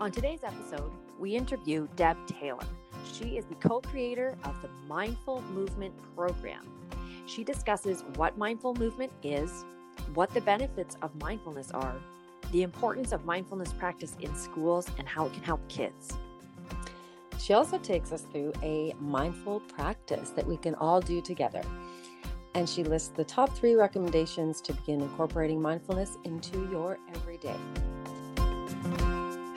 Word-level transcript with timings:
On 0.00 0.12
today's 0.12 0.44
episode, 0.44 0.92
we 1.18 1.34
interview 1.34 1.88
Deb 1.96 2.16
Taylor. 2.28 2.64
She 3.12 3.36
is 3.36 3.46
the 3.46 3.56
co 3.56 3.80
creator 3.80 4.38
of 4.44 4.54
the 4.62 4.68
Mindful 4.86 5.42
Movement 5.52 5.92
Program. 6.14 6.64
She 7.26 7.42
discusses 7.42 8.04
what 8.14 8.38
mindful 8.38 8.74
movement 8.74 9.10
is, 9.24 9.64
what 10.14 10.32
the 10.32 10.40
benefits 10.42 10.96
of 11.02 11.12
mindfulness 11.20 11.72
are, 11.72 11.96
the 12.52 12.62
importance 12.62 13.10
of 13.10 13.24
mindfulness 13.24 13.72
practice 13.72 14.16
in 14.20 14.32
schools, 14.36 14.88
and 14.98 15.08
how 15.08 15.26
it 15.26 15.32
can 15.32 15.42
help 15.42 15.66
kids. 15.68 16.16
She 17.40 17.52
also 17.52 17.76
takes 17.76 18.12
us 18.12 18.22
through 18.30 18.52
a 18.62 18.94
mindful 19.00 19.58
practice 19.62 20.30
that 20.30 20.46
we 20.46 20.58
can 20.58 20.76
all 20.76 21.00
do 21.00 21.20
together. 21.20 21.62
And 22.54 22.68
she 22.68 22.84
lists 22.84 23.08
the 23.08 23.24
top 23.24 23.50
three 23.50 23.74
recommendations 23.74 24.60
to 24.60 24.72
begin 24.74 25.00
incorporating 25.00 25.60
mindfulness 25.60 26.18
into 26.22 26.68
your 26.70 27.00
everyday. 27.16 27.56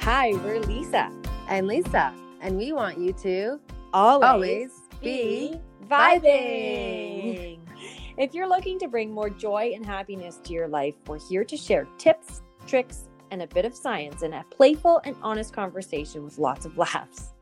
Hi, 0.02 0.34
we're 0.44 0.60
Lisa. 0.62 1.12
And 1.48 1.68
Lisa, 1.68 2.12
and 2.42 2.58
we 2.58 2.74
want 2.74 2.98
you 2.98 3.14
to 3.22 3.60
Always, 3.94 4.28
always 4.28 4.72
be 5.00 5.62
vibing. 5.88 7.60
If 8.18 8.34
you're 8.34 8.50
looking 8.50 8.80
to 8.80 8.88
bring 8.88 9.12
more 9.12 9.30
joy 9.30 9.74
and 9.76 9.86
happiness 9.86 10.40
to 10.46 10.54
your 10.54 10.68
life, 10.68 10.96
we're 11.06 11.20
here 11.20 11.44
to 11.44 11.56
share 11.56 11.88
tips, 12.00 12.42
tricks, 12.66 13.10
and 13.30 13.44
a 13.44 13.48
bit 13.48 13.64
of 13.64 13.76
science 13.76 14.24
in 14.24 14.34
a 14.34 14.44
playful 14.50 15.02
and 15.06 15.16
honest 15.22 15.54
conversation 15.54 16.24
with 16.24 16.40
lots 16.40 16.66
of 16.66 16.80
laughs. 16.80 17.34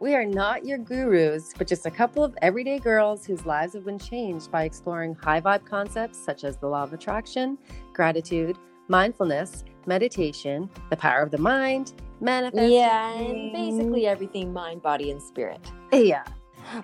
We 0.00 0.16
are 0.16 0.26
not 0.26 0.64
your 0.64 0.78
gurus, 0.78 1.54
but 1.56 1.68
just 1.68 1.86
a 1.86 1.92
couple 1.92 2.24
of 2.24 2.36
everyday 2.42 2.80
girls 2.80 3.24
whose 3.24 3.46
lives 3.46 3.72
have 3.74 3.84
been 3.84 4.00
changed 4.00 4.50
by 4.50 4.64
exploring 4.64 5.14
high 5.14 5.40
vibe 5.40 5.64
concepts 5.64 6.18
such 6.18 6.42
as 6.42 6.56
the 6.56 6.66
law 6.66 6.82
of 6.82 6.92
attraction, 6.92 7.56
gratitude, 7.92 8.58
mindfulness, 8.88 9.62
meditation, 9.86 10.68
the 10.90 10.96
power 10.96 11.22
of 11.22 11.30
the 11.30 11.38
mind, 11.38 11.92
manifesting. 12.20 12.72
Yeah, 12.72 13.12
and 13.18 13.52
basically 13.52 14.06
everything 14.06 14.52
mind, 14.52 14.82
body, 14.82 15.10
and 15.10 15.22
spirit. 15.22 15.60
Yeah. 15.92 16.24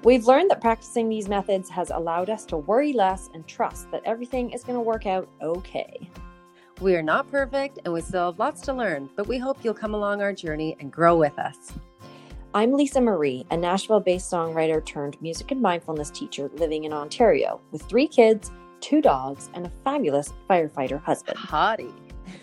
We've 0.05 0.27
learned 0.27 0.51
that 0.51 0.61
practicing 0.61 1.09
these 1.09 1.29
methods 1.29 1.69
has 1.71 1.91
allowed 1.91 2.31
us 2.31 2.45
to 2.47 2.57
worry 2.57 2.93
less 2.93 3.31
and 3.35 3.47
trust 3.47 3.91
that 3.91 4.03
everything 4.05 4.51
is 4.51 4.63
going 4.63 4.77
to 4.77 4.83
work 4.83 5.07
out 5.07 5.29
okay. 5.43 6.11
We 6.81 6.97
are 6.97 7.03
not 7.03 7.31
perfect 7.31 7.79
and 7.85 7.93
we 7.93 8.01
still 8.01 8.27
have 8.27 8.39
lots 8.39 8.61
to 8.63 8.73
learn, 8.73 9.11
but 9.17 9.27
we 9.27 9.39
hope 9.39 9.59
you'll 9.63 9.75
come 9.75 9.95
along 9.95 10.23
our 10.23 10.33
journey 10.33 10.77
and 10.81 10.93
grow 10.93 11.17
with 11.17 11.39
us. 11.39 11.73
I'm 12.53 12.73
Lisa 12.73 13.01
Marie, 13.01 13.47
a 13.51 13.57
Nashville 13.57 14.01
based 14.01 14.31
songwriter 14.31 14.85
turned 14.85 15.21
music 15.23 15.51
and 15.51 15.63
mindfulness 15.63 16.11
teacher 16.11 16.51
living 16.55 16.85
in 16.85 16.93
Ontario 16.93 17.61
with 17.71 17.83
three 17.83 18.09
kids, 18.09 18.51
two 18.81 19.01
dogs, 19.01 19.51
and 19.55 19.67
a 19.67 19.73
fabulous 19.85 20.33
firefighter 20.49 21.01
husband. 21.03 21.39
Hottie. 21.39 21.93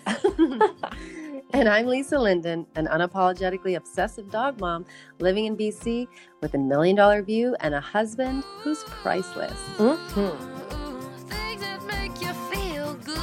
and 1.53 1.67
I'm 1.69 1.85
Lisa 1.87 2.17
Linden, 2.19 2.65
an 2.75 2.87
unapologetically 2.87 3.75
obsessive 3.75 4.29
dog 4.31 4.59
mom 4.59 4.85
living 5.19 5.45
in 5.45 5.55
BC 5.57 6.07
with 6.41 6.53
a 6.53 6.57
million 6.57 6.95
dollar 6.95 7.21
view 7.21 7.55
and 7.59 7.73
a 7.75 7.81
husband 7.81 8.43
who's 8.59 8.83
priceless. 8.85 9.59
Mhm. 9.77 10.37
Things 11.29 11.61
that 11.61 11.83
make 11.85 12.21
you 12.21 12.33
feel 12.51 12.93
good. 12.95 13.17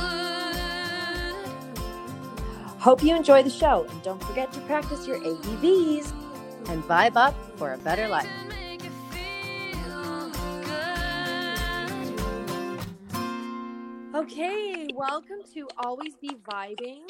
Hope 2.79 3.03
you 3.03 3.15
enjoy 3.17 3.43
the 3.43 3.51
show 3.51 3.87
and 3.89 4.03
don't 4.03 4.23
forget 4.25 4.53
to 4.53 4.61
practice 4.61 5.07
your 5.07 5.19
ABVs. 5.19 6.13
And 6.69 6.83
vibe 6.85 7.17
up 7.17 7.35
for 7.57 7.75
a 7.75 7.79
better 7.79 8.09
life. 8.09 8.29
Okay, 14.15 14.87
welcome 14.95 15.39
to 15.55 15.67
Always 15.77 16.15
Be 16.15 16.31
Vibing. 16.49 17.03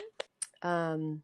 Um, 0.63 1.21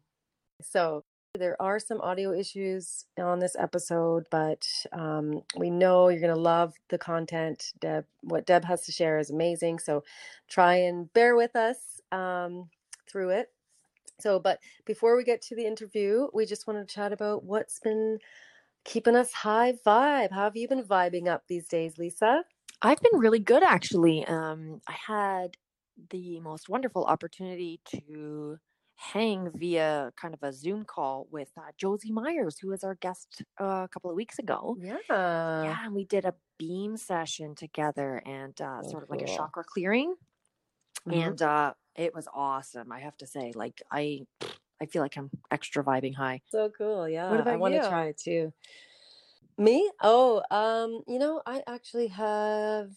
so 0.61 1.03
there 1.33 1.59
are 1.59 1.79
some 1.79 1.99
audio 2.01 2.31
issues 2.33 3.05
on 3.17 3.39
this 3.39 3.55
episode, 3.57 4.27
but 4.29 4.63
um, 4.91 5.41
we 5.57 5.71
know 5.71 6.09
you're 6.09 6.21
going 6.21 6.35
to 6.35 6.39
love 6.39 6.75
the 6.89 6.99
content. 6.99 7.73
Deb, 7.79 8.05
what 8.21 8.45
Deb 8.45 8.63
has 8.65 8.81
to 8.81 8.91
share 8.91 9.17
is 9.17 9.31
amazing. 9.31 9.79
So 9.79 10.03
try 10.47 10.75
and 10.75 11.11
bear 11.13 11.35
with 11.35 11.55
us 11.55 11.99
um, 12.11 12.69
through 13.09 13.31
it. 13.31 13.47
So, 14.19 14.37
but 14.37 14.59
before 14.85 15.17
we 15.17 15.23
get 15.23 15.41
to 15.43 15.55
the 15.55 15.65
interview, 15.65 16.27
we 16.31 16.45
just 16.45 16.67
want 16.67 16.87
to 16.87 16.93
chat 16.93 17.11
about 17.11 17.43
what's 17.43 17.79
been 17.79 18.19
keeping 18.83 19.15
us 19.15 19.33
high 19.33 19.73
vibe. 19.83 20.31
How 20.31 20.43
have 20.43 20.55
you 20.55 20.67
been 20.67 20.83
vibing 20.83 21.27
up 21.27 21.45
these 21.47 21.67
days, 21.67 21.97
Lisa? 21.97 22.43
I've 22.83 23.01
been 23.01 23.19
really 23.19 23.39
good 23.39 23.63
actually. 23.63 24.25
Um, 24.25 24.81
I 24.87 24.95
had 25.07 25.57
the 25.97 26.39
most 26.39 26.69
wonderful 26.69 27.05
opportunity 27.05 27.81
to 27.85 28.59
hang 28.95 29.49
via 29.51 30.11
kind 30.15 30.33
of 30.33 30.43
a 30.43 30.53
Zoom 30.53 30.85
call 30.85 31.27
with 31.31 31.51
uh, 31.57 31.71
Josie 31.77 32.11
Myers, 32.11 32.59
who 32.59 32.69
was 32.69 32.83
our 32.83 32.95
guest 32.95 33.43
uh, 33.59 33.83
a 33.85 33.89
couple 33.89 34.09
of 34.09 34.15
weeks 34.15 34.39
ago. 34.39 34.77
Yeah. 34.77 34.97
yeah, 35.59 35.85
and 35.85 35.95
we 35.95 36.05
did 36.05 36.25
a 36.25 36.35
beam 36.57 36.97
session 36.97 37.55
together 37.55 38.21
and 38.25 38.59
uh, 38.61 38.83
sort 38.83 39.03
of 39.03 39.09
like 39.09 39.21
a 39.21 39.25
chakra 39.25 39.63
clearing, 39.63 40.15
Mhm. 41.05 41.35
and 41.35 41.41
uh, 41.41 41.73
it 41.95 42.13
was 42.13 42.27
awesome. 42.33 42.91
I 42.91 42.99
have 43.01 43.17
to 43.17 43.27
say, 43.27 43.51
like 43.55 43.81
I, 43.91 44.25
I 44.81 44.85
feel 44.87 45.01
like 45.01 45.17
I'm 45.17 45.31
extra 45.51 45.83
vibing 45.83 46.15
high. 46.15 46.41
So 46.49 46.69
cool. 46.69 47.07
Yeah. 47.09 47.43
I 47.47 47.55
about 47.55 47.59
want 47.59 47.73
to 47.73 47.79
try 47.79 48.07
it 48.07 48.17
too. 48.17 48.53
Me? 49.57 49.89
Oh, 50.01 50.43
um, 50.51 51.03
you 51.07 51.19
know, 51.19 51.41
I 51.45 51.63
actually 51.67 52.07
have 52.07 52.95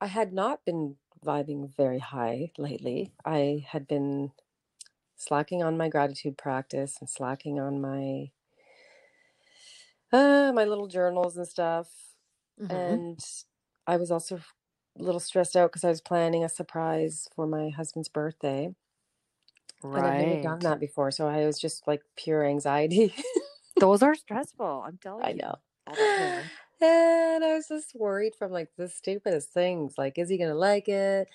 I 0.00 0.06
had 0.08 0.32
not 0.32 0.64
been 0.64 0.98
vibing 1.28 1.76
very 1.76 2.00
high 2.00 2.52
lately. 2.58 3.12
I 3.26 3.66
had 3.68 3.86
been 3.88 4.32
slacking 5.16 5.62
on 5.62 5.76
my 5.78 5.88
gratitude 5.88 6.38
practice 6.38 6.98
and 7.00 7.10
slacking 7.10 7.60
on 7.60 7.80
my 7.80 8.30
uh 10.12 10.52
my 10.54 10.64
little 10.64 10.88
journals 10.88 11.36
and 11.36 11.48
stuff. 11.48 11.88
Mhm. 12.58 13.02
And 13.08 13.20
I 13.86 13.96
was 13.98 14.10
also 14.10 14.36
a 14.98 15.02
little 15.02 15.20
stressed 15.20 15.56
out 15.56 15.70
because 15.70 15.84
I 15.84 15.90
was 15.90 16.00
planning 16.02 16.44
a 16.44 16.48
surprise 16.50 17.28
for 17.36 17.46
my 17.46 17.70
husband's 17.70 18.08
birthday. 18.10 18.74
And 19.94 20.06
I've 20.06 20.16
never 20.16 20.36
done 20.36 20.62
that 20.64 20.80
before, 20.80 21.10
so 21.10 21.28
I 21.28 21.46
was 21.46 21.58
just 21.58 21.86
like 21.86 22.02
pure 22.16 22.44
anxiety. 22.46 23.14
Those 23.80 24.02
are 24.02 24.14
stressful. 24.16 24.82
I'm 24.86 24.98
telling 24.98 25.28
I 25.28 25.32
you. 25.32 25.42
know. 25.42 25.56
I 25.86 25.96
know. 26.18 26.50
And 26.80 27.44
I 27.44 27.54
was 27.54 27.68
just 27.68 27.94
worried 27.94 28.34
from 28.36 28.52
like 28.52 28.68
the 28.76 28.88
stupidest 28.88 29.50
things. 29.52 29.94
Like, 29.98 30.18
is 30.18 30.28
he 30.28 30.38
gonna 30.38 30.54
like 30.54 30.88
it? 30.88 31.28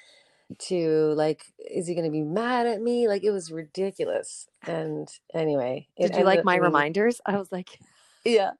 To 0.59 1.13
like, 1.15 1.45
is 1.57 1.87
he 1.87 1.95
gonna 1.95 2.11
be 2.11 2.21
mad 2.21 2.67
at 2.67 2.81
me? 2.81 3.07
Like, 3.07 3.23
it 3.23 3.31
was 3.31 3.51
ridiculous. 3.51 4.47
And 4.67 5.07
anyway, 5.33 5.87
it 5.97 6.09
Did 6.11 6.19
you 6.19 6.25
like 6.25 6.43
my 6.45 6.57
reminders? 6.57 7.21
I 7.25 7.37
was 7.37 7.51
like, 7.51 7.79
Yeah, 8.23 8.51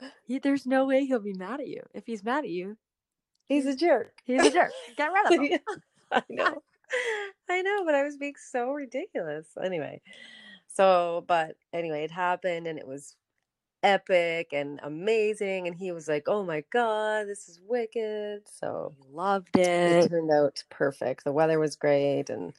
"Yeah, 0.26 0.38
there's 0.42 0.66
no 0.66 0.86
way 0.86 1.04
he'll 1.04 1.20
be 1.20 1.34
mad 1.34 1.60
at 1.60 1.68
you. 1.68 1.82
If 1.94 2.06
he's 2.06 2.22
mad 2.24 2.44
at 2.44 2.50
you, 2.50 2.76
he's 3.46 3.66
a 3.66 3.74
jerk. 3.76 4.12
he's 4.24 4.44
a 4.46 4.50
jerk. 4.50 4.70
Get 4.96 5.08
rid 5.12 5.26
of 5.26 5.32
him. 5.32 5.44
Yeah, 5.44 5.58
I 6.12 6.22
know. 6.30 6.62
I 7.50 7.62
know, 7.62 7.84
but 7.84 7.94
I 7.94 8.02
was 8.02 8.16
being 8.16 8.34
so 8.36 8.70
ridiculous. 8.70 9.48
Anyway, 9.62 10.02
so, 10.68 11.24
but 11.26 11.56
anyway, 11.72 12.04
it 12.04 12.10
happened 12.10 12.66
and 12.66 12.78
it 12.78 12.86
was 12.86 13.16
epic 13.82 14.48
and 14.52 14.80
amazing. 14.82 15.66
And 15.66 15.76
he 15.76 15.92
was 15.92 16.08
like, 16.08 16.24
oh 16.26 16.44
my 16.44 16.64
God, 16.72 17.26
this 17.26 17.48
is 17.48 17.60
wicked. 17.66 18.42
So 18.48 18.94
loved 19.10 19.56
it 19.56 19.66
it. 19.66 20.08
turned 20.08 20.30
out 20.30 20.62
perfect. 20.70 21.24
The 21.24 21.32
weather 21.32 21.58
was 21.58 21.76
great 21.76 22.30
and 22.30 22.52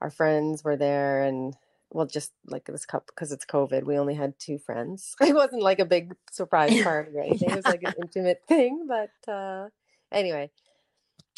our 0.00 0.10
friends 0.10 0.64
were 0.64 0.76
there. 0.76 1.22
And 1.22 1.54
well, 1.90 2.06
just 2.06 2.32
like 2.46 2.66
this 2.66 2.86
couple, 2.86 3.12
because 3.14 3.32
it's 3.32 3.46
COVID, 3.46 3.84
we 3.84 3.98
only 3.98 4.14
had 4.14 4.38
two 4.38 4.58
friends. 4.58 5.14
It 5.20 5.34
wasn't 5.34 5.62
like 5.62 5.78
a 5.78 5.84
big 5.84 6.14
surprise 6.30 6.80
party 6.82 7.16
or 7.16 7.22
anything. 7.22 7.50
It 7.50 7.56
was 7.56 7.66
like 7.66 7.82
an 7.82 7.94
intimate 8.00 8.42
thing. 8.46 8.86
But 8.86 9.32
uh, 9.32 9.68
anyway, 10.12 10.50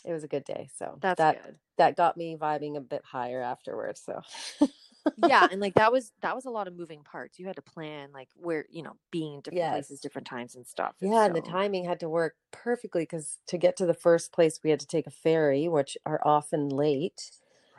it 0.04 0.12
was 0.12 0.24
a 0.24 0.28
good 0.28 0.44
day. 0.44 0.68
So 0.76 0.98
That's 1.00 1.18
that 1.18 1.42
good. 1.44 1.56
that 1.78 1.96
got 1.96 2.16
me 2.16 2.36
vibing 2.40 2.76
a 2.76 2.80
bit 2.80 3.02
higher 3.04 3.42
afterwards. 3.42 4.02
So 4.04 4.20
yeah, 5.16 5.46
and 5.50 5.60
like 5.60 5.76
that 5.76 5.92
was 5.92 6.12
that 6.20 6.34
was 6.34 6.44
a 6.46 6.50
lot 6.50 6.68
of 6.68 6.74
moving 6.74 7.04
parts. 7.04 7.38
You 7.38 7.46
had 7.46 7.56
to 7.56 7.62
plan 7.62 8.12
like 8.12 8.30
where 8.36 8.66
you 8.70 8.82
know 8.82 8.98
being 9.10 9.40
different 9.42 9.68
places, 9.68 10.00
different 10.00 10.26
times 10.26 10.54
and 10.54 10.66
stuff. 10.66 10.96
yeah, 11.00 11.24
and 11.24 11.34
the 11.34 11.40
timing 11.40 11.84
had 11.84 12.00
to 12.00 12.08
work 12.08 12.36
perfectly 12.50 13.02
because 13.02 13.38
to 13.46 13.56
get 13.58 13.76
to 13.78 13.86
the 13.86 13.94
first 13.94 14.32
place, 14.32 14.60
we 14.62 14.70
had 14.70 14.80
to 14.80 14.86
take 14.86 15.06
a 15.06 15.10
ferry, 15.10 15.66
which 15.68 15.96
are 16.04 16.20
often 16.24 16.68
late. 16.68 17.30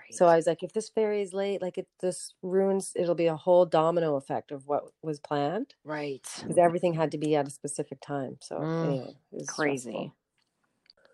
So 0.10 0.28
I 0.28 0.36
was 0.36 0.48
like, 0.48 0.64
if 0.64 0.74
this 0.74 0.90
ferry 0.90 1.22
is 1.22 1.34
late, 1.34 1.62
like 1.62 1.78
it 1.78 1.88
this 2.02 2.34
ruins, 2.42 2.94
it'll 2.96 3.16
be 3.16 3.28
a 3.28 3.36
whole 3.38 3.66
domino 3.66 4.16
effect 4.16 4.52
of 4.52 4.68
what 4.68 4.86
was 5.04 5.20
planned 5.20 5.76
right, 5.84 6.46
because 6.46 6.58
everything 6.60 6.96
had 6.96 7.12
to 7.12 7.20
be 7.20 7.36
at 7.36 7.48
a 7.48 7.52
specific 7.52 8.02
time. 8.02 8.38
So 8.42 8.72
Mm, 8.74 8.84
anyway, 8.84 9.16
it 9.32 9.38
was 9.38 9.52
crazy. 9.56 10.14
stressful. 10.14 10.16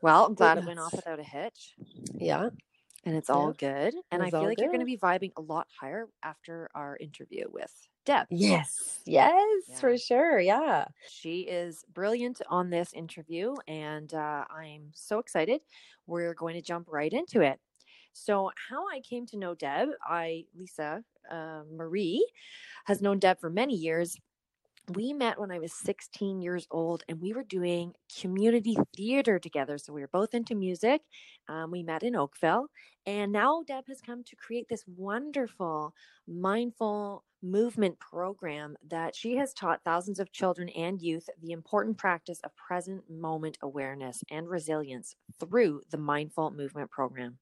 Well, 0.02 0.26
I'm 0.26 0.34
glad 0.34 0.58
it 0.58 0.64
went 0.66 0.80
off 0.80 0.96
without 0.96 1.20
a 1.20 1.24
hitch, 1.24 1.78
Yeah, 2.20 2.50
and 3.07 3.15
it's 3.15 3.30
all 3.30 3.54
good. 3.54 3.95
And 4.12 4.21
I 4.21 4.30
feel 4.30 4.44
like 4.44 4.59
you're 4.59 4.69
going 4.69 4.80
to 4.81 4.86
be 4.86 4.98
vibing 4.98 5.31
a 5.38 5.42
lot 5.42 5.68
higher 5.80 6.07
after 6.24 6.69
our 6.75 6.98
interview 6.98 7.45
with 7.50 7.71
Deb. 8.06 8.27
yes, 8.30 9.00
yes, 9.06 9.33
Yeah. 9.68 9.80
for 9.80 9.98
sure. 9.98 10.39
Yeah, 10.39 10.86
She 11.07 11.42
is 11.42 11.83
brilliant 11.94 12.42
on 12.50 12.69
this 12.69 12.94
interview, 12.94 13.56
and 13.68 14.13
uh, 14.13 14.45
I'm 14.50 14.92
so 14.94 15.19
excited. 15.19 15.62
We're 16.06 16.33
going 16.33 16.56
to 16.56 16.62
jump 16.62 16.88
right 16.89 17.12
into 17.12 17.42
it. 17.42 17.59
So, 18.13 18.51
how 18.69 18.88
I 18.89 19.00
came 19.01 19.25
to 19.27 19.38
know 19.38 19.56
Deb, 19.56 19.89
I, 20.04 20.45
Lisa 20.56 21.04
uh, 21.30 21.63
Marie, 21.71 22.27
has 22.86 23.01
known 23.01 23.19
Deb 23.19 23.39
for 23.39 23.50
many 23.50 23.75
years. 23.75 24.18
We 24.94 25.12
met 25.12 25.38
when 25.38 25.51
I 25.51 25.60
was 25.60 25.74
16 25.74 26.42
years 26.42 26.66
old 26.72 27.04
and 27.10 27.19
we 27.19 27.34
were 27.34 27.44
doing 27.44 27.94
community 28.22 28.78
theater 28.95 29.38
together. 29.38 29.78
So 29.78 29.92
we 29.92 30.00
were 30.00 30.10
both 30.13 30.34
into 30.34 30.56
music. 30.56 31.01
Um, 31.50 31.72
we 31.72 31.84
met 31.84 32.04
in 32.04 32.16
Oakville. 32.16 32.68
And 33.06 33.34
now 33.34 33.63
Deb 33.68 33.86
has 33.88 34.00
come 34.00 34.24
to 34.24 34.36
create 34.38 34.68
this 34.69 34.86
wonderful 34.88 35.94
mindful 36.25 37.25
movement 37.44 38.00
program 38.00 38.75
that 38.88 39.16
she 39.16 39.36
has 39.36 39.54
taught 39.54 39.84
thousands 39.84 40.19
of 40.19 40.31
children 40.31 40.69
and 40.69 41.01
youth 41.01 41.30
the 41.42 41.51
important 41.51 41.98
practice 41.98 42.40
of 42.44 42.56
present 42.56 43.04
moment 43.10 43.57
awareness 43.62 44.24
and 44.31 44.50
resilience 44.50 45.16
through 45.40 45.81
the 45.92 45.98
mindful 45.98 46.51
movement 46.51 46.90
program. 46.90 47.38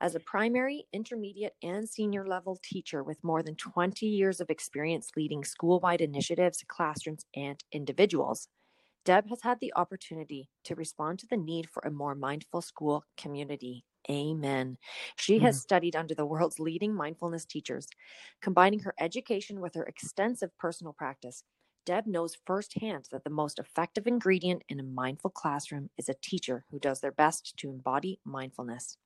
As 0.00 0.14
a 0.14 0.20
primary, 0.20 0.86
intermediate, 0.92 1.54
and 1.62 1.88
senior 1.88 2.26
level 2.26 2.58
teacher 2.62 3.02
with 3.02 3.22
more 3.22 3.42
than 3.42 3.56
20 3.56 4.06
years 4.06 4.40
of 4.40 4.50
experience 4.50 5.10
leading 5.16 5.44
school 5.44 5.80
wide 5.80 6.00
initiatives, 6.00 6.64
classrooms, 6.66 7.24
and 7.34 7.62
individuals, 7.72 8.48
Deb 9.04 9.28
has 9.28 9.42
had 9.42 9.58
the 9.60 9.72
opportunity 9.74 10.48
to 10.64 10.74
respond 10.74 11.18
to 11.18 11.26
the 11.28 11.36
need 11.36 11.68
for 11.68 11.82
a 11.84 11.90
more 11.90 12.14
mindful 12.14 12.62
school 12.62 13.04
community. 13.16 13.84
Amen. 14.10 14.78
She 15.16 15.38
has 15.40 15.56
mm-hmm. 15.56 15.62
studied 15.62 15.96
under 15.96 16.14
the 16.14 16.26
world's 16.26 16.58
leading 16.58 16.94
mindfulness 16.94 17.44
teachers, 17.44 17.88
combining 18.40 18.80
her 18.80 18.94
education 18.98 19.60
with 19.60 19.74
her 19.74 19.84
extensive 19.84 20.50
personal 20.58 20.92
practice. 20.92 21.44
Deb 21.84 22.06
knows 22.06 22.36
firsthand 22.46 23.08
that 23.10 23.24
the 23.24 23.30
most 23.30 23.58
effective 23.58 24.06
ingredient 24.06 24.62
in 24.68 24.78
a 24.78 24.84
mindful 24.84 25.30
classroom 25.30 25.90
is 25.98 26.08
a 26.08 26.14
teacher 26.14 26.64
who 26.70 26.78
does 26.78 27.00
their 27.00 27.12
best 27.12 27.56
to 27.58 27.70
embody 27.70 28.20
mindfulness. 28.24 28.98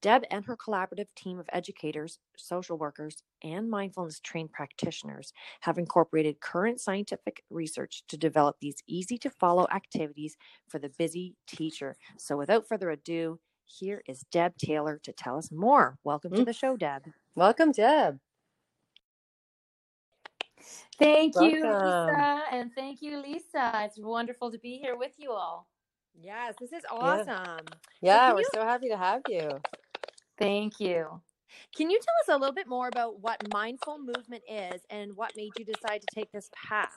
Deb 0.00 0.24
and 0.30 0.44
her 0.44 0.56
collaborative 0.56 1.08
team 1.16 1.38
of 1.38 1.48
educators, 1.52 2.18
social 2.36 2.78
workers, 2.78 3.22
and 3.42 3.68
mindfulness 3.70 4.20
trained 4.20 4.52
practitioners 4.52 5.32
have 5.62 5.78
incorporated 5.78 6.40
current 6.40 6.80
scientific 6.80 7.42
research 7.50 8.04
to 8.08 8.16
develop 8.16 8.56
these 8.60 8.82
easy 8.86 9.18
to 9.18 9.30
follow 9.30 9.66
activities 9.72 10.36
for 10.68 10.78
the 10.78 10.88
busy 10.90 11.36
teacher. 11.46 11.96
So, 12.16 12.36
without 12.36 12.68
further 12.68 12.90
ado, 12.90 13.40
here 13.64 14.02
is 14.06 14.24
Deb 14.30 14.56
Taylor 14.56 14.98
to 15.02 15.12
tell 15.12 15.36
us 15.36 15.50
more. 15.52 15.98
Welcome 16.04 16.34
to 16.34 16.42
Mm. 16.42 16.44
the 16.44 16.52
show, 16.52 16.76
Deb. 16.76 17.06
Welcome, 17.34 17.72
Deb. 17.72 18.20
Thank 20.98 21.34
you, 21.36 21.62
Lisa, 21.62 22.42
and 22.50 22.72
thank 22.74 23.02
you, 23.02 23.18
Lisa. 23.22 23.72
It's 23.84 23.98
wonderful 23.98 24.50
to 24.50 24.58
be 24.58 24.78
here 24.78 24.96
with 24.96 25.12
you 25.16 25.30
all. 25.30 25.68
Yes, 26.20 26.54
this 26.60 26.72
is 26.72 26.82
awesome. 26.90 27.64
Yeah, 28.00 28.28
can 28.28 28.34
we're 28.34 28.40
you- 28.40 28.48
so 28.52 28.62
happy 28.64 28.88
to 28.88 28.96
have 28.96 29.22
you. 29.28 29.60
Thank 30.38 30.80
you. 30.80 31.20
Can 31.76 31.90
you 31.90 31.98
tell 31.98 32.34
us 32.34 32.36
a 32.36 32.38
little 32.40 32.54
bit 32.54 32.68
more 32.68 32.88
about 32.88 33.20
what 33.20 33.42
mindful 33.52 33.98
movement 33.98 34.42
is 34.48 34.82
and 34.90 35.16
what 35.16 35.32
made 35.36 35.50
you 35.58 35.64
decide 35.64 36.00
to 36.00 36.06
take 36.14 36.30
this 36.32 36.50
path? 36.68 36.92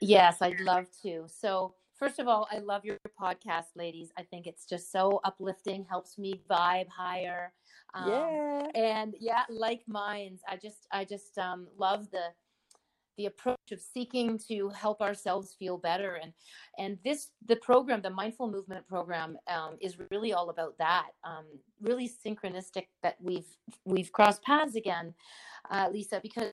Yes, 0.00 0.40
I'd 0.40 0.60
love 0.60 0.86
to. 1.02 1.26
So, 1.26 1.74
first 1.98 2.18
of 2.18 2.28
all, 2.28 2.46
I 2.52 2.58
love 2.58 2.84
your 2.84 2.98
podcast, 3.20 3.66
ladies. 3.74 4.10
I 4.18 4.22
think 4.22 4.46
it's 4.46 4.64
just 4.66 4.92
so 4.92 5.20
uplifting, 5.24 5.84
helps 5.88 6.18
me 6.18 6.40
vibe 6.48 6.88
higher. 6.88 7.52
Um, 7.94 8.08
yeah. 8.10 8.66
and 8.74 9.14
yeah, 9.20 9.42
like 9.48 9.82
minds. 9.86 10.42
I 10.48 10.56
just, 10.56 10.86
I 10.92 11.04
just 11.04 11.38
um, 11.38 11.66
love 11.78 12.10
the 12.10 12.28
the 13.16 13.26
approach 13.26 13.72
of 13.72 13.80
seeking 13.80 14.38
to 14.48 14.68
help 14.70 15.00
ourselves 15.00 15.54
feel 15.58 15.78
better. 15.78 16.18
And 16.22 16.32
and 16.78 16.98
this 17.04 17.30
the 17.46 17.56
program 17.56 18.02
the 18.02 18.10
mindful 18.10 18.50
movement 18.50 18.86
program 18.86 19.36
um, 19.48 19.76
is 19.80 19.96
really 20.10 20.32
all 20.32 20.50
about 20.50 20.76
that 20.78 21.08
um, 21.24 21.44
really 21.80 22.08
synchronistic 22.08 22.86
that 23.02 23.16
we've 23.20 23.48
we've 23.84 24.12
crossed 24.12 24.42
paths 24.42 24.76
again 24.76 25.14
uh, 25.70 25.88
lisa 25.92 26.20
because 26.22 26.52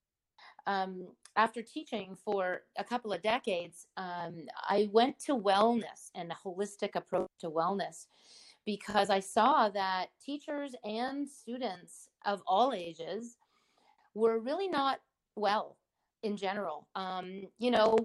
um, 0.65 1.07
after 1.36 1.62
teaching 1.62 2.15
for 2.24 2.62
a 2.77 2.83
couple 2.83 3.12
of 3.12 3.21
decades 3.21 3.88
um, 3.98 4.45
i 4.69 4.89
went 4.92 5.18
to 5.19 5.33
wellness 5.33 6.09
and 6.16 6.31
a 6.31 6.48
holistic 6.48 6.95
approach 6.95 7.30
to 7.39 7.50
wellness 7.50 8.07
because 8.66 9.09
i 9.09 9.19
saw 9.19 9.69
that 9.69 10.07
teachers 10.24 10.75
and 10.83 11.27
students 11.27 12.09
of 12.25 12.42
all 12.48 12.74
ages 12.74 13.38
were 14.13 14.39
really 14.39 14.68
not 14.68 15.00
well 15.36 15.77
in 16.24 16.38
general. 16.38 16.88
Um, 16.96 17.44
you 17.60 17.72
know, 17.72 17.98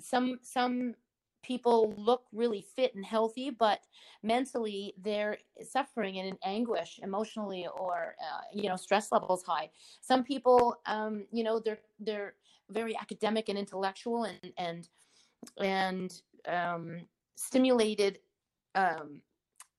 some 0.00 0.38
some 0.42 0.94
people 1.42 1.94
look 1.96 2.24
really 2.32 2.60
fit 2.76 2.94
and 2.94 3.04
healthy, 3.04 3.50
but 3.50 3.80
mentally 4.22 4.94
they're 5.02 5.38
suffering 5.62 6.18
and 6.18 6.28
in 6.28 6.38
anguish, 6.44 7.00
emotionally, 7.02 7.66
or 7.78 8.14
uh, 8.20 8.40
you 8.52 8.68
know, 8.68 8.76
stress 8.76 9.10
levels 9.12 9.42
high. 9.42 9.70
Some 10.00 10.22
people, 10.22 10.80
um, 10.86 11.24
you 11.32 11.44
know, 11.44 11.60
they're 11.60 11.80
they're 11.98 12.34
very 12.68 12.96
academic 12.96 13.48
and 13.48 13.58
intellectual 13.58 14.24
and 14.24 14.52
and 14.58 14.88
and 15.58 16.22
um, 16.46 17.00
stimulated 17.36 18.18
um, 18.74 19.20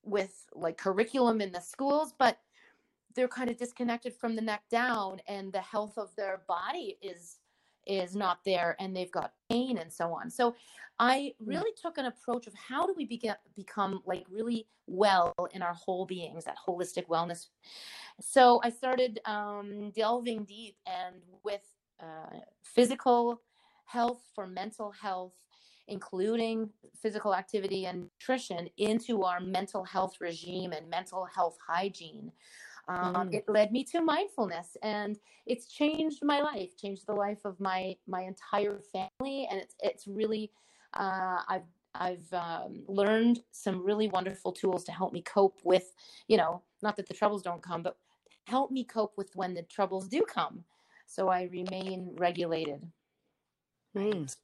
with 0.04 0.46
like 0.54 0.78
curriculum 0.78 1.42
in 1.42 1.52
the 1.52 1.62
schools, 1.62 2.14
but 2.18 2.40
they're 3.14 3.28
kind 3.28 3.50
of 3.50 3.58
disconnected 3.58 4.14
from 4.16 4.36
the 4.36 4.42
neck 4.42 4.64
down, 4.70 5.20
and 5.28 5.52
the 5.52 5.62
health 5.62 5.98
of 5.98 6.16
their 6.16 6.42
body 6.48 6.98
is 7.02 7.38
is 7.88 8.16
not 8.16 8.40
there 8.46 8.76
and 8.80 8.96
they've 8.96 9.12
got 9.12 9.34
pain 9.50 9.78
and 9.78 9.92
so 9.92 10.14
on. 10.14 10.30
So 10.30 10.56
I 11.00 11.34
really 11.40 11.72
took 11.82 11.98
an 11.98 12.06
approach 12.06 12.48
of 12.48 12.54
how 12.54 12.86
do 12.86 12.94
we 12.96 13.06
beget, 13.06 13.40
become 13.56 14.02
like 14.06 14.26
really 14.30 14.68
well 14.88 15.34
in 15.54 15.62
our 15.62 15.74
whole 15.74 16.06
beings, 16.06 16.46
that 16.46 16.58
holistic 16.68 17.08
wellness. 17.08 17.48
So 18.20 18.62
I 18.64 18.70
started 18.70 19.20
um, 19.26 19.92
delving 19.92 20.44
deep 20.44 20.76
and 20.86 21.16
with 21.44 21.62
uh, 22.00 22.40
physical 22.64 23.42
health 23.86 24.22
for 24.36 24.48
mental 24.48 24.92
health, 24.92 25.34
including 25.88 26.70
physical 27.02 27.34
activity 27.34 27.86
and 27.86 28.04
nutrition 28.04 28.70
into 28.78 29.24
our 29.24 29.40
mental 29.40 29.84
health 29.84 30.18
regime 30.22 30.72
and 30.72 30.90
mental 30.90 31.26
health 31.26 31.58
hygiene. 31.68 32.32
Um, 32.92 33.14
Mm. 33.30 33.34
It 33.34 33.46
led 33.48 33.72
me 33.72 33.84
to 33.86 34.02
mindfulness, 34.02 34.76
and 34.82 35.18
it's 35.46 35.68
changed 35.68 36.24
my 36.24 36.42
life, 36.42 36.76
changed 36.78 37.06
the 37.08 37.14
life 37.14 37.46
of 37.46 37.60
my 37.60 37.96
my 38.08 38.22
entire 38.22 38.82
family, 38.92 39.48
and 39.50 39.60
it's 39.60 39.76
it's 39.80 40.08
really 40.08 40.52
uh, 40.94 41.42
I've 41.48 41.70
I've 41.96 42.34
um, 42.34 42.84
learned 42.88 43.44
some 43.52 43.84
really 43.84 44.08
wonderful 44.08 44.52
tools 44.52 44.84
to 44.86 44.92
help 44.92 45.12
me 45.14 45.22
cope 45.22 45.60
with, 45.64 45.94
you 46.28 46.38
know, 46.38 46.62
not 46.82 46.96
that 46.98 47.08
the 47.08 47.14
troubles 47.14 47.42
don't 47.42 47.62
come, 47.62 47.84
but 47.84 47.98
help 48.48 48.72
me 48.72 48.84
cope 48.84 49.14
with 49.18 49.36
when 49.36 49.54
the 49.54 49.64
troubles 49.64 50.08
do 50.08 50.22
come, 50.24 50.64
so 51.06 51.28
I 51.28 51.44
remain 51.52 52.16
regulated. 52.18 52.82
Mm. 53.96 54.36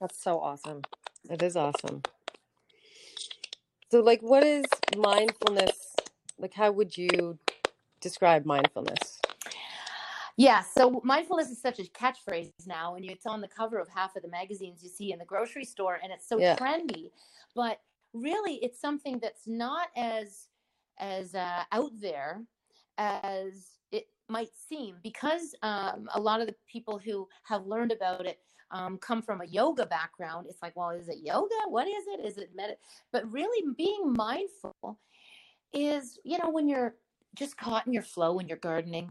That's 0.00 0.22
so 0.22 0.40
awesome. 0.40 0.82
It 1.28 1.42
is 1.42 1.56
awesome. 1.56 2.02
So, 3.90 4.00
like, 4.00 4.22
what 4.22 4.44
is 4.44 4.64
mindfulness? 4.96 5.94
Like, 6.38 6.54
how 6.54 6.70
would 6.72 6.96
you 6.96 7.38
describe 8.00 8.44
mindfulness? 8.44 9.20
Yeah, 10.36 10.62
so 10.62 11.00
mindfulness 11.04 11.50
is 11.50 11.60
such 11.60 11.78
a 11.78 11.82
catchphrase 11.82 12.52
now, 12.66 12.94
and 12.94 13.04
it's 13.04 13.26
on 13.26 13.40
the 13.40 13.48
cover 13.48 13.78
of 13.78 13.88
half 13.88 14.16
of 14.16 14.22
the 14.22 14.28
magazines 14.28 14.82
you 14.82 14.88
see 14.88 15.12
in 15.12 15.18
the 15.18 15.24
grocery 15.24 15.64
store, 15.64 15.98
and 16.02 16.12
it's 16.12 16.26
so 16.26 16.38
Yeah. 16.38 16.56
trendy. 16.56 17.10
But 17.54 17.82
really, 18.14 18.54
it's 18.56 18.80
something 18.80 19.18
that's 19.18 19.46
not 19.46 19.88
as 19.96 20.48
as 20.98 21.34
uh, 21.34 21.64
out 21.72 21.92
there 21.98 22.42
as 22.98 23.78
it 23.90 24.08
might 24.28 24.54
seem, 24.54 24.96
because 25.02 25.54
um, 25.62 26.08
a 26.14 26.20
lot 26.20 26.40
of 26.40 26.46
the 26.46 26.54
people 26.66 26.98
who 26.98 27.28
have 27.42 27.66
learned 27.66 27.92
about 27.92 28.26
it 28.26 28.38
um, 28.70 28.98
come 28.98 29.22
from 29.22 29.40
a 29.40 29.46
yoga 29.46 29.86
background. 29.86 30.46
It's 30.48 30.62
like, 30.62 30.76
well, 30.76 30.90
is 30.90 31.08
it 31.08 31.18
yoga? 31.22 31.54
What 31.68 31.88
is 31.88 32.04
it? 32.06 32.24
Is 32.24 32.38
it 32.38 32.50
med? 32.54 32.76
But 33.12 33.30
really, 33.30 33.74
being 33.76 34.12
mindful 34.12 34.98
is, 35.72 36.18
you 36.24 36.38
know, 36.38 36.50
when 36.50 36.68
you're 36.68 36.94
just 37.34 37.56
caught 37.56 37.86
in 37.86 37.92
your 37.92 38.02
flow 38.02 38.34
when 38.34 38.48
you're 38.48 38.56
gardening 38.58 39.10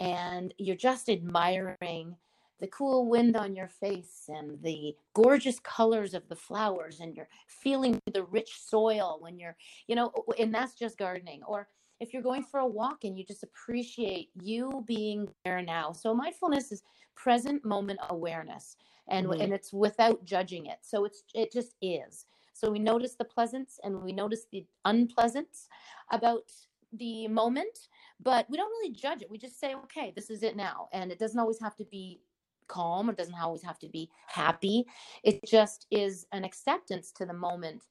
and 0.00 0.54
you're 0.58 0.76
just 0.76 1.08
admiring 1.08 2.16
the 2.60 2.66
cool 2.68 3.06
wind 3.08 3.36
on 3.36 3.54
your 3.54 3.68
face 3.68 4.24
and 4.28 4.62
the 4.62 4.94
gorgeous 5.14 5.58
colors 5.60 6.14
of 6.14 6.26
the 6.28 6.36
flowers 6.36 7.00
and 7.00 7.14
you're 7.14 7.28
feeling 7.48 7.98
the 8.12 8.24
rich 8.24 8.60
soil 8.60 9.18
when 9.20 9.38
you're 9.38 9.56
you 9.88 9.94
know 9.94 10.12
and 10.38 10.54
that's 10.54 10.74
just 10.74 10.96
gardening. 10.96 11.42
Or 11.44 11.68
if 12.00 12.12
you're 12.12 12.22
going 12.22 12.42
for 12.42 12.60
a 12.60 12.66
walk 12.66 13.04
and 13.04 13.18
you 13.18 13.24
just 13.24 13.42
appreciate 13.42 14.30
you 14.40 14.84
being 14.86 15.28
there 15.44 15.62
now. 15.62 15.92
So 15.92 16.14
mindfulness 16.14 16.72
is 16.72 16.82
present 17.14 17.64
moment 17.64 17.98
awareness 18.10 18.76
and 19.08 19.26
Mhm. 19.26 19.40
and 19.42 19.52
it's 19.52 19.72
without 19.72 20.24
judging 20.24 20.66
it. 20.66 20.78
So 20.82 21.04
it's 21.04 21.24
it 21.34 21.52
just 21.52 21.74
is. 21.82 22.26
So 22.52 22.70
we 22.70 22.78
notice 22.78 23.16
the 23.16 23.24
pleasants 23.24 23.78
and 23.82 24.02
we 24.02 24.12
notice 24.12 24.46
the 24.50 24.66
unpleasants 24.86 25.68
about 26.10 26.50
the 26.98 27.28
moment 27.28 27.88
but 28.20 28.48
we 28.48 28.56
don't 28.56 28.70
really 28.70 28.92
judge 28.92 29.22
it. 29.22 29.30
We 29.30 29.38
just 29.38 29.60
say, 29.60 29.74
okay, 29.74 30.12
this 30.14 30.30
is 30.30 30.42
it 30.42 30.56
now. 30.56 30.88
And 30.92 31.12
it 31.12 31.18
doesn't 31.18 31.38
always 31.38 31.60
have 31.60 31.76
to 31.76 31.84
be 31.84 32.20
calm, 32.68 33.08
it 33.08 33.16
doesn't 33.16 33.34
always 33.34 33.62
have 33.62 33.78
to 33.80 33.88
be 33.88 34.10
happy. 34.26 34.84
It 35.22 35.40
just 35.46 35.86
is 35.90 36.26
an 36.32 36.44
acceptance 36.44 37.12
to 37.12 37.26
the 37.26 37.32
moment. 37.32 37.82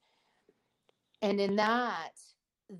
And 1.22 1.40
in 1.40 1.56
that, 1.56 2.12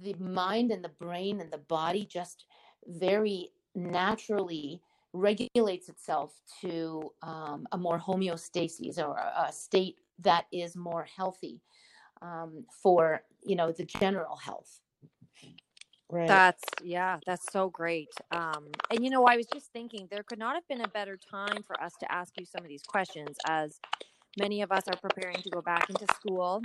the 0.02 0.14
mind 0.14 0.72
and 0.72 0.84
the 0.84 0.90
brain 0.90 1.40
and 1.40 1.50
the 1.50 1.58
body 1.58 2.06
just 2.10 2.46
very 2.86 3.50
naturally 3.74 4.82
regulates 5.12 5.88
itself 5.88 6.34
to 6.60 7.10
um, 7.22 7.66
a 7.72 7.78
more 7.78 7.98
homeostasis 7.98 8.98
or 8.98 9.16
a, 9.16 9.50
state 9.50 9.96
that 10.18 10.46
is 10.52 10.76
more 10.76 11.06
healthy 11.16 11.60
um, 12.20 12.64
for 12.82 13.22
you 13.42 13.56
know 13.56 13.72
the 13.72 13.84
general 13.84 14.36
health 14.36 14.80
Right. 16.10 16.28
That's 16.28 16.64
yeah, 16.84 17.18
that's 17.26 17.52
so 17.52 17.68
great. 17.68 18.08
Um, 18.30 18.66
and 18.90 19.02
you 19.02 19.10
know, 19.10 19.24
I 19.24 19.36
was 19.36 19.46
just 19.52 19.72
thinking 19.72 20.06
there 20.10 20.22
could 20.22 20.38
not 20.38 20.54
have 20.54 20.66
been 20.68 20.82
a 20.82 20.88
better 20.88 21.16
time 21.16 21.62
for 21.66 21.80
us 21.82 21.94
to 22.00 22.12
ask 22.12 22.32
you 22.38 22.46
some 22.46 22.62
of 22.62 22.68
these 22.68 22.82
questions, 22.82 23.36
as 23.46 23.80
many 24.38 24.62
of 24.62 24.70
us 24.70 24.84
are 24.88 24.96
preparing 24.96 25.36
to 25.36 25.50
go 25.50 25.60
back 25.60 25.90
into 25.90 26.06
school. 26.14 26.62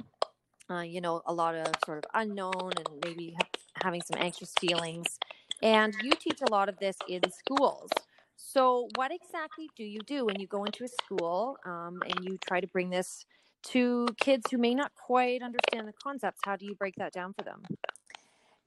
Uh, 0.70 0.82
you 0.82 1.02
know, 1.02 1.22
a 1.26 1.34
lot 1.34 1.56
of 1.56 1.74
sort 1.86 1.98
of 1.98 2.04
unknown 2.14 2.72
and 2.78 2.88
maybe 3.04 3.36
ha- 3.38 3.48
having 3.84 4.02
some 4.02 4.22
anxious 4.22 4.54
feelings. 4.60 5.20
And 5.62 5.94
you 6.02 6.12
teach 6.12 6.40
a 6.42 6.52
lot 6.52 6.70
of 6.70 6.78
this 6.80 6.96
in 7.10 7.22
schools. 7.32 7.90
So, 8.38 8.88
what 8.96 9.12
exactly 9.12 9.70
do 9.76 9.84
you 9.84 10.00
do 10.06 10.26
when 10.26 10.40
you 10.40 10.48
go 10.48 10.64
into 10.66 10.84
a 10.84 10.88
school 10.88 11.58
um, 11.66 12.02
and 12.08 12.24
you 12.24 12.38
try 12.48 12.62
to 12.62 12.68
bring 12.68 12.90
this 12.90 13.26
to 13.64 14.08
kids 14.20 14.50
who 14.50 14.58
may 14.58 14.74
not 14.74 14.92
quite 14.96 15.42
understand 15.42 15.88
the 15.88 15.94
concepts? 15.94 16.42
How 16.44 16.56
do 16.56 16.66
you 16.66 16.76
break 16.76 16.96
that 16.96 17.12
down 17.12 17.34
for 17.34 17.44
them? 17.44 17.64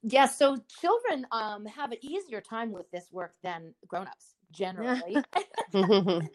Yes, 0.04 0.38
so 0.38 0.58
children 0.80 1.26
um, 1.32 1.66
have 1.66 1.92
an 1.92 1.98
easier 2.02 2.42
time 2.42 2.72
with 2.72 2.90
this 2.92 3.08
work 3.12 3.36
than 3.44 3.74
grown-ups 3.88 4.36
generally. 4.52 5.26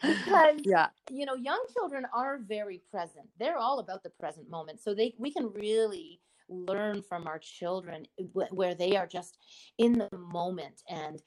Because 0.07 0.61
Yeah. 0.65 0.89
you 1.09 1.25
know 1.25 1.35
young 1.35 1.63
children 1.73 2.05
are 2.13 2.39
very 2.39 2.81
present. 2.91 3.27
They're 3.39 3.57
all 3.57 3.79
about 3.79 4.03
the 4.03 4.11
present 4.11 4.49
moment 4.49 4.81
so 4.81 4.93
they 4.95 5.15
we 5.19 5.31
can 5.33 5.51
really 5.53 6.21
learn 6.49 7.01
from 7.03 7.27
our 7.27 7.39
children 7.39 8.07
wh- 8.35 8.51
where 8.53 8.75
they 8.75 8.97
are 8.97 9.07
just 9.07 9.38
in 9.79 9.93
the 9.93 10.09
moment 10.17 10.83
and 10.89 11.21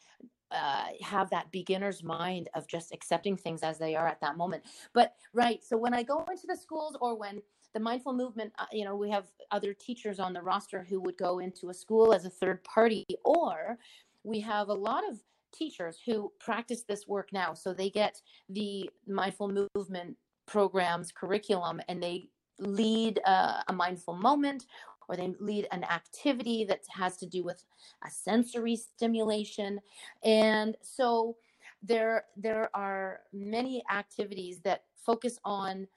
uh, 0.53 0.89
have 1.03 1.31
that 1.31 1.53
beginner's 1.53 2.03
mind 2.05 2.49
of 2.55 2.69
just 2.69 2.93
accepting 2.93 3.37
things 3.37 3.63
as 3.63 3.79
they 3.79 3.97
are 3.97 4.09
at 4.09 4.21
that 4.23 4.37
moment. 4.39 4.65
But 4.95 5.15
right 5.35 5.65
so 5.65 5.77
when 5.79 5.95
i 5.95 6.03
go 6.05 6.25
into 6.31 6.47
the 6.49 6.57
schools 6.57 6.97
or 7.01 7.19
when 7.19 7.43
the 7.75 7.81
mindful 7.81 8.13
movement 8.13 8.53
uh, 8.59 8.67
you 8.73 8.85
know 8.85 8.97
we 8.97 9.11
have 9.11 9.27
other 9.51 9.73
teachers 9.73 10.21
on 10.21 10.33
the 10.33 10.43
roster 10.43 10.87
who 10.89 11.01
would 11.01 11.17
go 11.17 11.39
into 11.39 11.71
a 11.71 11.75
school 11.75 12.13
as 12.13 12.25
a 12.25 12.31
third 12.31 12.63
party 12.65 13.05
or 13.25 13.79
we 14.25 14.41
have 14.41 14.69
a 14.69 14.75
lot 14.75 15.09
of 15.09 15.19
teachers 15.53 16.01
who 16.05 16.33
practice 16.41 16.83
this 16.83 17.07
work 17.07 17.33
now. 17.33 17.55
So 17.55 17.73
they 17.73 17.91
get 17.91 18.21
the 18.49 18.91
mindful 19.07 19.69
movement 19.75 20.17
programs 20.47 21.13
curriculum 21.13 21.81
and 21.89 22.03
they 22.03 22.29
lead 22.59 23.21
uh, 23.27 23.63
a 23.69 23.73
mindful 23.73 24.15
moment 24.15 24.67
or 25.09 25.17
they 25.17 25.35
lead 25.41 25.67
an 25.73 25.85
activity 25.85 26.65
that 26.65 26.81
has 26.91 27.17
to 27.19 27.27
do 27.27 27.45
with 27.45 27.65
a 28.05 28.11
sensory 28.11 28.77
stimulation. 28.77 29.81
And 30.25 30.77
so 30.83 31.37
there 31.83 32.25
there 32.37 32.71
are 32.75 33.21
many 33.33 33.83
activities 33.93 34.61
that 34.61 34.85
focus 34.97 35.39
on 35.45 35.89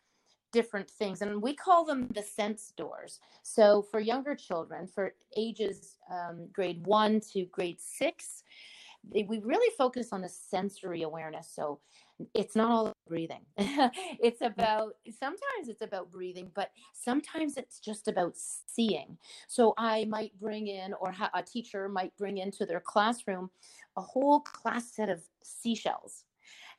different 0.59 0.89
things 1.01 1.21
and 1.21 1.41
we 1.47 1.53
call 1.65 1.81
them 1.89 2.01
the 2.19 2.23
sense 2.39 2.63
doors. 2.83 3.19
So 3.55 3.65
for 3.91 3.99
younger 4.13 4.35
children 4.47 4.81
for 4.95 5.05
ages 5.45 5.97
um, 6.15 6.37
grade 6.57 6.81
one 6.85 7.13
to 7.31 7.39
grade 7.57 7.79
six 8.01 8.43
they- 9.13 9.27
we 9.31 9.37
really 9.53 9.71
focus 9.77 10.07
on 10.15 10.21
the 10.25 10.29
sensory 10.53 11.01
awareness 11.09 11.47
so 11.57 11.79
it's 12.33 12.55
not 12.55 12.69
all 12.75 12.87
breathing. 13.13 13.43
It's 14.27 14.41
about 14.51 14.89
sometimes 15.23 15.65
it's 15.71 15.85
about 15.89 16.05
breathing 16.17 16.47
but 16.59 16.69
sometimes 17.07 17.51
it's 17.61 17.77
just 17.89 18.07
about 18.13 18.33
seeing. 18.75 19.09
So 19.55 19.63
i 19.93 19.95
might 20.15 20.33
bring 20.45 20.65
in 20.81 20.89
or 21.01 21.09
ha- 21.19 21.35
a 21.41 21.43
teacher 21.53 21.81
might 21.99 22.13
bring 22.21 22.35
into 22.45 22.63
their 22.65 22.83
classroom 22.93 23.45
a 24.01 24.03
whole 24.13 24.39
class 24.57 24.85
set 24.97 25.09
of 25.15 25.19
seashells 25.43 26.13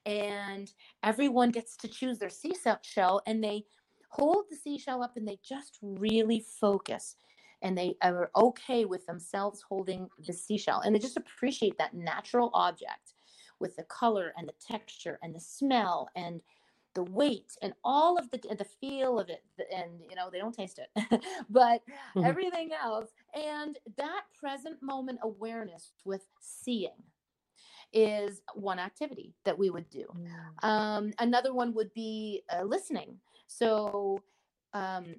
and 0.07 0.73
everyone 1.03 1.51
gets 1.51 1.77
to 1.79 1.89
choose 1.89 2.19
their 2.19 2.31
seashell 2.31 3.21
and 3.27 3.45
they 3.45 3.65
hold 4.11 4.47
the 4.51 4.57
seashell 4.57 5.03
up 5.03 5.17
and 5.17 5.29
they 5.29 5.39
just 5.43 5.79
really 5.83 6.41
focus 6.41 7.17
and 7.63 7.77
they 7.77 7.97
are 8.03 8.31
okay 8.37 8.85
with 8.85 9.05
themselves 9.07 9.63
holding 9.63 10.09
the 10.27 10.33
seashell 10.33 10.81
and 10.81 10.95
they 10.95 11.01
just 11.01 11.17
appreciate 11.17 11.77
that 11.79 11.95
natural 11.95 12.51
object 12.55 13.15
with 13.61 13.77
the 13.77 13.85
color 13.85 14.33
and 14.39 14.49
the 14.49 14.55
texture 14.61 15.19
and 15.23 15.35
the 15.35 15.41
smell 15.41 16.09
and 16.17 16.41
the 16.95 17.05
weight 17.05 17.53
and 17.63 17.75
all 17.85 18.17
of 18.19 18.31
the 18.31 18.39
the 18.57 18.65
feel 18.65 19.19
of 19.19 19.29
it 19.29 19.45
and 19.75 20.01
you 20.09 20.17
know 20.17 20.31
they 20.31 20.39
don't 20.39 20.55
taste 20.55 20.79
it 20.81 21.25
but 21.51 21.83
Mhm. 22.15 22.25
everything 22.25 22.71
else 22.73 23.11
and 23.35 23.79
that 23.97 24.25
present 24.39 24.83
moment 24.83 25.19
awareness 25.23 25.93
with 26.05 26.27
seeing 26.41 27.03
is 27.97 28.43
one 28.55 28.79
activity 28.79 29.35
that 29.45 29.59
we 29.59 29.71
would 29.71 29.89
do 29.89 30.05
um, 30.63 31.13
another 31.19 31.53
one 31.55 31.73
would 31.75 31.93
be 31.95 32.43
uh, 32.55 32.63
listening. 32.63 33.19
So, 33.47 34.23
um, 34.73 35.17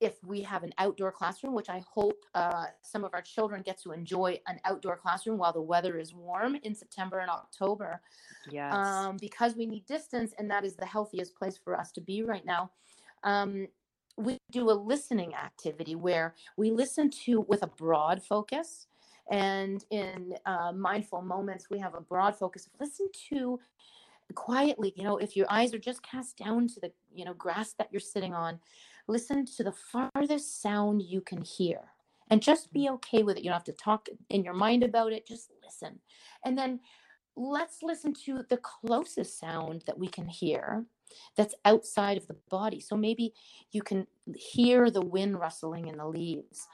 if 0.00 0.22
we 0.26 0.42
have 0.42 0.62
an 0.62 0.74
outdoor 0.76 1.10
classroom, 1.10 1.54
which 1.54 1.70
I 1.70 1.82
hope 1.90 2.18
uh, 2.34 2.66
some 2.82 3.02
of 3.02 3.14
our 3.14 3.22
children 3.22 3.62
get 3.62 3.80
to 3.82 3.92
enjoy 3.92 4.38
an 4.46 4.60
outdoor 4.66 4.96
classroom 4.98 5.38
while 5.38 5.54
the 5.54 5.62
weather 5.62 5.96
is 5.98 6.12
warm 6.12 6.54
in 6.62 6.74
September 6.74 7.20
and 7.20 7.30
October, 7.30 8.02
Yes. 8.50 8.74
um, 8.74 9.16
because 9.18 9.56
we 9.56 9.64
need 9.64 9.86
distance, 9.86 10.34
and 10.38 10.50
that 10.50 10.64
is 10.64 10.76
the 10.76 10.84
healthiest 10.84 11.34
place 11.34 11.56
for 11.56 11.78
us 11.80 11.92
to 11.92 12.02
be 12.02 12.22
right 12.22 12.44
now. 12.44 12.70
Um, 13.24 13.68
we 14.18 14.36
do 14.52 14.70
a 14.70 14.72
listening 14.72 15.34
activity 15.34 15.94
where 15.94 16.34
we 16.58 16.70
listen 16.70 17.10
to 17.24 17.40
with 17.48 17.62
a 17.62 17.66
broad 17.66 18.22
focus. 18.22 18.86
And 19.30 19.84
in 19.90 20.34
uh, 20.46 20.72
mindful 20.72 21.22
moments, 21.22 21.68
we 21.70 21.78
have 21.78 21.94
a 21.94 22.00
broad 22.00 22.38
focus. 22.38 22.68
Listen 22.80 23.08
to 23.30 23.58
quietly, 24.34 24.92
you 24.96 25.04
know, 25.04 25.16
if 25.18 25.36
your 25.36 25.46
eyes 25.50 25.72
are 25.74 25.78
just 25.78 26.02
cast 26.02 26.36
down 26.36 26.68
to 26.68 26.80
the, 26.80 26.92
you 27.14 27.24
know, 27.24 27.34
grass 27.34 27.74
that 27.78 27.88
you're 27.90 28.00
sitting 28.00 28.34
on, 28.34 28.58
listen 29.08 29.44
to 29.44 29.64
the 29.64 29.72
farthest 29.72 30.60
sound 30.60 31.02
you 31.02 31.20
can 31.20 31.42
hear 31.42 31.80
and 32.30 32.42
just 32.42 32.72
be 32.72 32.88
okay 32.88 33.22
with 33.22 33.36
it. 33.36 33.42
You 33.42 33.50
don't 33.50 33.58
have 33.58 33.64
to 33.64 33.72
talk 33.72 34.08
in 34.30 34.42
your 34.42 34.54
mind 34.54 34.82
about 34.82 35.12
it, 35.12 35.26
just 35.26 35.50
listen. 35.64 36.00
And 36.44 36.58
then 36.58 36.80
let's 37.36 37.82
listen 37.82 38.14
to 38.24 38.44
the 38.48 38.58
closest 38.58 39.38
sound 39.38 39.84
that 39.86 39.98
we 39.98 40.08
can 40.08 40.26
hear 40.26 40.84
that's 41.36 41.54
outside 41.64 42.16
of 42.16 42.26
the 42.26 42.36
body. 42.50 42.80
So 42.80 42.96
maybe 42.96 43.32
you 43.70 43.82
can 43.82 44.06
hear 44.34 44.90
the 44.90 45.02
wind 45.02 45.38
rustling 45.38 45.86
in 45.86 45.98
the 45.98 46.06
leaves. 46.06 46.66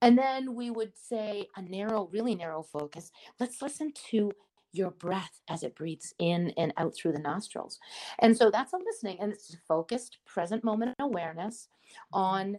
And 0.00 0.16
then 0.16 0.54
we 0.54 0.70
would 0.70 0.92
say 0.96 1.48
a 1.56 1.62
narrow, 1.62 2.08
really 2.12 2.34
narrow 2.34 2.62
focus. 2.62 3.10
Let's 3.40 3.62
listen 3.62 3.92
to 4.10 4.32
your 4.72 4.90
breath 4.90 5.40
as 5.48 5.62
it 5.62 5.74
breathes 5.74 6.14
in 6.18 6.52
and 6.56 6.72
out 6.76 6.94
through 6.94 7.12
the 7.12 7.18
nostrils. 7.18 7.78
And 8.20 8.36
so 8.36 8.50
that's 8.50 8.72
a 8.72 8.76
listening 8.76 9.18
and 9.20 9.32
it's 9.32 9.56
focused 9.66 10.18
present 10.26 10.62
moment 10.62 10.94
awareness 11.00 11.68
on 12.12 12.58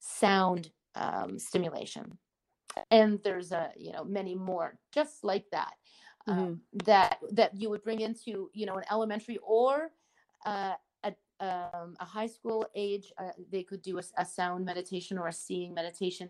sound 0.00 0.70
um, 0.94 1.38
stimulation. 1.38 2.18
And 2.90 3.20
there's 3.22 3.52
a, 3.52 3.70
you 3.76 3.92
know, 3.92 4.04
many 4.04 4.34
more 4.34 4.78
just 4.92 5.24
like 5.24 5.44
that. 5.52 5.74
Um, 6.26 6.60
that 6.84 7.20
that 7.32 7.58
you 7.58 7.70
would 7.70 7.82
bring 7.82 8.00
into 8.00 8.50
you 8.52 8.66
know 8.66 8.74
an 8.74 8.84
elementary 8.90 9.38
or 9.42 9.92
uh, 10.44 10.74
um, 11.40 11.94
a 12.00 12.04
high 12.04 12.26
school 12.26 12.66
age 12.74 13.12
uh, 13.18 13.30
they 13.50 13.62
could 13.62 13.82
do 13.82 13.98
a, 13.98 14.02
a 14.18 14.24
sound 14.24 14.64
meditation 14.64 15.18
or 15.18 15.28
a 15.28 15.32
seeing 15.32 15.72
meditation 15.74 16.28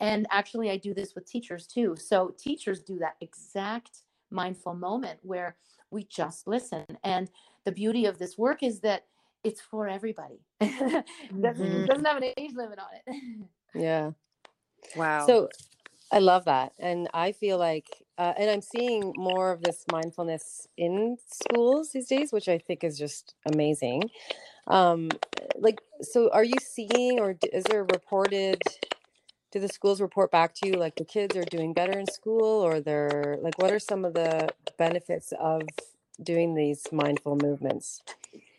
and 0.00 0.26
actually 0.30 0.70
i 0.70 0.76
do 0.76 0.94
this 0.94 1.14
with 1.14 1.26
teachers 1.26 1.66
too 1.66 1.94
so 1.96 2.34
teachers 2.38 2.80
do 2.80 2.98
that 2.98 3.16
exact 3.20 4.02
mindful 4.30 4.74
moment 4.74 5.18
where 5.22 5.56
we 5.90 6.04
just 6.04 6.46
listen 6.46 6.84
and 7.04 7.30
the 7.64 7.72
beauty 7.72 8.06
of 8.06 8.18
this 8.18 8.36
work 8.38 8.62
is 8.62 8.80
that 8.80 9.04
it's 9.44 9.60
for 9.60 9.86
everybody 9.88 10.40
doesn't, 10.60 11.04
Mhm. 11.40 11.86
doesn't 11.86 12.04
have 12.04 12.16
an 12.16 12.32
age 12.36 12.52
limit 12.54 12.78
on 12.78 12.88
it 13.06 13.48
Yeah. 13.74 14.12
wow. 14.96 15.26
So 15.26 15.48
I 16.12 16.18
love 16.20 16.44
that. 16.44 16.72
And 16.78 17.08
I 17.12 17.32
feel 17.32 17.58
like, 17.58 17.88
uh, 18.16 18.32
and 18.38 18.50
I'm 18.50 18.62
seeing 18.62 19.12
more 19.16 19.50
of 19.50 19.62
this 19.62 19.84
mindfulness 19.90 20.68
in 20.76 21.18
schools 21.26 21.90
these 21.92 22.06
days, 22.06 22.32
which 22.32 22.48
I 22.48 22.58
think 22.58 22.84
is 22.84 22.98
just 22.98 23.34
amazing. 23.52 24.10
Um, 24.68 25.10
like, 25.56 25.80
so 26.00 26.30
are 26.32 26.44
you 26.44 26.56
seeing, 26.60 27.20
or 27.20 27.36
is 27.52 27.64
there 27.64 27.84
reported, 27.84 28.60
do 29.52 29.58
the 29.58 29.68
schools 29.68 30.00
report 30.00 30.30
back 30.30 30.54
to 30.56 30.68
you 30.68 30.74
like 30.74 30.96
the 30.96 31.04
kids 31.04 31.36
are 31.36 31.44
doing 31.44 31.72
better 31.72 31.98
in 31.98 32.06
school, 32.06 32.64
or 32.64 32.80
they're 32.80 33.38
like, 33.40 33.58
what 33.58 33.72
are 33.72 33.78
some 33.78 34.04
of 34.04 34.14
the 34.14 34.48
benefits 34.78 35.32
of 35.40 35.62
doing 36.22 36.54
these 36.54 36.86
mindful 36.92 37.36
movements? 37.36 38.02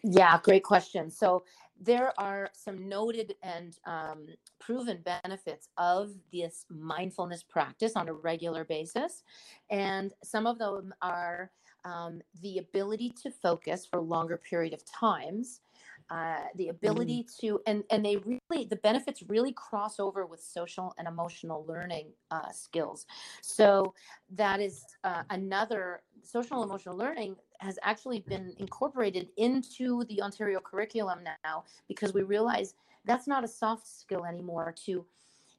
Yeah, 0.03 0.39
great 0.43 0.63
question. 0.63 1.11
So 1.11 1.43
there 1.79 2.13
are 2.19 2.49
some 2.53 2.87
noted 2.89 3.35
and 3.43 3.77
um, 3.85 4.27
proven 4.59 5.03
benefits 5.23 5.69
of 5.77 6.11
this 6.31 6.65
mindfulness 6.69 7.43
practice 7.43 7.93
on 7.95 8.09
a 8.09 8.13
regular 8.13 8.65
basis. 8.65 9.23
And 9.69 10.13
some 10.23 10.47
of 10.47 10.57
them 10.57 10.93
are 11.01 11.51
um, 11.85 12.21
the 12.41 12.57
ability 12.57 13.13
to 13.23 13.31
focus 13.31 13.85
for 13.89 14.01
longer 14.01 14.37
period 14.37 14.73
of 14.73 14.83
times. 14.85 15.61
uh, 16.09 16.37
the 16.55 16.69
ability 16.69 17.25
to 17.41 17.59
and 17.67 17.83
and 17.91 18.05
they 18.05 18.17
really 18.17 18.65
the 18.65 18.77
benefits 18.77 19.23
really 19.27 19.51
cross 19.51 19.99
over 19.99 20.25
with 20.25 20.41
social 20.41 20.93
and 20.97 21.07
emotional 21.07 21.65
learning 21.67 22.07
uh, 22.31 22.49
skills 22.51 23.05
so 23.41 23.93
that 24.29 24.61
is 24.61 24.85
uh, 25.03 25.23
another 25.31 26.01
social 26.23 26.61
and 26.61 26.69
emotional 26.69 26.95
learning 26.95 27.35
has 27.59 27.79
actually 27.81 28.19
been 28.21 28.53
incorporated 28.57 29.29
into 29.37 30.03
the 30.05 30.21
ontario 30.21 30.59
curriculum 30.59 31.19
now 31.43 31.63
because 31.87 32.13
we 32.13 32.23
realize 32.23 32.75
that's 33.05 33.27
not 33.27 33.43
a 33.43 33.47
soft 33.47 33.87
skill 33.87 34.25
anymore 34.25 34.73
to 34.85 35.05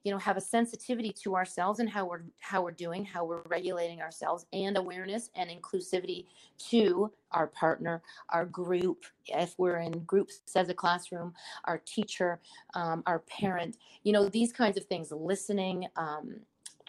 you 0.05 0.13
know 0.13 0.19
have 0.19 0.37
a 0.37 0.41
sensitivity 0.41 1.13
to 1.13 1.35
ourselves 1.35 1.81
and 1.81 1.89
how 1.89 2.07
we're 2.07 2.23
how 2.41 2.63
we're 2.63 2.71
doing 2.71 3.05
how 3.05 3.25
we're 3.25 3.43
regulating 3.49 4.01
ourselves 4.01 4.47
and 4.53 4.77
awareness 4.77 5.31
and 5.35 5.51
inclusivity 5.51 6.27
to 6.57 7.11
our 7.33 7.47
partner 7.49 8.03
our 8.31 8.47
group. 8.47 9.05
If 9.27 9.55
we're 9.59 9.79
in 9.79 9.93
groups 10.05 10.41
as 10.55 10.69
a 10.69 10.75
classroom 10.75 11.35
our 11.65 11.79
teacher 11.79 12.41
um, 12.75 13.03
our 13.07 13.19
parent 13.21 13.77
you 14.05 14.13
know 14.13 14.29
these 14.29 14.53
kinds 14.53 14.77
of 14.79 14.85
things 14.85 15.11
listening 15.11 15.87
um, 15.97 16.37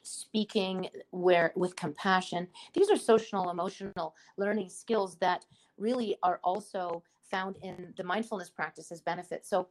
speaking 0.10 0.90
where 1.12 1.52
with 1.56 1.76
compassion. 1.76 2.48
These 2.74 2.90
are 2.90 2.98
social 2.98 3.50
emotional 3.50 4.16
learning 4.38 4.70
skills 4.70 5.18
that 5.18 5.46
really 5.78 6.18
are 6.24 6.40
also 6.44 7.04
found 7.30 7.58
in 7.62 7.94
the 7.98 8.04
mindfulness 8.04 8.50
practice 8.50 8.92
as 8.92 9.02
benefits 9.02 9.50
so 9.50 9.68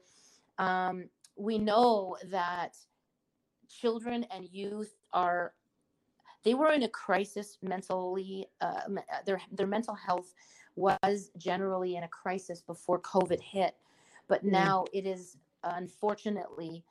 um, 0.58 1.08
we 1.36 1.58
know 1.58 2.16
that 2.24 2.76
children 3.68 4.24
and 4.30 4.48
youth 4.50 4.94
are 5.12 5.54
they 6.44 6.54
were 6.54 6.72
in 6.72 6.84
a 6.84 6.88
crisis 6.88 7.58
mentally 7.62 8.46
uh, 8.60 8.80
their 9.26 9.40
their 9.52 9.66
mental 9.66 9.94
health 9.94 10.34
was 10.76 11.30
generally 11.36 11.96
in 11.96 12.04
a 12.04 12.08
crisis 12.08 12.62
before 12.62 13.00
covid 13.00 13.40
hit 13.40 13.76
but 14.28 14.44
Mm. 14.44 14.52
now 14.52 14.84
it 14.92 15.04
is 15.06 15.36
unfortunately 15.64 16.84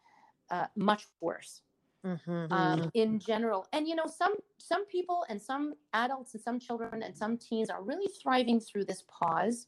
uh, 0.52 0.68
much 0.76 1.08
worse 1.22 1.62
Mhm. 2.08 2.52
um, 2.52 2.92
in 2.94 3.20
general 3.20 3.68
and 3.74 3.88
you 3.88 3.96
know 3.96 4.06
some 4.08 4.36
some 4.58 4.86
people 4.86 5.26
and 5.30 5.42
some 5.42 5.74
adults 5.94 6.34
and 6.34 6.44
some 6.44 6.60
children 6.60 7.04
and 7.04 7.16
some 7.16 7.38
teens 7.38 7.70
are 7.70 7.82
really 7.82 8.08
thriving 8.22 8.60
through 8.60 8.86
this 8.86 9.04
pause 9.08 9.68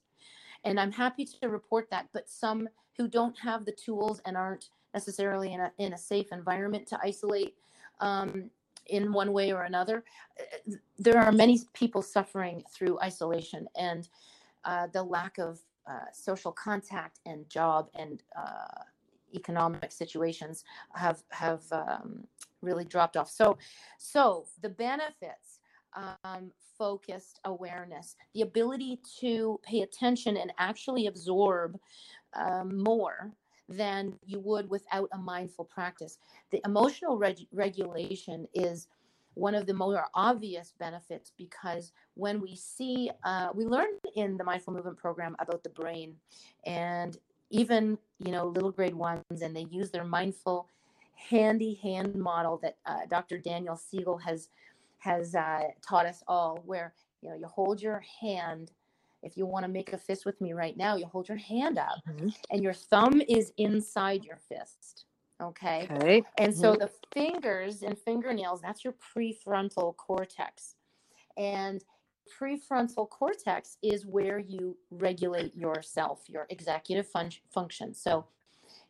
and 0.63 0.79
i'm 0.79 0.91
happy 0.91 1.25
to 1.25 1.50
report 1.50 1.89
that 1.89 2.08
but 2.13 2.29
some 2.29 2.69
who 2.98 3.08
don't 3.08 3.38
have 3.38 3.65
the 3.65 3.72
tools 3.72 4.22
and 4.25 4.38
aren't 4.38 4.69
necessarily 4.93 5.53
in 5.53 5.60
a, 5.62 5.72
in 5.77 5.93
a 5.93 5.98
safe 5.98 6.27
environment 6.31 6.88
to 6.88 7.00
isolate 7.03 7.55
um, 8.00 8.50
in 8.88 9.12
one 9.12 9.34
way 9.34 9.51
or 9.51 9.63
another 9.63 10.03
uh, 10.39 10.74
there 10.98 11.17
are 11.17 11.31
many 11.31 11.60
people 11.74 12.01
suffering 12.01 12.63
through 12.72 13.00
isolation 13.01 13.67
and 13.77 14.10
uh, 14.65 14.88
the 14.93 15.03
lack 15.03 15.38
of 15.38 15.60
uh, 15.89 16.05
social 16.13 16.51
contact 16.51 17.19
and 17.25 17.50
job 17.50 17.89
and 17.96 18.24
uh, 18.38 18.84
economic 19.33 19.91
situations 19.91 20.63
have 20.95 21.24
have 21.31 21.63
um, 21.71 22.24
really 22.62 22.86
dropped 22.86 23.17
off. 23.17 23.29
So, 23.29 23.57
so 23.98 24.45
the 24.62 24.69
benefits, 24.69 25.59
um, 25.95 26.51
focused 26.77 27.39
awareness, 27.45 28.15
the 28.33 28.41
ability 28.41 29.00
to 29.19 29.59
pay 29.63 29.81
attention 29.81 30.38
and 30.38 30.51
actually 30.57 31.07
absorb 31.07 31.77
um, 32.33 32.81
more 32.81 33.31
than 33.67 34.17
you 34.25 34.39
would 34.39 34.69
without 34.69 35.09
a 35.13 35.17
mindful 35.17 35.65
practice. 35.65 36.17
The 36.51 36.62
emotional 36.65 37.17
reg- 37.17 37.48
regulation 37.51 38.48
is 38.53 38.88
one 39.36 39.55
of 39.55 39.67
the 39.67 39.74
more 39.74 40.05
obvious 40.15 40.74
benefits 40.79 41.31
because 41.38 41.93
when 42.15 42.41
we 42.41 42.55
see, 42.55 43.12
uh, 43.24 43.50
we 43.53 43.65
learn 43.65 43.89
in 44.15 44.38
the 44.38 44.43
mindful 44.43 44.74
movement 44.74 44.98
program 44.98 45.36
about 45.39 45.63
the 45.63 45.69
brain 45.69 46.15
and 46.65 47.17
even 47.51 47.98
you 48.19 48.31
know 48.31 48.47
little 48.47 48.71
grade 48.71 48.95
ones 48.95 49.41
and 49.41 49.55
they 49.55 49.65
use 49.69 49.91
their 49.91 50.03
mindful 50.03 50.67
handy 51.15 51.75
hand 51.75 52.15
model 52.15 52.57
that 52.61 52.77
uh, 52.85 53.05
dr 53.09 53.38
daniel 53.39 53.75
siegel 53.75 54.17
has 54.17 54.49
has 54.99 55.35
uh, 55.35 55.63
taught 55.88 56.05
us 56.05 56.23
all 56.27 56.59
where 56.65 56.93
you 57.21 57.29
know 57.29 57.35
you 57.35 57.47
hold 57.47 57.81
your 57.81 58.03
hand 58.21 58.71
if 59.23 59.35
you 59.38 59.45
want 59.45 59.63
to 59.65 59.71
make 59.71 59.93
a 59.93 59.97
fist 59.97 60.25
with 60.25 60.39
me 60.41 60.53
right 60.53 60.77
now 60.77 60.95
you 60.95 61.05
hold 61.05 61.27
your 61.27 61.38
hand 61.38 61.77
up 61.77 61.99
Mhm. 62.07 62.33
and 62.51 62.63
your 62.63 62.73
thumb 62.73 63.21
is 63.27 63.51
inside 63.57 64.23
your 64.23 64.38
fist 64.38 65.05
okay 65.41 65.88
Okay. 65.91 66.23
and 66.38 66.55
so 66.55 66.73
the 66.75 66.89
fingers 67.13 67.84
and 67.84 67.97
fingernails, 67.97 68.62
that's 68.62 68.84
your 68.84 68.93
prefrontal 68.93 69.95
cortex. 69.97 70.75
And 71.38 71.84
prefrontal 72.29 73.09
cortex 73.09 73.77
is 73.81 74.05
where 74.05 74.39
you 74.39 74.77
regulate 74.91 75.55
yourself, 75.55 76.21
your 76.27 76.45
executive 76.49 77.07
fun- 77.07 77.31
function. 77.51 77.93
So 77.93 78.25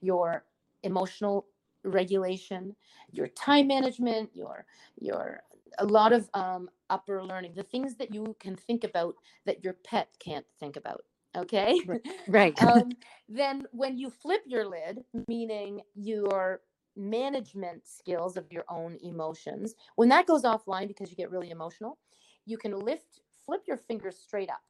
your 0.02 0.44
emotional 0.84 1.46
regulation, 1.84 2.76
your 3.12 3.28
time 3.28 3.68
management, 3.68 4.30
your 4.34 4.66
your 5.00 5.42
a 5.78 5.86
lot 5.86 6.14
of 6.14 6.30
um, 6.34 6.70
upper 6.90 7.24
learning, 7.24 7.54
the 7.56 7.64
things 7.64 7.96
that 7.96 8.14
you 8.14 8.36
can 8.40 8.56
think 8.56 8.84
about 8.84 9.16
that 9.46 9.64
your 9.64 9.74
pet 9.86 10.10
can't 10.20 10.46
think 10.60 10.76
about. 10.76 11.04
Okay. 11.38 11.80
Right. 12.28 12.62
um, 12.62 12.90
then 13.30 13.64
when 13.72 13.98
you 13.98 14.10
flip 14.10 14.42
your 14.46 14.66
lid, 14.66 15.04
meaning 15.28 15.82
your 15.96 16.62
management 16.96 17.88
skills 17.88 18.36
of 18.36 18.46
your 18.52 18.66
own 18.70 18.98
emotions, 19.04 19.76
when 19.96 20.10
that 20.10 20.26
goes 20.26 20.44
offline 20.44 20.88
because 20.88 21.10
you 21.10 21.16
get 21.16 21.32
really 21.32 21.52
emotional, 21.52 21.98
you 22.46 22.58
can 22.58 22.78
lift, 22.78 23.22
flip 23.50 23.64
your 23.68 23.78
fingers 23.78 24.18
straight 24.18 24.50
up. 24.50 24.62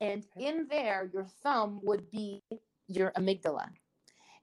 And 0.00 0.24
in 0.38 0.66
there, 0.70 1.10
your 1.12 1.26
thumb 1.42 1.80
would 1.84 2.10
be 2.10 2.42
your 2.88 3.12
amygdala. 3.18 3.68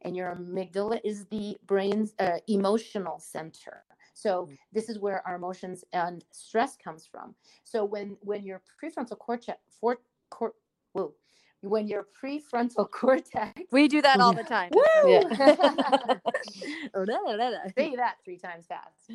And 0.02 0.16
your 0.16 0.36
amygdala 0.36 1.00
is 1.04 1.26
the 1.26 1.58
brain's 1.66 2.14
uh, 2.20 2.38
emotional 2.48 3.20
center. 3.20 3.84
So 4.14 4.46
Mm. 4.48 4.58
this 4.72 4.88
is 4.90 5.00
where 5.00 5.26
our 5.28 5.36
emotions 5.36 5.84
and 5.94 6.24
stress 6.32 6.76
comes 6.78 7.06
from. 7.08 7.34
So 7.64 7.84
when 7.86 8.18
when 8.22 8.44
your 8.46 8.62
prefrontal 8.82 9.18
cortex, 9.18 9.58
for, 9.82 9.98
cor, 10.30 10.54
whoa, 10.94 11.14
when 11.62 11.88
your 11.88 12.06
prefrontal 12.22 12.90
cortex 12.92 13.54
We 13.72 13.88
do 13.88 14.02
that 14.04 14.20
all 14.22 14.34
the 14.34 14.44
time. 14.56 14.72
Woo! 14.74 15.12
Yeah. 15.12 15.30
Say 17.78 17.96
that 17.96 18.16
three 18.24 18.38
times 18.38 18.68
fast. 18.68 19.10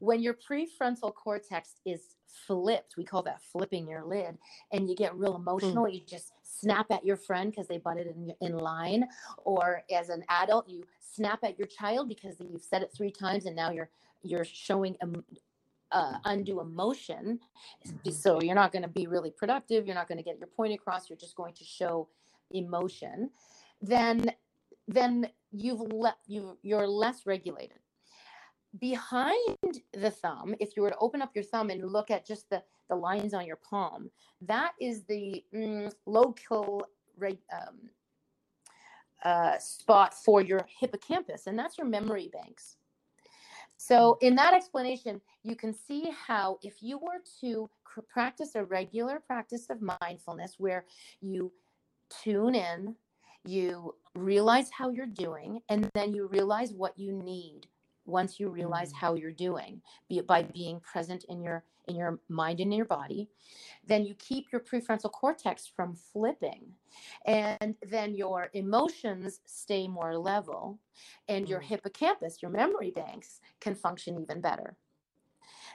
When 0.00 0.20
your 0.22 0.34
prefrontal 0.34 1.14
cortex 1.14 1.76
is 1.86 2.16
flipped, 2.46 2.96
we 2.96 3.04
call 3.04 3.22
that 3.22 3.42
flipping 3.52 3.86
your 3.86 4.04
lid, 4.04 4.38
and 4.72 4.88
you 4.88 4.96
get 4.96 5.14
real 5.14 5.36
emotional, 5.36 5.88
you 5.88 6.00
just 6.06 6.32
snap 6.42 6.90
at 6.90 7.04
your 7.04 7.16
friend 7.16 7.50
because 7.50 7.68
they 7.68 7.78
butted 7.78 8.06
in, 8.08 8.32
in 8.40 8.58
line. 8.58 9.06
Or 9.44 9.82
as 9.92 10.08
an 10.08 10.24
adult, 10.28 10.68
you 10.68 10.84
snap 11.00 11.40
at 11.44 11.58
your 11.58 11.68
child 11.68 12.08
because 12.08 12.36
you've 12.40 12.62
said 12.62 12.82
it 12.82 12.90
three 12.96 13.10
times 13.10 13.46
and 13.46 13.54
now 13.54 13.70
you're 13.70 13.90
you're 14.22 14.44
showing 14.44 14.96
um, 15.02 15.24
uh, 15.92 16.14
undue 16.24 16.60
emotion. 16.60 17.40
So 18.10 18.40
you're 18.42 18.54
not 18.54 18.72
going 18.72 18.82
to 18.82 18.88
be 18.88 19.06
really 19.06 19.30
productive. 19.30 19.86
You're 19.86 19.94
not 19.94 20.08
going 20.08 20.18
to 20.18 20.24
get 20.24 20.38
your 20.38 20.46
point 20.46 20.74
across. 20.74 21.08
You're 21.08 21.18
just 21.18 21.36
going 21.36 21.54
to 21.54 21.64
show 21.64 22.08
emotion. 22.50 23.30
Then 23.82 24.30
then 24.88 25.28
you've 25.52 25.80
le- 25.80 26.16
you 26.26 26.58
you're 26.62 26.86
less 26.86 27.26
regulated 27.26 27.78
behind 28.78 29.82
the 29.92 30.10
thumb 30.10 30.54
if 30.60 30.76
you 30.76 30.82
were 30.82 30.90
to 30.90 30.98
open 30.98 31.20
up 31.20 31.34
your 31.34 31.44
thumb 31.44 31.70
and 31.70 31.90
look 31.90 32.10
at 32.10 32.26
just 32.26 32.48
the 32.50 32.62
the 32.88 32.94
lines 32.94 33.34
on 33.34 33.44
your 33.46 33.56
palm 33.56 34.10
that 34.40 34.72
is 34.80 35.04
the 35.04 35.44
mm, 35.54 35.92
local 36.06 36.86
um, 37.22 37.90
uh, 39.24 39.58
spot 39.58 40.14
for 40.14 40.40
your 40.40 40.66
hippocampus 40.78 41.46
and 41.46 41.58
that's 41.58 41.76
your 41.76 41.86
memory 41.86 42.30
banks. 42.32 42.76
So 43.76 44.18
in 44.20 44.34
that 44.36 44.54
explanation 44.54 45.20
you 45.42 45.56
can 45.56 45.74
see 45.74 46.10
how 46.26 46.58
if 46.62 46.82
you 46.82 46.98
were 46.98 47.22
to 47.40 47.68
cr- 47.84 48.00
practice 48.08 48.54
a 48.54 48.64
regular 48.64 49.20
practice 49.20 49.68
of 49.70 49.80
mindfulness 50.00 50.54
where 50.58 50.84
you 51.20 51.52
tune 52.22 52.54
in 52.54 52.94
you 53.46 53.94
realize 54.14 54.68
how 54.70 54.90
you're 54.90 55.06
doing 55.06 55.60
and 55.70 55.88
then 55.94 56.12
you 56.12 56.26
realize 56.26 56.72
what 56.72 56.98
you 56.98 57.12
need 57.12 57.66
once 58.10 58.38
you 58.40 58.48
realize 58.50 58.92
Mm. 58.92 58.96
how 58.96 59.14
you're 59.14 59.32
doing 59.32 59.82
be 60.08 60.18
it 60.18 60.26
by 60.26 60.42
being 60.42 60.80
present 60.80 61.24
in 61.28 61.42
your 61.42 61.64
in 61.88 61.96
your 61.96 62.20
mind 62.28 62.60
and 62.60 62.72
in 62.72 62.76
your 62.76 62.86
body 62.86 63.28
then 63.86 64.04
you 64.04 64.14
keep 64.14 64.52
your 64.52 64.60
prefrontal 64.60 65.10
cortex 65.10 65.66
from 65.66 65.94
flipping 65.94 66.74
and 67.26 67.76
then 67.88 68.14
your 68.14 68.50
emotions 68.54 69.40
stay 69.46 69.88
more 69.88 70.16
level 70.16 70.78
and 71.28 71.48
your 71.48 71.60
Mm. 71.60 71.64
hippocampus 71.64 72.42
your 72.42 72.50
memory 72.50 72.90
banks 72.90 73.40
can 73.60 73.74
function 73.74 74.20
even 74.20 74.40
better 74.40 74.76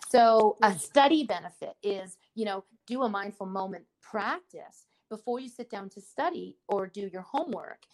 so 0.10 0.58
a 0.62 0.70
Mm. 0.72 0.80
study 0.80 1.24
benefit 1.24 1.76
is 1.84 2.18
you 2.36 2.46
know 2.46 2.64
do 2.86 3.04
a 3.04 3.10
mindful 3.10 3.48
moment 3.48 3.86
practice 4.02 4.86
before 5.10 5.40
you 5.40 5.50
sit 5.50 5.70
down 5.70 5.90
to 5.90 6.02
study 6.02 6.58
or 6.68 6.88
do 6.88 7.08
your 7.08 7.22
homework 7.22 7.86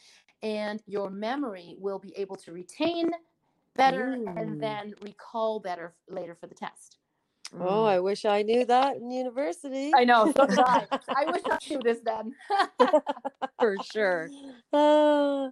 and 0.44 0.82
your 0.88 1.10
memory 1.10 1.76
will 1.80 2.00
be 2.00 2.14
able 2.18 2.36
to 2.36 2.52
retain 2.52 3.12
better 3.76 4.18
Mm. 4.18 4.38
and 4.38 4.62
then 4.62 4.94
recall 5.02 5.60
better 5.60 5.94
later 6.10 6.36
for 6.36 6.48
the 6.48 6.56
test 6.56 6.98
Oh, 7.60 7.84
I 7.86 8.00
wish 8.00 8.26
I 8.26 8.44
knew 8.44 8.66
that 8.66 8.98
in 8.98 9.12
university. 9.12 9.92
I 9.94 10.06
know, 10.06 10.32
so 10.36 10.46
did 10.48 10.60
I. 10.60 10.88
I 11.16 11.26
wish 11.26 11.42
I 11.50 11.58
knew 11.70 11.82
this 11.82 12.00
then. 12.06 12.34
For 13.60 13.78
sure. 13.80 14.30
Ah, 14.74 15.52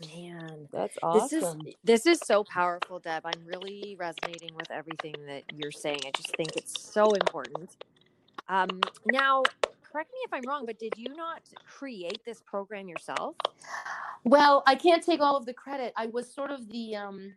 Man. 0.00 0.68
that's 0.72 0.96
awesome. 1.02 1.58
This 1.64 1.66
is 1.66 1.74
this 1.84 2.06
is 2.06 2.20
so 2.20 2.44
powerful, 2.44 3.00
Deb. 3.00 3.26
I'm 3.26 3.44
really 3.46 3.96
resonating 3.98 4.54
with 4.54 4.70
everything 4.70 5.14
that 5.26 5.44
you're 5.52 5.72
saying. 5.72 6.00
I 6.06 6.10
just 6.16 6.36
think 6.36 6.56
it's 6.56 6.80
so 6.80 7.12
important. 7.12 7.70
Um, 8.48 8.68
now, 9.06 9.42
correct 9.82 10.12
me 10.12 10.20
if 10.24 10.32
I'm 10.32 10.42
wrong, 10.46 10.66
but 10.66 10.78
did 10.78 10.94
you 10.96 11.14
not 11.16 11.42
create 11.66 12.20
this 12.24 12.40
program 12.40 12.88
yourself? 12.88 13.36
Well, 14.24 14.62
I 14.66 14.74
can't 14.76 15.02
take 15.04 15.20
all 15.20 15.36
of 15.36 15.46
the 15.46 15.54
credit. 15.54 15.92
I 15.96 16.06
was 16.06 16.32
sort 16.32 16.50
of 16.50 16.68
the 16.70 16.96
um 16.96 17.34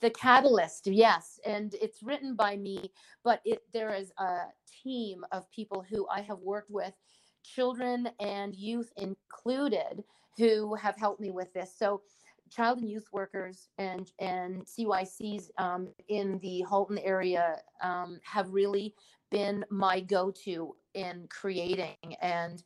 the 0.00 0.10
catalyst, 0.10 0.86
yes, 0.86 1.38
and 1.44 1.74
it's 1.80 2.02
written 2.02 2.34
by 2.34 2.56
me, 2.56 2.92
but 3.24 3.40
it 3.44 3.62
there 3.72 3.94
is 3.94 4.12
a 4.18 4.46
team 4.82 5.24
of 5.32 5.50
people 5.50 5.84
who 5.88 6.06
I 6.08 6.20
have 6.22 6.38
worked 6.38 6.70
with, 6.70 6.94
children 7.42 8.08
and 8.20 8.54
youth 8.54 8.92
included, 8.96 10.02
who 10.36 10.74
have 10.74 10.96
helped 10.96 11.20
me 11.20 11.30
with 11.30 11.52
this. 11.52 11.72
So 11.76 12.02
child 12.50 12.78
and 12.78 12.90
youth 12.90 13.06
workers 13.12 13.68
and 13.78 14.10
and 14.18 14.64
CYCs 14.64 15.50
um, 15.58 15.88
in 16.08 16.38
the 16.40 16.62
Halton 16.62 16.98
area 16.98 17.60
um, 17.82 18.20
have 18.22 18.50
really 18.50 18.94
been 19.30 19.64
my 19.70 20.00
go-to 20.00 20.76
in 20.94 21.26
creating 21.28 21.96
and 22.22 22.62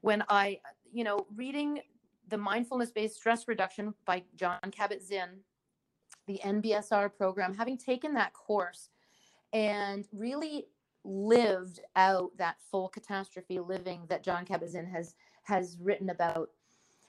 when 0.00 0.22
I 0.28 0.60
you 0.92 1.02
know 1.02 1.26
reading 1.34 1.80
the 2.28 2.38
mindfulness 2.38 2.90
based 2.90 3.16
stress 3.16 3.48
reduction 3.48 3.94
by 4.04 4.22
John 4.36 4.58
Cabot 4.70 5.02
Zinn, 5.02 5.40
the 6.26 6.40
MBSR 6.44 7.14
program, 7.14 7.54
having 7.54 7.78
taken 7.78 8.14
that 8.14 8.32
course 8.32 8.88
and 9.52 10.06
really 10.12 10.66
lived 11.04 11.80
out 11.94 12.30
that 12.36 12.56
full 12.70 12.88
catastrophe 12.88 13.60
living 13.60 14.02
that 14.08 14.24
Jon 14.24 14.44
Kabat-Zinn 14.44 14.86
has 14.86 15.14
has 15.44 15.78
written 15.80 16.10
about. 16.10 16.50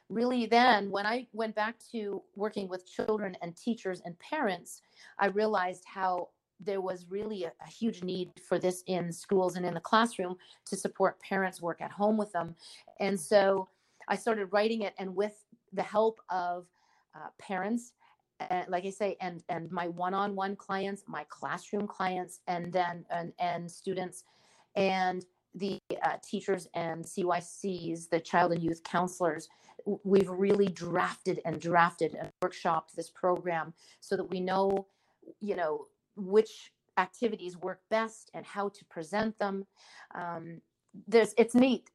Really, 0.10 0.46
then 0.46 0.90
when 0.92 1.06
I 1.06 1.28
went 1.34 1.56
back 1.56 1.76
to 1.92 2.22
working 2.36 2.70
with 2.70 2.90
children 2.90 3.36
and 3.42 3.58
teachers 3.58 4.02
and 4.06 4.18
parents, 4.20 4.82
I 5.20 5.28
realized 5.28 5.84
how 5.86 6.30
there 6.60 6.82
was 6.82 7.06
really 7.10 7.44
a, 7.44 7.52
a 7.66 7.70
huge 7.70 8.04
need 8.04 8.32
for 8.48 8.58
this 8.58 8.84
in 8.88 9.12
schools 9.12 9.58
and 9.58 9.66
in 9.66 9.74
the 9.74 9.80
classroom 9.80 10.38
to 10.66 10.78
support 10.78 11.20
parents 11.20 11.62
work 11.62 11.82
at 11.82 11.92
home 11.92 12.16
with 12.16 12.32
them. 12.32 12.56
And 13.00 13.20
so 13.20 13.68
I 14.08 14.16
started 14.16 14.46
writing 14.54 14.84
it, 14.84 14.94
and 14.98 15.16
with 15.16 15.44
the 15.74 15.84
help 15.84 16.22
of 16.30 16.68
uh, 17.16 17.30
parents, 17.40 17.94
uh, 18.39 18.63
like 18.67 18.86
I 18.86 18.89
say, 18.89 19.17
and 19.21 19.43
and 19.50 19.71
my 19.71 19.88
one-on-one 19.88 20.56
clients, 20.56 21.04
my 21.08 21.26
classroom 21.30 21.88
clients, 21.88 22.39
and 22.47 22.71
then 22.71 23.06
and 23.10 23.34
and 23.39 23.69
students, 23.69 24.23
and 24.76 25.26
the 25.56 25.80
uh, 26.04 26.17
teachers 26.23 26.67
and 26.73 27.04
CYCs, 27.04 28.10
the 28.10 28.19
child 28.19 28.52
and 28.52 28.62
youth 28.62 28.84
counselors, 28.84 29.50
we've 30.04 30.30
really 30.30 30.67
drafted 30.67 31.41
and 31.45 31.60
drafted 31.60 32.15
and 32.15 32.30
workshopped 32.43 32.93
this 32.95 33.10
program 33.10 33.73
so 34.00 34.15
that 34.15 34.30
we 34.30 34.39
know, 34.39 34.88
you 35.39 35.56
know, 35.56 35.88
which 36.15 36.71
activities 36.97 37.58
work 37.58 37.80
best 37.89 38.30
and 38.34 38.45
how 38.45 38.69
to 38.69 38.86
present 38.86 39.38
them. 39.39 39.65
Um, 40.13 40.62
there's 41.08 41.34
it's 41.38 41.56
neat. 41.56 41.89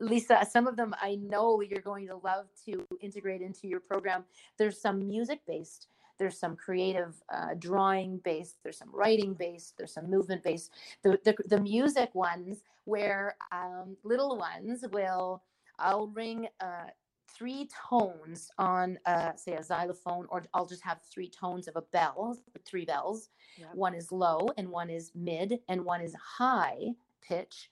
Lisa, 0.00 0.46
some 0.50 0.66
of 0.66 0.76
them 0.76 0.94
I 1.00 1.16
know 1.16 1.60
you're 1.60 1.80
going 1.80 2.06
to 2.08 2.16
love 2.16 2.46
to 2.66 2.86
integrate 3.00 3.42
into 3.42 3.68
your 3.68 3.80
program. 3.80 4.24
There's 4.58 4.80
some 4.80 5.06
music 5.06 5.40
based, 5.46 5.88
there's 6.18 6.38
some 6.38 6.56
creative 6.56 7.14
uh, 7.32 7.54
drawing 7.58 8.18
based, 8.18 8.56
there's 8.62 8.78
some 8.78 8.90
writing 8.92 9.34
based, 9.34 9.76
there's 9.76 9.92
some 9.92 10.10
movement 10.10 10.42
based. 10.42 10.72
The, 11.02 11.18
the, 11.24 11.36
the 11.46 11.60
music 11.60 12.14
ones, 12.14 12.62
where 12.84 13.36
um, 13.52 13.96
little 14.04 14.38
ones 14.38 14.84
will, 14.92 15.42
I'll 15.78 16.08
ring 16.08 16.48
uh, 16.60 16.86
three 17.36 17.68
tones 17.88 18.50
on, 18.58 18.98
uh, 19.04 19.32
say, 19.36 19.54
a 19.54 19.62
xylophone, 19.62 20.26
or 20.30 20.44
I'll 20.54 20.66
just 20.66 20.82
have 20.84 21.00
three 21.02 21.28
tones 21.28 21.68
of 21.68 21.76
a 21.76 21.82
bell, 21.82 22.38
three 22.64 22.84
bells. 22.84 23.28
Yep. 23.58 23.74
One 23.74 23.94
is 23.94 24.12
low, 24.12 24.48
and 24.56 24.68
one 24.68 24.88
is 24.88 25.10
mid, 25.14 25.58
and 25.68 25.84
one 25.84 26.00
is 26.00 26.14
high 26.14 26.94
pitch. 27.26 27.70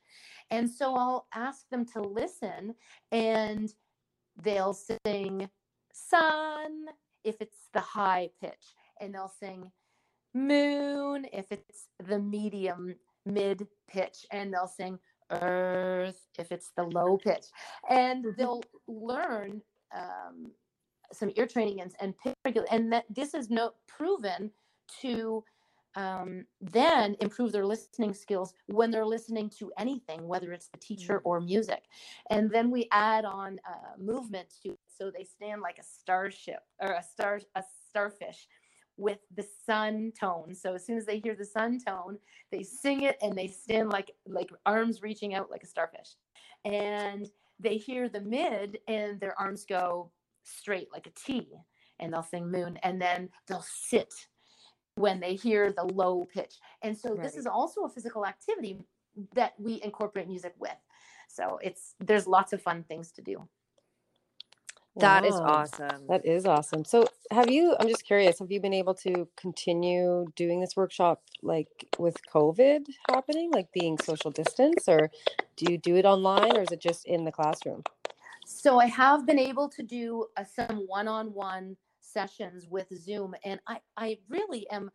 And 0.51 0.69
so 0.71 0.95
I'll 0.95 1.27
ask 1.35 1.69
them 1.71 1.85
to 1.95 2.01
listen 2.01 2.75
and 3.13 3.73
they'll 4.43 4.75
sing 4.75 5.49
sun 5.93 6.87
if 7.25 7.37
it's 7.41 7.69
the 7.73 7.81
high 7.81 8.29
pitch, 8.41 8.75
and 9.01 9.15
they'll 9.15 9.33
sing 9.41 9.71
moon 10.35 11.27
if 11.33 11.47
it's 11.51 11.89
the 12.07 12.19
medium 12.19 12.95
mid 13.25 13.67
pitch, 13.89 14.27
and 14.31 14.53
they'll 14.53 14.67
sing 14.67 14.99
earth 15.31 16.21
if 16.39 16.53
it's 16.53 16.73
the 16.77 16.83
low 16.83 17.17
pitch. 17.17 17.47
And 17.89 18.25
Mhm. 18.25 18.37
they'll 18.37 18.63
learn 18.87 19.63
um, 19.93 20.53
some 21.13 21.31
ear 21.37 21.47
training 21.47 21.81
and, 21.81 21.95
and 22.01 22.19
pitch 22.19 22.35
and 22.71 22.93
that 22.93 23.05
this 23.09 23.33
is 23.35 23.49
no 23.49 23.73
proven 23.87 24.51
to 25.01 25.45
um, 25.97 26.45
then 26.61 27.17
improve 27.21 27.53
their 27.53 27.67
listening 27.67 28.15
skills 28.15 28.55
when 28.67 28.91
they're 28.91 29.07
listening 29.07 29.51
to 29.59 29.73
anything, 29.79 30.27
whether 30.27 30.53
it's 30.53 30.69
the 30.69 30.79
teacher 30.79 31.21
or 31.25 31.41
music. 31.41 31.85
And 32.31 32.51
then 32.51 32.71
we 32.71 32.89
add 32.91 33.25
on 33.25 33.61
uh, 33.69 33.97
movement 33.99 34.55
to 34.63 34.71
it, 34.71 34.79
so 34.87 35.11
they 35.11 35.25
stand 35.25 35.61
like 35.61 35.79
a 35.79 35.85
starship 35.85 36.61
or 36.81 36.93
a 36.93 37.03
star 37.03 37.41
a 37.55 37.63
starfish 37.89 38.49
with 38.97 39.19
the 39.37 39.47
sun 39.67 40.13
tone. 40.19 40.55
So 40.55 40.75
as 40.75 40.87
soon 40.87 40.97
as 40.97 41.07
they 41.07 41.19
hear 41.19 41.35
the 41.35 41.45
sun 41.45 41.79
tone, 41.85 42.19
they 42.51 42.63
sing 42.63 43.03
it 43.03 43.17
and 43.23 43.37
they 43.37 43.49
stand 43.49 43.91
like 43.91 44.13
like 44.27 44.51
arms 44.67 45.03
reaching 45.03 45.35
out 45.35 45.51
like 45.51 45.63
a 45.63 45.67
starfish. 45.69 46.17
And 46.65 47.29
they 47.61 47.77
hear 47.77 48.09
the 48.09 48.21
mid 48.21 48.79
and 48.89 49.21
their 49.21 49.39
arms 49.39 49.65
go 49.65 50.11
straight 50.43 50.89
like 50.93 51.07
a 51.07 51.11
T 51.11 51.49
and 52.01 52.13
they'll 52.13 52.23
sing 52.23 52.51
moon 52.51 52.79
and 52.83 53.01
then 53.01 53.31
they'll 53.47 53.65
sit 53.67 54.13
when 54.97 55.21
they 55.21 55.35
hear 55.35 55.73
the 55.73 55.85
low 55.85 56.25
pitch. 56.33 56.55
And 56.83 56.97
so 56.97 57.15
this 57.21 57.37
is 57.37 57.47
also 57.47 57.83
a 57.83 57.89
physical 57.89 58.27
activity 58.27 58.79
that 59.35 59.55
we 59.59 59.81
incorporate 59.83 60.29
music 60.29 60.55
with. 60.59 60.77
So 61.29 61.59
it's 61.63 61.95
there's 62.01 62.27
lots 62.27 62.53
of 62.53 62.63
fun 62.63 62.85
things 62.85 63.11
to 63.13 63.23
do. 63.23 63.49
That 64.97 65.25
is 65.25 65.35
Wow. 65.35 65.47
awesome. 65.47 66.07
That 66.07 66.25
is 66.25 66.47
awesome. 66.47 66.85
So, 66.85 67.09
have 67.33 67.51
you, 67.51 67.75
I'm 67.81 67.89
just 67.89 68.05
curious, 68.07 68.39
have 68.39 68.53
you 68.53 68.61
been 68.61 68.73
able 68.73 68.95
to 68.95 69.27
continue 69.37 70.27
doing 70.37 70.61
this 70.61 70.77
workshop 70.77 71.21
like 71.43 71.67
with 71.99 72.17
COVID 72.33 72.87
happening, 73.11 73.51
like 73.51 73.73
being 73.73 73.99
social 73.99 74.31
distance, 74.31 74.89
or 74.89 75.11
do 75.57 75.73
you 75.73 75.79
do 75.79 75.97
it 75.97 76.05
online 76.05 76.57
or 76.57 76.63
is 76.63 76.71
it 76.71 76.81
just 76.81 77.07
in 77.07 77.25
the 77.25 77.33
classroom? 77.33 77.83
So 78.47 78.79
I 78.79 78.87
have 78.87 79.27
been 79.27 79.39
able 79.39 79.69
to 79.71 79.83
do 79.83 80.27
uh, 80.37 80.45
some 80.45 80.85
one-on-one 80.87 81.77
sessions 82.15 82.69
with 82.69 82.89
Zoom, 82.97 83.37
and 83.45 83.61
I 83.69 83.81
I 83.99 84.21
really 84.31 84.71
am 84.71 84.93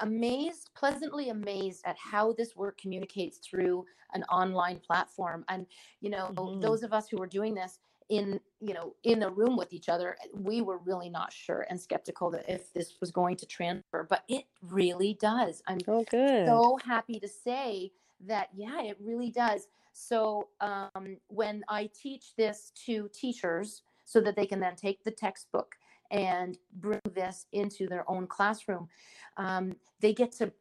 amazed, 0.00 0.70
pleasantly 0.74 1.30
amazed 1.30 1.82
at 1.86 1.96
how 1.98 2.34
this 2.34 2.56
work 2.56 2.78
communicates 2.78 3.38
through 3.38 3.86
an 4.14 4.24
online 4.24 4.80
platform. 4.80 5.44
And 5.48 5.66
you 6.02 6.10
know, 6.10 6.36
Mhm. 6.36 6.60
those 6.62 6.82
of 6.84 6.92
us 6.94 7.08
who 7.10 7.18
were 7.18 7.28
doing 7.28 7.54
this 7.54 7.80
in 8.10 8.40
you 8.60 8.74
know 8.74 8.96
in 9.04 9.22
a 9.24 9.30
room 9.30 9.56
with 9.56 9.72
each 9.74 9.88
other, 9.90 10.18
we 10.34 10.62
were 10.62 10.78
really 10.78 11.10
not 11.10 11.32
sure 11.32 11.66
and 11.70 11.80
skeptical 11.80 12.30
that 12.32 12.48
if 12.50 12.72
this 12.74 13.00
was 13.00 13.12
going 13.12 13.36
to 13.38 13.46
transfer, 13.46 14.04
but 14.10 14.24
it 14.28 14.46
really 14.62 15.14
does. 15.14 15.62
I'm 15.68 15.78
Oh, 15.88 16.04
good. 16.04 16.46
so 16.46 16.78
happy 16.84 17.20
to 17.20 17.28
say 17.28 17.92
that 18.20 18.50
yeah 18.54 18.82
it 18.82 18.98
really 19.00 19.30
does 19.30 19.68
so 19.94 20.48
um, 20.60 21.18
when 21.28 21.64
i 21.68 21.90
teach 21.94 22.34
this 22.36 22.72
to 22.74 23.10
teachers 23.12 23.82
so 24.06 24.20
that 24.20 24.36
they 24.36 24.46
can 24.46 24.60
then 24.60 24.76
take 24.76 25.04
the 25.04 25.10
textbook 25.10 25.76
and 26.10 26.58
bring 26.74 27.00
this 27.14 27.46
into 27.52 27.88
their 27.88 28.08
own 28.10 28.26
classroom. 28.26 28.88
Um, 29.36 29.76
they 30.00 30.12
get 30.12 30.32
to 30.32 30.52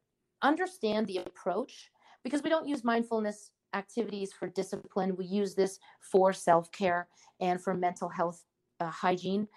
understand 0.42 1.08
the 1.08 1.18
approach 1.18 1.92
because 2.24 2.44
we 2.44 2.50
don't 2.50 2.68
use 2.68 2.84
mindfulness 2.84 3.52
activities 3.74 4.32
for 4.34 4.48
discipline. 4.48 5.16
We 5.16 5.26
use 5.26 5.56
this 5.56 5.80
for 6.00 6.34
self-care 6.34 7.08
and 7.40 7.62
for 7.62 7.74
mental 7.74 8.10
health 8.10 8.44
uh, 8.80 8.90
hygiene. 8.90 9.48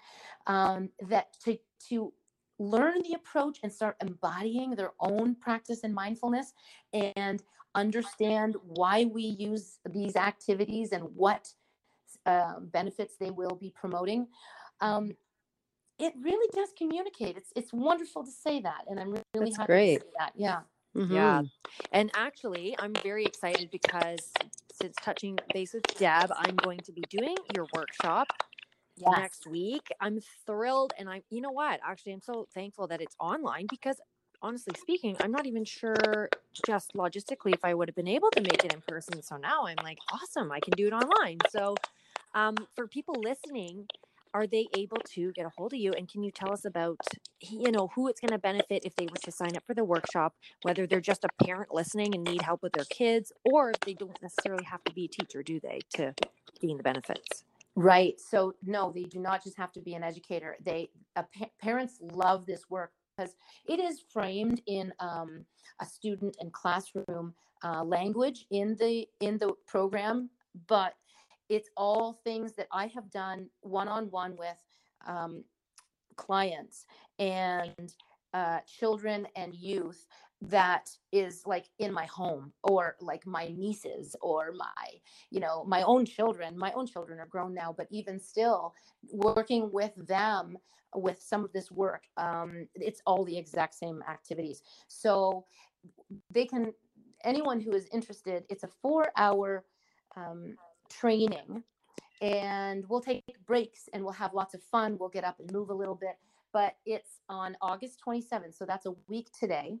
Um, 0.47 0.89
that 1.07 1.33
to 1.45 1.57
to 1.89 2.13
learn 2.59 3.01
the 3.03 3.13
approach 3.13 3.59
and 3.63 3.71
start 3.71 3.95
embodying 4.01 4.71
their 4.75 4.91
own 4.99 5.35
practice 5.35 5.81
in 5.81 5.93
mindfulness 5.93 6.53
and 6.93 7.41
understand 7.73 8.57
why 8.63 9.05
we 9.05 9.23
use 9.23 9.79
these 9.89 10.15
activities 10.17 10.91
and 10.91 11.03
what 11.15 11.47
uh, 12.25 12.59
benefits 12.59 13.15
they 13.17 13.31
will 13.31 13.55
be 13.55 13.71
promoting 13.79 14.27
um, 14.81 15.11
it 15.99 16.13
really 16.21 16.49
does 16.53 16.69
communicate 16.77 17.37
it's 17.37 17.51
it's 17.55 17.73
wonderful 17.73 18.23
to 18.23 18.31
say 18.31 18.61
that 18.61 18.83
and 18.87 18.99
i'm 18.99 19.11
really 19.11 19.23
That's 19.33 19.57
happy 19.57 19.67
great. 19.67 19.97
to 19.99 20.05
say 20.05 20.11
that 20.19 20.33
yeah 20.35 20.61
Yeah. 20.95 21.41
Mhm. 21.41 21.51
And 21.91 22.11
actually, 22.15 22.75
I'm 22.79 22.93
very 23.03 23.23
excited 23.23 23.69
because 23.71 24.33
since 24.73 24.95
touching 25.01 25.37
base 25.53 25.73
with 25.73 25.83
Deb, 25.97 26.31
I'm 26.35 26.55
going 26.55 26.79
to 26.79 26.91
be 26.91 27.03
doing 27.09 27.35
your 27.55 27.67
workshop 27.75 28.27
yes. 28.97 29.09
next 29.17 29.47
week. 29.47 29.87
I'm 30.01 30.19
thrilled. 30.47 30.93
And 30.97 31.07
I'm, 31.09 31.21
you 31.29 31.41
know 31.41 31.51
what? 31.51 31.79
Actually, 31.83 32.13
I'm 32.13 32.21
so 32.21 32.47
thankful 32.53 32.87
that 32.87 33.01
it's 33.01 33.15
online 33.19 33.67
because 33.69 34.01
honestly 34.41 34.73
speaking, 34.81 35.15
I'm 35.21 35.31
not 35.31 35.45
even 35.45 35.63
sure 35.63 36.29
just 36.65 36.93
logistically 36.93 37.53
if 37.53 37.63
I 37.63 37.73
would 37.75 37.87
have 37.87 37.95
been 37.95 38.07
able 38.07 38.31
to 38.31 38.41
make 38.41 38.65
it 38.65 38.73
in 38.73 38.81
person. 38.87 39.21
So 39.21 39.37
now 39.37 39.65
I'm 39.67 39.77
like, 39.83 39.99
awesome, 40.11 40.51
I 40.51 40.59
can 40.59 40.73
do 40.75 40.87
it 40.87 40.93
online. 40.93 41.37
So 41.51 41.75
Um, 42.33 42.55
for 42.75 42.87
people 42.87 43.15
listening, 43.23 43.87
are 44.33 44.47
they 44.47 44.67
able 44.77 44.97
to 45.13 45.31
get 45.33 45.45
a 45.45 45.51
hold 45.57 45.73
of 45.73 45.79
you? 45.79 45.93
And 45.93 46.07
can 46.07 46.23
you 46.23 46.31
tell 46.31 46.51
us 46.51 46.65
about, 46.65 46.97
you 47.41 47.71
know, 47.71 47.89
who 47.95 48.07
it's 48.07 48.19
going 48.19 48.31
to 48.31 48.37
benefit 48.37 48.83
if 48.85 48.95
they 48.95 49.05
were 49.05 49.17
to 49.23 49.31
sign 49.31 49.55
up 49.55 49.63
for 49.65 49.73
the 49.73 49.83
workshop, 49.83 50.35
whether 50.61 50.85
they're 50.85 51.01
just 51.01 51.23
a 51.23 51.45
parent 51.45 51.73
listening 51.73 52.13
and 52.15 52.23
need 52.23 52.41
help 52.41 52.61
with 52.61 52.73
their 52.73 52.85
kids, 52.85 53.31
or 53.51 53.71
if 53.71 53.79
they 53.81 53.93
don't 53.93 54.21
necessarily 54.21 54.63
have 54.63 54.83
to 54.83 54.93
be 54.93 55.05
a 55.05 55.07
teacher, 55.07 55.41
do 55.41 55.59
they, 55.59 55.79
to 55.95 56.13
gain 56.61 56.77
the 56.77 56.83
benefits? 56.83 57.43
Right. 57.75 58.19
So 58.19 58.55
no, 58.65 58.91
they 58.93 59.03
do 59.03 59.19
not 59.19 59.43
just 59.43 59.57
have 59.57 59.71
to 59.73 59.79
be 59.79 59.93
an 59.93 60.03
educator. 60.03 60.57
They 60.63 60.89
uh, 61.15 61.23
pa- 61.37 61.49
parents 61.61 61.99
love 62.01 62.45
this 62.45 62.69
work 62.69 62.91
because 63.15 63.35
it 63.67 63.79
is 63.79 64.01
framed 64.11 64.61
in 64.67 64.93
um, 64.99 65.45
a 65.81 65.85
student 65.85 66.35
and 66.39 66.51
classroom 66.51 67.33
uh, 67.63 67.83
language 67.83 68.45
in 68.51 68.75
the 68.79 69.07
in 69.21 69.37
the 69.37 69.53
program, 69.65 70.29
but 70.67 70.95
it's 71.49 71.69
all 71.75 72.13
things 72.23 72.53
that 72.53 72.67
I 72.71 72.87
have 72.87 73.09
done 73.09 73.49
one 73.61 73.87
on 73.87 74.05
one 74.11 74.35
with 74.37 74.63
um, 75.05 75.43
clients 76.15 76.85
and 77.17 77.93
uh, 78.33 78.59
children 78.67 79.27
and 79.35 79.55
youth 79.55 80.05
that 80.41 80.89
is 81.11 81.43
like 81.45 81.65
in 81.79 81.91
my 81.91 82.05
home 82.05 82.53
or 82.63 82.95
like 83.01 83.25
my 83.25 83.47
nieces 83.57 84.15
or 84.21 84.53
my 84.55 84.87
you 85.31 85.39
know 85.39 85.65
my 85.65 85.81
own 85.83 86.05
children. 86.05 86.57
My 86.57 86.71
own 86.73 86.85
children 86.87 87.19
are 87.19 87.25
grown 87.25 87.53
now 87.53 87.73
but 87.75 87.87
even 87.89 88.19
still 88.19 88.73
working 89.11 89.69
with 89.71 89.91
them 90.07 90.57
with 90.95 91.21
some 91.21 91.43
of 91.43 91.51
this 91.51 91.71
work 91.71 92.03
um, 92.17 92.67
it's 92.75 93.01
all 93.05 93.25
the 93.25 93.37
exact 93.37 93.73
same 93.73 94.01
activities. 94.07 94.61
So 94.87 95.45
they 96.31 96.45
can 96.45 96.73
anyone 97.23 97.59
who 97.59 97.71
is 97.71 97.87
interested 97.91 98.43
it's 98.49 98.63
a 98.63 98.69
four 98.81 99.11
hour 99.17 99.65
um, 100.15 100.55
training 100.89 101.63
and 102.21 102.83
we'll 102.89 103.01
take 103.01 103.23
breaks 103.45 103.87
and 103.93 104.03
we'll 104.03 104.13
have 104.13 104.33
lots 104.33 104.53
of 104.53 104.61
fun. 104.63 104.97
We'll 104.99 105.09
get 105.09 105.23
up 105.23 105.39
and 105.39 105.51
move 105.51 105.69
a 105.69 105.73
little 105.73 105.95
bit 105.95 106.17
but 106.51 106.75
it's 106.85 107.19
on 107.29 107.55
august 107.61 108.01
27th 108.05 108.57
so 108.57 108.65
that's 108.65 108.85
a 108.85 108.93
week 109.07 109.29
today 109.37 109.77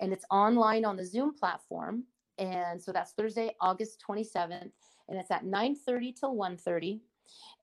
and 0.00 0.12
it's 0.12 0.24
online 0.30 0.84
on 0.84 0.96
the 0.96 1.04
zoom 1.04 1.34
platform 1.34 2.04
and 2.38 2.82
so 2.82 2.92
that's 2.92 3.12
thursday 3.12 3.54
august 3.60 4.02
27th 4.08 4.70
and 5.08 5.18
it's 5.18 5.30
at 5.30 5.44
9.30 5.44 6.18
till 6.18 6.34
1.30 6.34 7.00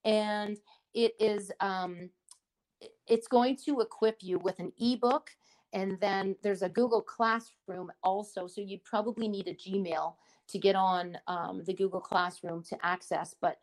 and 0.05 0.57
it 0.93 1.13
is 1.19 1.51
um, 1.59 2.09
it's 3.07 3.27
going 3.27 3.55
to 3.55 3.81
equip 3.81 4.17
you 4.21 4.39
with 4.39 4.59
an 4.59 4.71
ebook 4.79 5.29
and 5.73 5.99
then 5.99 6.35
there's 6.43 6.61
a 6.61 6.69
google 6.69 7.01
classroom 7.01 7.91
also 8.03 8.47
so 8.47 8.61
you'd 8.61 8.83
probably 8.83 9.27
need 9.27 9.47
a 9.47 9.53
gmail 9.53 10.13
to 10.51 10.59
get 10.59 10.75
on 10.75 11.17
um, 11.27 11.63
the 11.65 11.73
google 11.73 12.01
classroom 12.01 12.63
to 12.63 12.77
access 12.83 13.35
but 13.41 13.57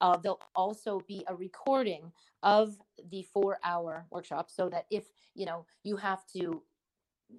uh, 0.00 0.16
there'll 0.16 0.40
also 0.54 1.00
be 1.06 1.24
a 1.28 1.34
recording 1.34 2.12
of 2.42 2.76
the 3.10 3.22
four 3.32 3.58
hour 3.64 4.04
workshop 4.10 4.50
so 4.50 4.68
that 4.68 4.86
if 4.90 5.04
you 5.34 5.46
know 5.46 5.64
you 5.82 5.96
have 5.96 6.26
to 6.26 6.62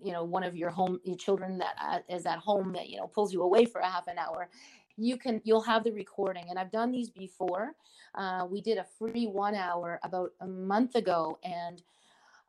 you 0.03 0.11
know 0.11 0.23
one 0.23 0.43
of 0.43 0.55
your 0.55 0.69
home 0.69 0.99
your 1.03 1.17
children 1.17 1.57
that 1.57 1.75
uh, 1.81 2.27
at 2.27 2.39
home 2.39 2.73
that 2.73 2.89
you 2.89 2.97
know 2.97 3.07
pulls 3.07 3.31
you 3.31 3.41
away 3.41 3.65
for 3.65 3.81
a 3.81 3.89
half 3.89 4.07
an 4.07 4.17
hour 4.17 4.49
you 4.97 5.17
can 5.17 5.41
you'll 5.43 5.61
have 5.61 5.83
the 5.83 5.91
recording. 5.91 6.45
And 6.49 6.57
i've 6.57 6.71
done 6.71 6.91
these 6.91 7.09
before. 7.09 7.75
Uh, 8.13 8.47
we 8.49 8.61
did 8.61 8.77
a 8.77 8.85
free 8.97 9.27
one 9.27 9.55
hour 9.55 9.99
about 10.03 10.31
a 10.41 10.47
month 10.47 10.95
ago 10.95 11.37
and 11.43 11.83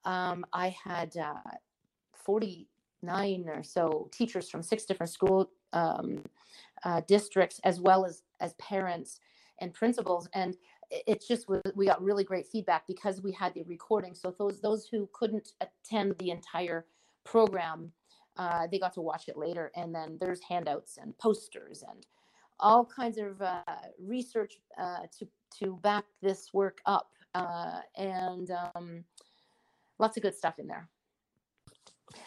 um, 0.05 0.45
i 0.53 0.75
had 0.85 1.17
uh, 1.17 1.35
49 2.13 3.45
or 3.49 3.63
so 3.63 4.09
teachers 4.13 4.49
from 4.49 4.63
six 4.63 4.85
different 4.85 5.11
school 5.11 5.51
um, 5.73 6.23
uh, 6.85 7.01
districts 7.09 7.61
as 7.65 7.81
well 7.81 8.05
as 8.05 8.23
as 8.41 8.55
parents 8.55 9.21
and 9.61 9.73
principals 9.73 10.29
and 10.35 10.57
it's 10.91 11.27
just 11.27 11.47
we 11.75 11.87
got 11.87 12.03
really 12.03 12.25
great 12.25 12.47
feedback 12.47 12.87
because 12.87 13.21
we 13.23 13.33
had 13.33 13.53
the 13.55 13.63
recording. 13.65 14.15
So 14.15 14.35
those 14.39 14.61
those 14.61 14.87
who 14.91 15.09
couldn't 15.13 15.53
attend 15.61 16.17
the 16.19 16.31
entire 16.31 16.87
program 17.25 17.93
uh, 18.37 18.67
they 18.71 18.79
got 18.79 18.93
to 18.93 19.01
watch 19.01 19.29
it 19.29 19.37
later 19.37 19.73
and 19.75 19.95
then 19.95 20.19
there's 20.21 20.41
handouts 20.43 20.99
and 20.99 21.17
posters 21.19 21.83
and 21.89 22.07
all 22.61 22.85
kinds 22.85 23.19
of 23.19 23.41
uh, 23.41 23.63
research 23.99 24.59
uh, 24.79 25.01
to 25.19 25.27
to 25.59 25.79
back 25.83 26.05
this 26.23 26.53
work 26.53 26.79
up 26.87 27.11
uh, 27.35 27.81
and 27.97 28.51
um, 28.51 29.05
lots 29.99 30.17
of 30.17 30.23
good 30.23 30.35
stuff 30.35 30.59
in 30.59 30.67
there. 30.67 30.89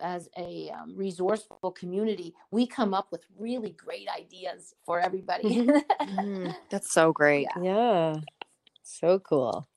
as 0.00 0.28
a 0.36 0.70
um, 0.70 0.96
resourceful 0.96 1.70
community, 1.72 2.34
we 2.50 2.66
come 2.66 2.92
up 2.92 3.08
with 3.12 3.24
really 3.38 3.70
great 3.70 4.08
ideas 4.08 4.74
for 4.84 5.00
everybody. 5.00 5.68
Mm, 6.02 6.56
that's 6.68 6.92
so 6.92 7.12
great. 7.12 7.46
Yeah. 7.62 8.14
So 8.82 9.20
cool. 9.20 9.68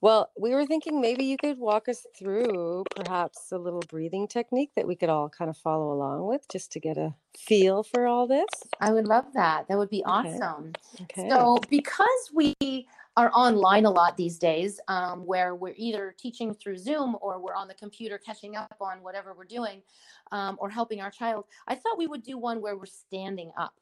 Well, 0.00 0.30
we 0.38 0.52
were 0.52 0.66
thinking 0.66 1.00
maybe 1.00 1.24
you 1.24 1.36
could 1.36 1.58
walk 1.58 1.88
us 1.88 2.06
through 2.18 2.84
perhaps 2.94 3.50
a 3.52 3.58
little 3.58 3.82
breathing 3.88 4.28
technique 4.28 4.70
that 4.76 4.86
we 4.86 4.94
could 4.94 5.08
all 5.08 5.28
kind 5.28 5.48
of 5.48 5.56
follow 5.56 5.92
along 5.92 6.26
with 6.26 6.46
just 6.50 6.72
to 6.72 6.80
get 6.80 6.98
a 6.98 7.14
feel 7.36 7.82
for 7.82 8.06
all 8.06 8.26
this. 8.26 8.48
I 8.80 8.92
would 8.92 9.06
love 9.06 9.26
that. 9.34 9.68
That 9.68 9.78
would 9.78 9.90
be 9.90 10.04
awesome. 10.04 10.72
Okay. 11.02 11.28
So, 11.30 11.58
because 11.70 12.30
we 12.34 12.54
are 13.16 13.30
online 13.32 13.86
a 13.86 13.90
lot 13.90 14.16
these 14.16 14.38
days, 14.38 14.78
um, 14.88 15.24
where 15.24 15.54
we're 15.54 15.74
either 15.76 16.14
teaching 16.18 16.52
through 16.52 16.76
Zoom 16.76 17.16
or 17.22 17.40
we're 17.40 17.54
on 17.54 17.66
the 17.66 17.74
computer 17.74 18.18
catching 18.18 18.56
up 18.56 18.76
on 18.80 19.02
whatever 19.02 19.34
we're 19.36 19.44
doing 19.44 19.80
um, 20.32 20.56
or 20.60 20.68
helping 20.68 21.00
our 21.00 21.10
child, 21.10 21.46
I 21.66 21.74
thought 21.74 21.96
we 21.96 22.06
would 22.06 22.22
do 22.22 22.36
one 22.36 22.60
where 22.60 22.76
we're 22.76 22.84
standing 22.84 23.50
up. 23.58 23.72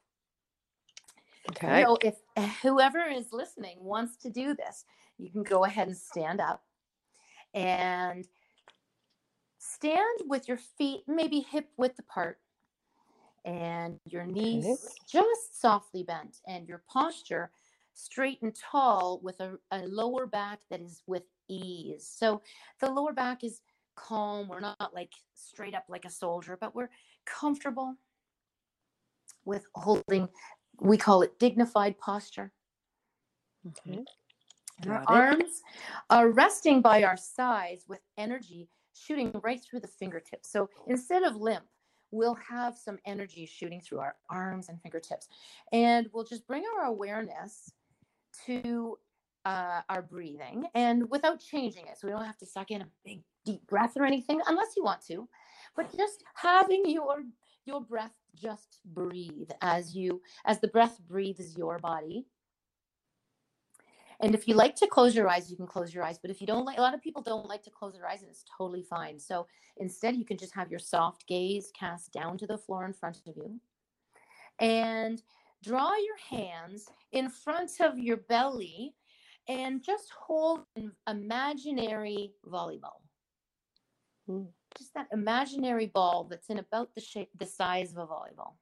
okay. 1.51 1.83
Know, 1.83 1.97
if 2.01 2.15
whoever 2.61 3.01
is 3.01 3.33
listening 3.33 3.77
wants 3.81 4.15
to 4.17 4.29
do 4.29 4.55
this, 4.55 4.85
you 5.17 5.29
can 5.29 5.43
go 5.43 5.65
ahead 5.65 5.87
and 5.87 5.97
stand 5.97 6.41
up 6.41 6.63
and 7.53 8.27
stand 9.59 10.19
with 10.27 10.47
your 10.47 10.57
feet 10.57 11.01
maybe 11.07 11.39
hip 11.39 11.69
width 11.77 11.99
apart 11.99 12.39
and 13.45 13.99
your 14.05 14.25
knees 14.25 14.95
just 15.07 15.61
softly 15.61 16.03
bent 16.03 16.37
and 16.47 16.67
your 16.67 16.83
posture 16.89 17.51
straight 17.93 18.41
and 18.41 18.53
tall 18.55 19.19
with 19.23 19.39
a, 19.39 19.57
a 19.71 19.79
lower 19.87 20.27
back 20.27 20.59
that 20.69 20.81
is 20.81 21.01
with 21.07 21.23
ease. 21.47 22.07
So 22.07 22.41
the 22.79 22.91
lower 22.91 23.13
back 23.13 23.43
is 23.43 23.61
calm. 23.95 24.49
We're 24.49 24.59
not 24.59 24.91
like 24.93 25.13
straight 25.33 25.73
up 25.73 25.85
like 25.87 26.05
a 26.05 26.09
soldier, 26.09 26.57
but 26.59 26.75
we're 26.75 26.89
comfortable 27.25 27.95
with 29.45 29.65
holding, 29.75 30.27
we 30.81 30.97
call 30.97 31.21
it 31.21 31.39
dignified 31.39 31.97
posture. 31.99 32.51
Okay. 33.67 34.03
And 34.81 34.91
our 34.91 35.03
arms 35.07 35.61
are 36.09 36.29
resting 36.29 36.81
by 36.81 37.03
our 37.03 37.17
sides 37.17 37.85
with 37.87 38.01
energy 38.17 38.69
shooting 38.93 39.31
right 39.43 39.61
through 39.61 39.81
the 39.81 39.87
fingertips. 39.87 40.51
So 40.51 40.69
instead 40.87 41.23
of 41.23 41.35
limp, 41.35 41.65
we'll 42.11 42.35
have 42.35 42.77
some 42.77 42.97
energy 43.05 43.45
shooting 43.45 43.81
through 43.81 43.99
our 43.99 44.15
arms 44.29 44.69
and 44.69 44.81
fingertips. 44.81 45.27
And 45.71 46.07
we'll 46.13 46.23
just 46.23 46.47
bring 46.47 46.63
our 46.77 46.85
awareness 46.85 47.71
to 48.45 48.97
uh, 49.45 49.81
our 49.89 50.01
breathing 50.01 50.65
and 50.73 51.09
without 51.09 51.39
changing 51.39 51.87
it. 51.87 51.97
So 51.97 52.07
we 52.07 52.13
don't 52.13 52.25
have 52.25 52.37
to 52.39 52.45
suck 52.45 52.71
in 52.71 52.81
a 52.81 52.87
big 53.03 53.21
deep 53.45 53.65
breath 53.67 53.93
or 53.95 54.05
anything 54.05 54.41
unless 54.47 54.75
you 54.75 54.83
want 54.83 55.05
to, 55.05 55.27
but 55.75 55.95
just 55.95 56.23
having 56.33 56.83
your 56.85 57.23
your 57.65 57.81
breath 57.81 58.13
just 58.35 58.79
breathe 58.85 59.49
as 59.61 59.95
you 59.95 60.21
as 60.45 60.59
the 60.59 60.67
breath 60.67 60.99
breathes 61.07 61.57
your 61.57 61.79
body 61.79 62.25
and 64.21 64.35
if 64.35 64.47
you 64.47 64.55
like 64.55 64.75
to 64.77 64.87
close 64.87 65.15
your 65.15 65.29
eyes, 65.29 65.51
you 65.51 65.57
can 65.57 65.67
close 65.67 65.93
your 65.93 66.03
eyes. 66.03 66.17
But 66.19 66.31
if 66.31 66.41
you 66.41 66.47
don't 66.47 66.65
like, 66.65 66.77
a 66.77 66.81
lot 66.81 66.93
of 66.93 67.01
people 67.01 67.21
don't 67.21 67.47
like 67.47 67.63
to 67.63 67.69
close 67.71 67.93
their 67.93 68.07
eyes, 68.07 68.21
and 68.21 68.29
it's 68.29 68.45
totally 68.57 68.83
fine. 68.83 69.19
So 69.19 69.47
instead, 69.77 70.15
you 70.15 70.25
can 70.25 70.37
just 70.37 70.55
have 70.55 70.69
your 70.71 70.79
soft 70.79 71.27
gaze 71.27 71.71
cast 71.77 72.13
down 72.13 72.37
to 72.39 72.47
the 72.47 72.57
floor 72.57 72.85
in 72.85 72.93
front 72.93 73.17
of 73.27 73.35
you. 73.37 73.59
and 74.59 75.21
draw 75.63 75.91
your 75.95 76.17
hands 76.29 76.87
in 77.11 77.29
front 77.29 77.71
of 77.81 77.97
your 77.97 78.17
belly 78.17 78.95
and 79.47 79.83
just 79.83 80.11
hold 80.11 80.61
an 80.75 80.91
imaginary 81.07 82.33
volleyball. 82.47 83.01
Just 84.77 84.93
that 84.95 85.07
imaginary 85.13 85.87
ball 85.87 86.25
that's 86.29 86.49
in 86.49 86.59
about 86.59 86.93
the 86.95 87.01
shape, 87.01 87.29
the 87.37 87.45
size 87.45 87.91
of 87.91 87.97
a 87.99 88.07
volleyball. 88.07 88.53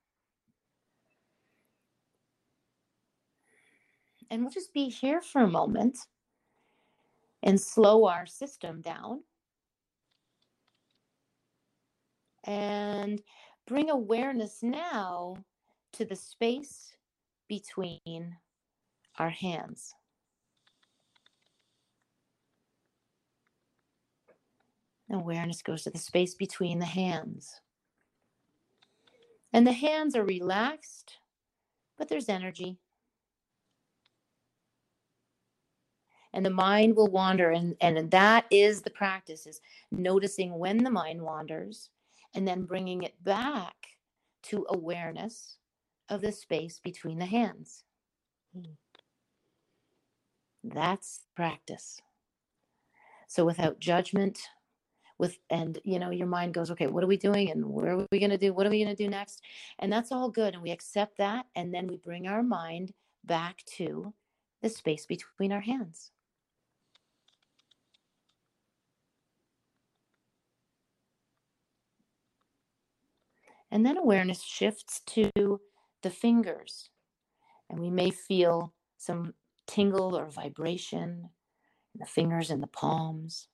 And 4.29 4.41
we'll 4.41 4.51
just 4.51 4.73
be 4.73 4.89
here 4.89 5.21
for 5.21 5.41
a 5.41 5.47
moment 5.47 5.97
and 7.43 7.59
slow 7.59 8.05
our 8.05 8.25
system 8.25 8.81
down 8.81 9.21
and 12.45 13.21
bring 13.67 13.89
awareness 13.89 14.61
now 14.61 15.35
to 15.93 16.05
the 16.05 16.15
space 16.15 16.93
between 17.47 18.37
our 19.17 19.29
hands. 19.29 19.93
Awareness 25.11 25.61
goes 25.61 25.83
to 25.83 25.91
the 25.91 25.99
space 25.99 26.33
between 26.33 26.79
the 26.79 26.85
hands. 26.85 27.61
And 29.51 29.67
the 29.67 29.73
hands 29.73 30.15
are 30.15 30.25
relaxed, 30.25 31.19
but 31.97 32.09
there's 32.09 32.29
energy. 32.29 32.79
And 36.33 36.45
the 36.45 36.49
mind 36.49 36.95
will 36.95 37.09
wander, 37.09 37.51
and, 37.51 37.75
and 37.79 38.09
that 38.11 38.45
is 38.49 38.81
the 38.81 38.89
practice 38.89 39.45
is 39.45 39.61
noticing 39.91 40.57
when 40.57 40.83
the 40.83 40.89
mind 40.89 41.21
wanders 41.21 41.89
and 42.33 42.47
then 42.47 42.65
bringing 42.65 43.03
it 43.03 43.23
back 43.23 43.75
to 44.43 44.65
awareness 44.69 45.57
of 46.09 46.21
the 46.21 46.31
space 46.31 46.79
between 46.83 47.19
the 47.19 47.25
hands. 47.25 47.83
That's 50.63 51.21
practice. 51.35 52.01
So 53.27 53.45
without 53.45 53.79
judgment, 53.79 54.39
with 55.19 55.37
and 55.49 55.79
you 55.83 55.99
know 55.99 56.09
your 56.09 56.27
mind 56.27 56.53
goes 56.53 56.71
okay 56.71 56.87
what 56.87 57.03
are 57.03 57.07
we 57.07 57.17
doing 57.17 57.51
and 57.51 57.65
where 57.65 57.93
are 57.93 58.07
we 58.11 58.19
going 58.19 58.31
to 58.31 58.37
do 58.37 58.51
what 58.51 58.65
are 58.65 58.69
we 58.69 58.83
going 58.83 58.95
to 58.95 59.03
do 59.03 59.09
next 59.09 59.41
and 59.79 59.91
that's 59.91 60.11
all 60.11 60.29
good 60.29 60.53
and 60.53 60.63
we 60.63 60.71
accept 60.71 61.17
that 61.17 61.45
and 61.55 61.73
then 61.73 61.87
we 61.87 61.97
bring 61.97 62.27
our 62.27 62.43
mind 62.43 62.91
back 63.23 63.63
to 63.65 64.13
the 64.61 64.69
space 64.69 65.05
between 65.05 65.51
our 65.51 65.61
hands 65.61 66.11
and 73.73 73.83
then 73.83 73.97
awareness 73.97 74.43
shifts 74.43 75.01
to 75.07 75.31
the 76.03 76.09
fingers 76.09 76.89
and 77.69 77.79
we 77.79 77.89
may 77.89 78.11
feel 78.11 78.71
some 78.97 79.33
tingle 79.65 80.15
or 80.15 80.29
vibration 80.29 81.29
in 81.95 81.99
the 81.99 82.05
fingers 82.05 82.51
and 82.51 82.61
the 82.61 82.67
palms 82.67 83.47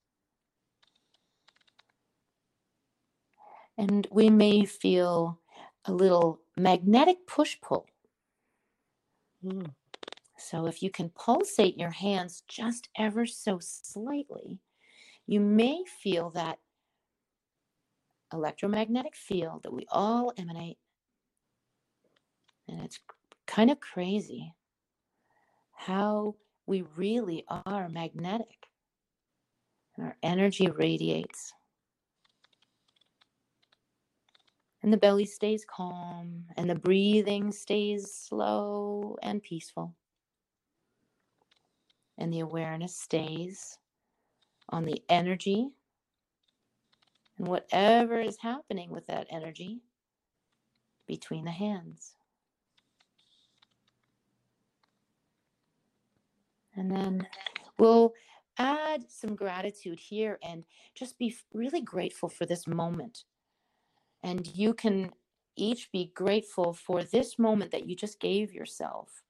and 3.77 4.07
we 4.11 4.29
may 4.29 4.65
feel 4.65 5.39
a 5.85 5.93
little 5.93 6.41
magnetic 6.57 7.25
push 7.25 7.55
pull. 7.61 7.87
Mm. 9.43 9.73
So, 10.37 10.67
if 10.67 10.83
you 10.83 10.89
can 10.89 11.09
pulsate 11.09 11.77
your 11.77 11.91
hands 11.91 12.43
just 12.47 12.89
ever 12.97 13.25
so 13.25 13.59
slightly, 13.61 14.59
you 15.27 15.39
may 15.39 15.83
feel 16.01 16.29
that 16.31 16.59
electromagnetic 18.33 19.15
field 19.15 19.63
that 19.63 19.73
we 19.73 19.85
all 19.89 20.33
emanate. 20.37 20.77
And 22.67 22.81
it's 22.81 22.99
kind 23.47 23.71
of 23.71 23.79
crazy 23.79 24.53
how 25.73 26.35
we 26.65 26.83
really 26.95 27.45
are 27.49 27.89
magnetic. 27.89 28.67
And 29.97 30.07
our 30.07 30.15
energy 30.21 30.69
radiates. 30.69 31.53
and 34.83 34.93
the 34.93 34.97
belly 34.97 35.25
stays 35.25 35.65
calm 35.65 36.45
and 36.57 36.69
the 36.69 36.75
breathing 36.75 37.51
stays 37.51 38.13
slow 38.13 39.17
and 39.21 39.43
peaceful 39.43 39.93
and 42.17 42.31
the 42.31 42.39
awareness 42.39 42.97
stays 42.97 43.77
on 44.69 44.85
the 44.85 45.01
energy 45.09 45.69
and 47.39 47.47
whatever 47.47 48.19
is 48.19 48.37
happening 48.41 48.91
with 48.91 49.07
that 49.07 49.25
energy 49.31 49.79
between 51.07 51.45
the 51.45 51.51
hands. 51.51 52.15
And 56.75 56.91
then 56.91 57.27
we'll 57.77 58.13
add 58.57 59.05
some 59.09 59.35
gratitude 59.35 59.99
here 59.99 60.37
and 60.43 60.65
just 60.93 61.17
be 61.17 61.35
really 61.53 61.81
grateful 61.81 62.29
for 62.29 62.45
this 62.45 62.67
moment. 62.67 63.23
And 64.21 64.45
you 64.55 64.73
can 64.73 65.11
each 65.55 65.91
be 65.91 66.11
grateful 66.13 66.73
for 66.73 67.03
this 67.03 67.39
moment 67.39 67.71
that 67.71 67.87
you 67.87 67.95
just 67.95 68.19
gave 68.19 68.53
yourself 68.53 69.23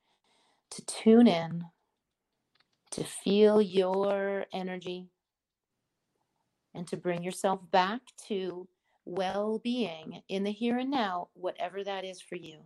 to 0.71 0.85
tune 0.85 1.27
in, 1.27 1.65
to 2.91 3.03
feel 3.03 3.61
your 3.61 4.45
energy, 4.51 5.09
and 6.73 6.87
to 6.87 6.97
bring 6.97 7.23
yourself 7.23 7.59
back 7.71 8.01
to 8.27 8.67
well 9.05 9.59
being 9.63 10.21
in 10.29 10.43
the 10.43 10.51
here 10.51 10.77
and 10.77 10.91
now, 10.91 11.29
whatever 11.33 11.83
that 11.83 12.05
is 12.05 12.21
for 12.21 12.35
you. 12.35 12.59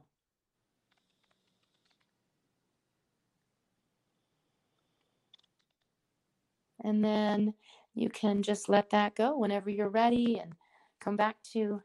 And 6.83 7.03
then 7.03 7.53
you 7.95 8.09
can 8.09 8.43
just 8.43 8.67
let 8.67 8.89
that 8.89 9.15
go 9.15 9.37
whenever 9.37 9.69
you're 9.69 9.89
ready 9.89 10.39
and 10.39 10.53
come 10.99 11.15
back 11.15 11.37
to 11.53 11.81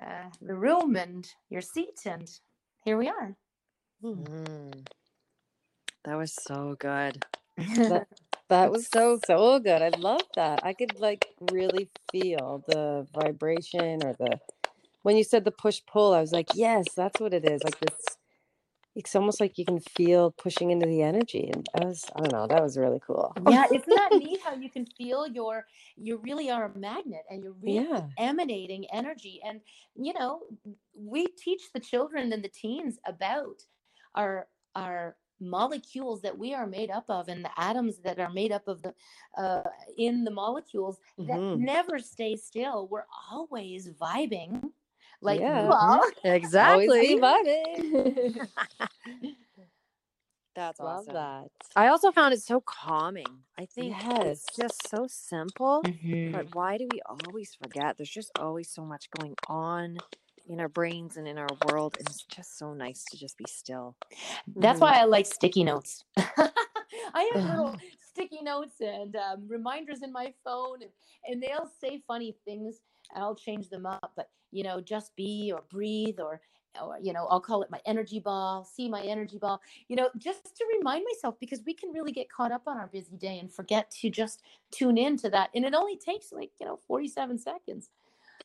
uh, 0.00 0.30
the 0.40 0.54
room 0.54 0.96
and 0.96 1.28
your 1.48 1.60
seat, 1.62 2.00
and 2.06 2.30
here 2.84 2.96
we 2.96 3.08
are. 3.08 3.34
Mm. 4.02 4.86
That 6.04 6.16
was 6.16 6.34
so 6.34 6.76
good. 6.78 7.24
That, 7.88 8.06
that 8.48 8.70
was 8.70 8.88
so 8.90 9.18
so 9.18 9.58
good. 9.60 9.82
I 9.82 9.90
love 9.90 10.24
that. 10.36 10.60
I 10.64 10.74
could 10.74 10.98
like 11.00 11.22
really 11.40 11.90
feel 12.12 12.64
the 12.66 13.06
vibration 13.14 14.02
or 14.02 14.14
the 14.14 14.40
when 15.02 15.16
you 15.16 15.24
said 15.24 15.44
the 15.44 15.52
push 15.52 15.82
pull. 15.86 16.14
I 16.14 16.20
was 16.20 16.32
like, 16.32 16.48
yes, 16.54 16.94
that's 16.94 17.20
what 17.20 17.34
it 17.34 17.44
is. 17.44 17.64
Like 17.64 17.80
this. 17.80 18.18
It's 18.96 19.14
almost 19.16 19.40
like 19.40 19.58
you 19.58 19.66
can 19.66 19.80
feel 19.80 20.32
pushing 20.32 20.70
into 20.72 20.86
the 20.86 21.02
energy, 21.02 21.48
and 21.52 21.68
I 21.74 21.80
was 21.86 22.10
I 22.16 22.20
don't 22.22 22.32
know. 22.32 22.48
That 22.48 22.62
was 22.62 22.78
really 22.78 23.00
cool. 23.06 23.34
yeah, 23.36 23.66
isn't 23.72 23.94
that 23.94 24.14
neat 24.16 24.40
how 24.42 24.54
you 24.54 24.70
can 24.70 24.86
feel 24.86 25.26
your 25.26 25.66
you 25.96 26.16
really 26.18 26.50
are 26.50 26.66
a 26.72 26.78
magnet 26.78 27.24
and 27.30 27.42
you're 27.42 27.52
really 27.52 27.84
Yeah. 27.84 28.08
emanating 28.16 28.86
energy 28.90 29.40
and 29.44 29.60
you 29.94 30.14
know 30.14 30.42
we 30.94 31.28
teach 31.28 31.70
the 31.72 31.80
children 31.80 32.32
and 32.32 32.42
the 32.42 32.48
teens 32.48 32.98
about 33.06 33.66
our 34.14 34.48
our 34.74 35.16
molecules 35.40 36.22
that 36.22 36.36
we 36.36 36.54
are 36.54 36.66
made 36.66 36.90
up 36.90 37.04
of 37.08 37.28
and 37.28 37.44
the 37.44 37.50
atoms 37.60 37.98
that 37.98 38.18
are 38.18 38.30
made 38.30 38.52
up 38.52 38.66
of 38.68 38.82
the 38.82 38.94
uh, 39.36 39.62
in 39.98 40.24
the 40.24 40.30
molecules 40.30 40.98
that 41.18 41.38
Mhm. 41.38 41.58
never 41.58 41.98
stay 41.98 42.36
still 42.36 42.88
we're 42.88 43.06
always 43.30 43.90
vibing 43.90 44.70
like 45.20 45.40
Yeah. 45.40 45.62
you 45.64 45.72
are. 45.72 46.00
Always 46.00 46.14
Exactly. 46.24 47.16
vibing. 47.20 48.48
That's 50.54 50.80
love 50.80 51.00
awesome. 51.00 51.14
that. 51.14 51.50
I 51.76 51.88
also 51.88 52.10
found 52.12 52.32
it 52.32 52.40
so 52.42 52.62
calming. 52.62 53.44
I 53.58 53.66
think 53.66 53.94
Yes. 54.00 54.44
it's 54.46 54.56
just 54.56 54.88
so 54.88 55.06
simple. 55.06 55.82
Mhm. 55.84 56.32
But 56.32 56.54
why 56.54 56.78
do 56.78 56.88
we 56.90 57.02
always 57.04 57.54
forget? 57.54 57.96
There's 57.98 58.08
just 58.10 58.30
always 58.38 58.70
so 58.70 58.82
much 58.82 59.10
going 59.10 59.34
on 59.48 59.98
in 60.46 60.60
our 60.60 60.68
brains 60.68 61.16
and 61.16 61.28
in 61.28 61.38
our 61.38 61.54
world. 61.54 61.96
And 61.98 62.08
it's 62.08 62.24
just 62.24 62.58
so 62.58 62.74
nice 62.74 63.08
to 63.10 63.18
just 63.18 63.36
be 63.38 63.46
still. 63.46 63.96
That's 64.54 64.80
Mhm. 64.80 64.80
why 64.80 65.00
I 65.00 65.04
like 65.04 65.26
sticky 65.26 65.64
notes. 65.64 66.04
I 67.14 67.22
have 67.34 67.44
little 67.44 67.76
sticky 67.98 68.42
notes 68.42 68.80
and 68.80 69.16
um, 69.16 69.48
reminders 69.48 70.02
in 70.02 70.12
my 70.12 70.34
phone, 70.44 70.82
and, 70.82 70.92
and 71.26 71.42
they'll 71.42 71.70
say 71.80 72.02
funny 72.06 72.36
things, 72.44 72.80
and 73.14 73.22
I'll 73.22 73.36
change 73.36 73.68
them 73.68 73.86
up. 73.86 74.12
But 74.16 74.30
you 74.50 74.62
know, 74.62 74.80
just 74.80 75.14
be 75.16 75.52
or 75.54 75.62
breathe, 75.70 76.20
or 76.20 76.40
or 76.80 76.98
you 77.02 77.12
know, 77.12 77.26
I'll 77.26 77.40
call 77.40 77.62
it 77.62 77.70
my 77.70 77.80
energy 77.86 78.20
ball. 78.20 78.64
See 78.64 78.88
my 78.88 79.02
energy 79.02 79.38
ball. 79.38 79.60
You 79.88 79.96
know, 79.96 80.10
just 80.16 80.56
to 80.56 80.66
remind 80.78 81.04
myself 81.04 81.38
because 81.40 81.62
we 81.66 81.74
can 81.74 81.90
really 81.92 82.12
get 82.12 82.30
caught 82.30 82.52
up 82.52 82.62
on 82.66 82.76
our 82.78 82.86
busy 82.88 83.16
day 83.16 83.38
and 83.38 83.52
forget 83.52 83.90
to 84.02 84.10
just 84.10 84.42
tune 84.70 84.98
in 84.98 85.16
to 85.18 85.30
that, 85.30 85.50
and 85.54 85.64
it 85.64 85.74
only 85.74 85.96
takes 85.98 86.32
like 86.32 86.52
you 86.60 86.66
know 86.66 86.76
forty-seven 86.76 87.38
seconds. 87.38 87.90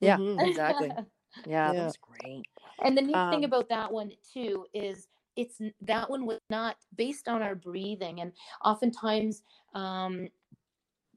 Yeah, 0.02 0.20
exactly. 0.40 1.00
Yeah, 1.46 1.74
Yeah. 1.74 1.74
that 1.74 1.84
was 1.86 1.98
great. 1.98 2.48
And 2.84 2.98
the 2.98 3.02
neat 3.02 3.18
thing 3.30 3.44
Um, 3.44 3.46
about 3.46 3.70
that 3.70 3.92
one 3.92 4.12
too 4.34 4.66
is 4.74 5.08
it's 5.36 5.60
that 5.82 6.10
one 6.10 6.26
was 6.26 6.40
not 6.50 6.78
based 6.96 7.28
on 7.28 7.42
our 7.42 7.56
breathing, 7.56 8.22
and 8.22 8.34
oftentimes 8.64 9.44
um, 9.74 10.28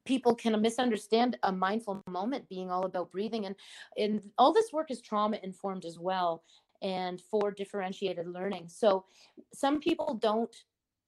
people 0.04 0.34
can 0.34 0.60
misunderstand 0.60 1.38
a 1.42 1.52
mindful 1.52 2.02
moment 2.08 2.48
being 2.48 2.70
all 2.70 2.84
about 2.84 3.10
breathing, 3.10 3.46
and 3.46 3.56
and 3.96 4.30
all 4.38 4.52
this 4.52 4.72
work 4.72 4.90
is 4.90 5.00
trauma 5.00 5.38
informed 5.42 5.84
as 5.84 5.98
well. 5.98 6.44
and 6.82 7.20
for 7.30 7.50
differentiated 7.50 8.26
learning. 8.26 8.68
So 8.68 9.06
some 9.54 9.80
people 9.80 10.14
don't 10.20 10.54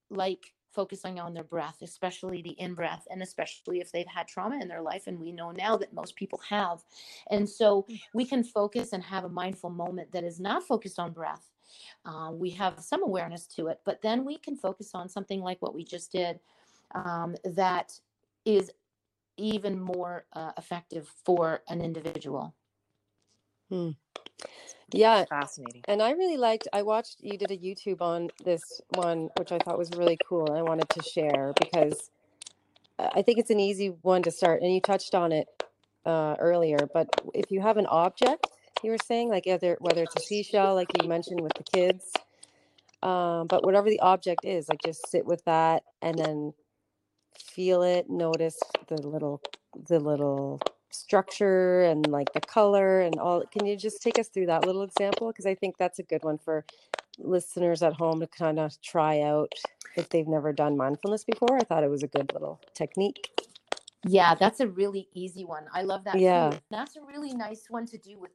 like 0.09 0.55
focusing 0.77 1.19
on 1.19 1.35
their 1.35 1.43
breath, 1.43 1.79
especially 1.83 2.43
the 2.43 2.51
in 2.61 2.75
breath, 2.75 3.09
and 3.11 3.23
especially 3.23 3.81
if 3.81 3.91
they've 3.91 4.07
had 4.07 4.29
trauma 4.29 4.61
in 4.61 4.69
their 4.69 4.83
life. 4.83 5.09
And 5.09 5.19
we 5.19 5.33
know 5.33 5.51
now 5.51 5.77
that 5.79 5.93
most 5.95 6.15
people 6.15 6.41
have. 6.49 6.85
And 7.31 7.49
so 7.49 7.87
we 8.15 8.25
can 8.27 8.45
focus 8.45 8.93
and 8.93 9.03
have 9.03 9.25
a 9.25 9.29
mindful 9.29 9.71
moment 9.71 10.13
that 10.13 10.23
is 10.23 10.39
not 10.39 10.63
focused 10.63 10.99
on 10.99 11.13
breath. 11.13 11.51
Uh, 12.05 12.31
we 12.33 12.51
have 12.51 12.79
some 12.79 13.03
awareness 13.03 13.47
to 13.47 13.69
it, 13.69 13.81
but 13.85 14.03
then 14.03 14.25
we 14.25 14.37
can 14.39 14.57
focus 14.57 14.91
on 14.95 15.09
something 15.09 15.41
like 15.41 15.61
what 15.61 15.75
we 15.75 15.83
just 15.83 16.13
did 16.13 16.39
um, 16.95 17.35
that 17.45 17.99
is 18.45 18.71
even 19.37 19.81
more 19.81 20.27
uh, 20.35 20.53
effective 20.57 21.09
for 21.25 21.63
an 21.69 21.81
individual. 21.81 22.55
Hmm. 23.71 23.91
Yeah, 24.93 25.25
Fascinating. 25.29 25.83
and 25.89 26.01
I 26.01 26.11
really 26.13 26.37
liked. 26.37 26.69
I 26.73 26.83
watched 26.83 27.17
you 27.21 27.37
did 27.37 27.51
a 27.51 27.57
YouTube 27.57 28.01
on 28.01 28.31
this 28.45 28.81
one, 28.91 29.29
which 29.37 29.51
I 29.53 29.59
thought 29.59 29.79
was 29.79 29.91
really 29.97 30.19
cool. 30.29 30.47
and 30.47 30.57
I 30.57 30.63
wanted 30.63 30.89
to 30.91 31.03
share 31.03 31.53
because 31.59 32.11
I 32.99 33.23
think 33.23 33.39
it's 33.39 33.51
an 33.51 33.61
easy 33.61 33.89
one 34.03 34.23
to 34.23 34.31
start, 34.31 34.63
and 34.63 34.73
you 34.73 34.81
touched 34.81 35.15
on 35.15 35.33
it 35.33 35.49
uh, 36.05 36.37
earlier. 36.39 36.79
But 36.95 37.09
if 37.35 37.51
you 37.51 37.61
have 37.61 37.77
an 37.79 37.87
object, 37.87 38.47
you 38.83 38.91
were 38.91 38.99
saying 39.05 39.29
like 39.29 39.47
either 39.47 39.77
whether 39.81 40.05
it's 40.05 40.17
a 40.17 40.21
seashell, 40.21 40.75
like 40.75 40.89
you 41.03 41.09
mentioned 41.09 41.41
with 41.41 41.53
the 41.55 41.65
kids, 41.65 42.13
um, 43.03 43.49
but 43.49 43.65
whatever 43.65 43.91
the 43.91 44.01
object 44.01 44.45
is, 44.45 44.69
like 44.69 44.81
just 44.85 45.09
sit 45.11 45.27
with 45.27 45.45
that 45.45 45.83
and 46.01 46.17
then 46.19 46.55
feel 47.39 47.83
it, 47.83 48.09
notice 48.09 48.59
the 48.89 48.97
little 49.03 49.43
the 49.89 49.99
little 50.01 50.61
structure 50.91 51.83
and 51.83 52.07
like 52.07 52.33
the 52.33 52.41
color 52.41 53.01
and 53.01 53.17
all. 53.19 53.43
Can 53.47 53.67
you 53.67 53.77
just 53.77 54.03
take 54.03 54.19
us 54.19 54.29
through 54.29 54.47
that 54.47 54.67
little 54.67 54.83
example? 54.83 55.29
Because 55.29 55.47
I 55.47 55.55
think 55.55 55.77
that's 55.79 55.99
a 55.99 56.03
good 56.03 56.25
one 56.25 56.39
for 56.39 56.65
listeners 57.19 57.83
at 57.83 57.95
home 57.95 58.21
to 58.21 58.27
kind 58.27 58.59
of 58.59 58.81
try 58.83 59.21
out 59.23 59.53
if 59.97 60.09
they've 60.11 60.29
never 60.29 60.53
done 60.53 60.77
mindfulness 60.77 61.25
before. 61.25 61.57
I 61.57 61.65
thought 61.65 61.85
it 61.85 61.91
was 61.91 62.03
a 62.03 62.09
good 62.09 62.33
little 62.33 62.61
technique. 62.75 63.31
Yeah, 64.07 64.35
that's 64.35 64.61
a 64.61 64.69
really 64.69 65.09
easy 65.15 65.45
one. 65.45 65.65
I 65.73 65.83
love 65.83 66.05
that. 66.05 66.19
Yeah. 66.19 66.51
And 66.51 66.61
That's 66.71 66.97
a 66.97 67.03
really 67.03 67.35
nice 67.35 67.67
one 67.69 67.87
to 67.87 67.99
do 67.99 68.19
with 68.21 68.31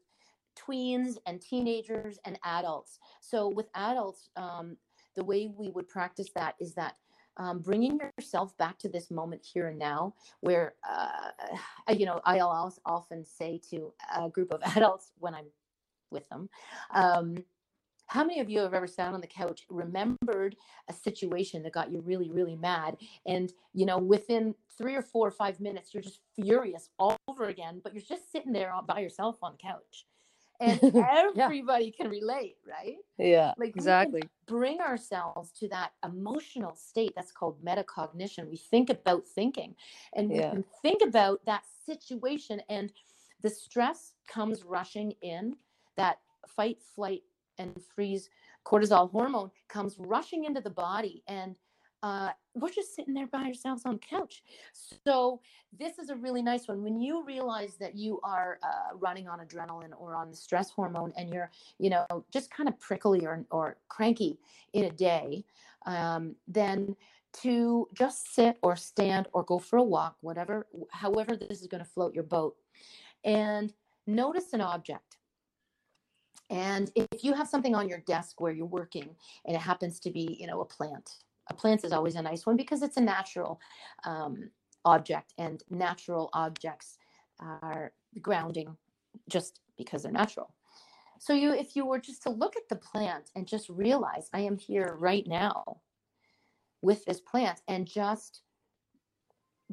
tweens 0.57 1.17
and 1.25 1.41
teenagers 1.41 2.19
and 2.25 2.37
adults. 2.43 2.99
So 3.21 3.47
with 3.47 3.67
adults, 3.75 4.29
um, 4.35 4.75
the 5.15 5.23
way 5.23 5.47
we 5.55 5.69
would 5.69 5.87
practice 5.87 6.27
that 6.35 6.55
is 6.59 6.73
that 6.75 6.95
um, 7.37 7.59
bringing 7.59 7.99
yourself 8.17 8.57
back 8.57 8.77
to 8.79 8.89
this 8.89 9.11
moment 9.11 9.41
here 9.43 9.67
and 9.67 9.79
now, 9.79 10.13
where 10.41 10.75
uh, 10.87 11.31
you 11.95 12.05
know 12.05 12.21
I'll 12.25 12.73
often 12.85 13.25
say 13.25 13.59
to 13.69 13.93
a 14.15 14.29
group 14.29 14.53
of 14.53 14.61
adults 14.75 15.11
when 15.19 15.33
I'm 15.33 15.45
with 16.11 16.27
them. 16.29 16.49
Um, 16.93 17.37
how 18.07 18.25
many 18.25 18.41
of 18.41 18.49
you 18.49 18.59
have 18.59 18.73
ever 18.73 18.87
sat 18.87 19.13
on 19.13 19.21
the 19.21 19.27
couch, 19.27 19.61
remembered 19.69 20.57
a 20.89 20.93
situation 20.93 21.63
that 21.63 21.71
got 21.71 21.93
you 21.93 22.01
really, 22.01 22.29
really 22.29 22.57
mad, 22.57 22.97
and 23.25 23.53
you 23.73 23.85
know, 23.85 23.97
within 23.97 24.53
three 24.77 24.95
or 24.95 25.01
four 25.01 25.27
or 25.27 25.31
five 25.31 25.59
minutes, 25.61 25.93
you're 25.93 26.03
just 26.03 26.19
furious 26.35 26.89
all 26.99 27.15
over 27.29 27.45
again, 27.45 27.79
but 27.83 27.93
you're 27.93 28.03
just 28.03 28.31
sitting 28.31 28.51
there 28.51 28.73
by 28.85 28.99
yourself 28.99 29.37
on 29.41 29.53
the 29.53 29.57
couch, 29.57 30.05
and 30.61 30.81
everybody 30.95 31.91
can 31.91 32.09
relate, 32.09 32.57
right? 32.67 32.97
Yeah, 33.19 33.53
Like 33.57 33.69
exactly. 33.75 34.21
bring 34.47 34.81
ourselves 34.81 35.51
to 35.59 35.69
that 35.69 35.93
emotional 36.05 36.75
state 36.75 37.13
that's 37.15 37.31
called 37.33 37.63
metacognition. 37.65 38.49
We 38.49 38.57
think 38.57 38.89
about 38.91 39.27
thinking, 39.27 39.75
and 40.15 40.29
we 40.29 40.43
can 40.51 40.65
think 40.81 41.01
about 41.03 41.45
that 41.47 41.63
situation, 41.85 42.61
and 42.69 42.93
the 43.43 43.49
stress 43.51 44.13
comes 44.29 44.63
rushing 44.63 45.13
in. 45.21 45.55
That 45.97 46.19
fight, 46.47 46.79
flight, 46.95 47.23
and 47.59 47.79
freeze 47.95 48.29
cortisol 48.65 49.11
hormone 49.11 49.51
comes 49.69 49.97
rushing 49.99 50.45
into 50.45 50.61
the 50.61 50.71
body, 50.71 51.23
and 51.27 51.57
uh, 52.03 52.29
we're 52.55 52.71
just 52.71 52.95
sitting 52.95 53.13
there 53.13 53.27
by 53.27 53.43
ourselves 53.43 53.83
on 53.85 53.93
the 53.93 53.99
couch. 53.99 54.43
So 55.05 55.39
this 55.77 55.99
is 55.99 56.09
a 56.09 56.15
really 56.15 56.41
nice 56.41 56.67
one. 56.67 56.83
When 56.83 56.99
you 56.99 57.23
realize 57.23 57.75
that 57.79 57.95
you 57.95 58.19
are 58.23 58.59
uh, 58.63 58.97
running 58.97 59.27
on 59.27 59.39
adrenaline 59.39 59.91
or 59.97 60.15
on 60.15 60.31
the 60.31 60.35
stress 60.35 60.69
hormone, 60.69 61.13
and 61.15 61.31
you're 61.31 61.51
you 61.77 61.89
know 61.89 62.05
just 62.31 62.51
kind 62.51 62.67
of 62.67 62.79
prickly 62.79 63.25
or, 63.25 63.45
or 63.51 63.77
cranky 63.87 64.39
in 64.73 64.85
a 64.85 64.91
day 64.91 65.43
um, 65.85 66.35
then 66.47 66.95
to 67.33 67.87
just 67.93 68.33
sit 68.33 68.57
or 68.61 68.75
stand 68.75 69.27
or 69.33 69.43
go 69.43 69.57
for 69.57 69.77
a 69.77 69.83
walk 69.83 70.17
whatever 70.21 70.67
however 70.91 71.35
this 71.35 71.61
is 71.61 71.67
going 71.67 71.83
to 71.83 71.89
float 71.89 72.13
your 72.13 72.23
boat 72.23 72.55
and 73.23 73.73
notice 74.07 74.53
an 74.53 74.61
object 74.61 75.17
and 76.49 76.91
if 76.95 77.23
you 77.23 77.33
have 77.33 77.47
something 77.47 77.73
on 77.73 77.87
your 77.87 77.99
desk 77.99 78.41
where 78.41 78.51
you're 78.51 78.65
working 78.65 79.15
and 79.45 79.55
it 79.55 79.61
happens 79.61 79.99
to 79.99 80.11
be 80.11 80.37
you 80.39 80.47
know 80.47 80.61
a 80.61 80.65
plant 80.65 81.11
a 81.49 81.53
plant 81.53 81.83
is 81.83 81.91
always 81.91 82.15
a 82.15 82.21
nice 82.21 82.45
one 82.45 82.55
because 82.55 82.81
it's 82.81 82.97
a 82.97 83.01
natural 83.01 83.59
um, 84.03 84.49
object 84.85 85.33
and 85.37 85.63
natural 85.69 86.29
objects 86.33 86.97
are 87.39 87.91
grounding 88.21 88.75
just 89.29 89.59
because 89.77 90.03
they're 90.03 90.11
natural 90.11 90.53
so 91.19 91.33
you 91.33 91.53
if 91.53 91.75
you 91.75 91.85
were 91.85 91.99
just 91.99 92.23
to 92.23 92.31
look 92.31 92.55
at 92.55 92.67
the 92.67 92.75
plant 92.75 93.29
and 93.35 93.47
just 93.47 93.69
realize 93.69 94.27
I 94.33 94.39
am 94.39 94.57
here 94.57 94.95
right 94.97 95.25
now 95.27 95.81
with 96.81 97.05
this 97.05 97.21
plant 97.21 97.61
and 97.67 97.85
just 97.85 98.41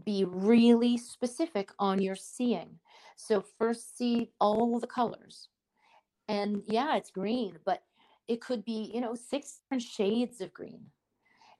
be 0.05 0.25
really 0.29 0.99
specific 0.99 1.71
on 1.79 2.01
your 2.03 2.17
seeing. 2.17 2.79
So 3.17 3.43
first 3.59 3.97
see 3.97 4.31
all 4.41 4.79
the 4.79 4.87
colors. 4.87 5.49
And 6.29 6.63
yeah, 6.67 6.97
it's 6.97 7.11
green, 7.11 7.59
but 7.65 7.83
it 8.29 8.43
could 8.43 8.65
be, 8.65 8.91
you 8.95 9.01
know, 9.01 9.15
six 9.15 9.61
different 9.61 9.83
shades 9.83 10.41
of 10.41 10.53
green. 10.53 10.85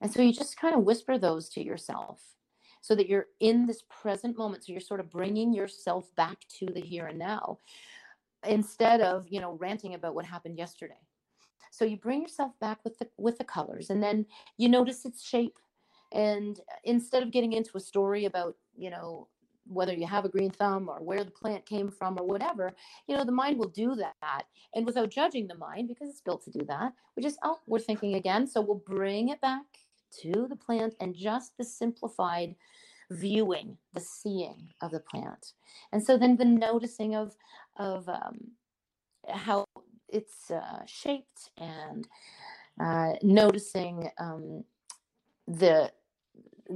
And 0.01 0.11
so 0.11 0.21
you 0.21 0.31
just 0.33 0.57
kind 0.57 0.75
of 0.75 0.83
whisper 0.83 1.17
those 1.17 1.49
to 1.49 1.63
yourself 1.63 2.21
so 2.81 2.95
that 2.95 3.07
you're 3.09 3.27
in 3.39 3.65
this 3.65 3.83
present 3.89 4.37
moment. 4.37 4.65
So 4.65 4.71
you're 4.71 4.81
sort 4.81 4.99
of 4.99 5.09
bringing 5.09 5.53
yourself 5.53 6.13
back 6.15 6.37
to 6.59 6.65
the 6.67 6.81
here 6.81 7.07
and 7.07 7.19
now 7.19 7.57
instead 8.47 9.01
of 9.01 9.27
you 9.29 9.41
know 9.41 9.57
ranting 9.59 9.95
about 9.95 10.15
what 10.15 10.25
happened 10.25 10.57
yesterday. 10.57 10.99
So 11.71 11.85
you 11.85 11.97
bring 11.97 12.21
yourself 12.21 12.57
back 12.59 12.79
with 12.83 12.97
the 12.97 13.07
with 13.17 13.37
the 13.37 13.43
colors 13.43 13.89
and 13.89 14.01
then 14.01 14.25
you 14.57 14.69
notice 14.69 15.05
its 15.05 15.23
shape. 15.23 15.57
And 16.11 16.59
instead 16.83 17.21
of 17.21 17.31
getting 17.31 17.53
into 17.53 17.77
a 17.77 17.81
story 17.81 18.25
about 18.25 18.55
you 18.75 18.89
know 18.89 19.27
whether 19.67 19.93
you 19.93 20.07
have 20.07 20.25
a 20.25 20.29
green 20.29 20.49
thumb 20.49 20.89
or 20.89 20.97
where 20.99 21.23
the 21.23 21.29
plant 21.29 21.63
came 21.63 21.91
from 21.91 22.19
or 22.19 22.25
whatever 22.25 22.73
you 23.07 23.15
know 23.15 23.23
the 23.23 23.31
mind 23.31 23.59
will 23.59 23.67
do 23.67 23.95
that. 23.95 24.45
And 24.73 24.85
without 24.85 25.11
judging 25.11 25.47
the 25.47 25.55
mind 25.55 25.89
because 25.89 26.09
it's 26.09 26.21
built 26.21 26.43
to 26.45 26.51
do 26.51 26.65
that 26.65 26.93
we 27.15 27.21
just 27.21 27.37
oh 27.43 27.59
we're 27.67 27.79
thinking 27.79 28.15
again. 28.15 28.47
So 28.47 28.61
we'll 28.61 28.83
bring 28.85 29.29
it 29.29 29.41
back 29.41 29.65
to 30.21 30.47
the 30.47 30.55
plant 30.55 30.95
and 30.99 31.15
just 31.15 31.57
the 31.57 31.63
simplified 31.63 32.55
viewing 33.11 33.77
the 33.93 33.99
seeing 33.99 34.69
of 34.81 34.91
the 34.91 34.99
plant. 34.99 35.53
And 35.91 36.03
so 36.03 36.17
then 36.17 36.37
the 36.37 36.45
noticing 36.45 37.15
of 37.15 37.35
of 37.77 38.07
um, 38.07 38.51
how 39.27 39.65
it's 40.07 40.51
uh, 40.51 40.85
shaped 40.85 41.51
and 41.57 42.07
uh, 42.79 43.13
noticing 43.21 44.09
um, 44.19 44.63
the 45.47 45.91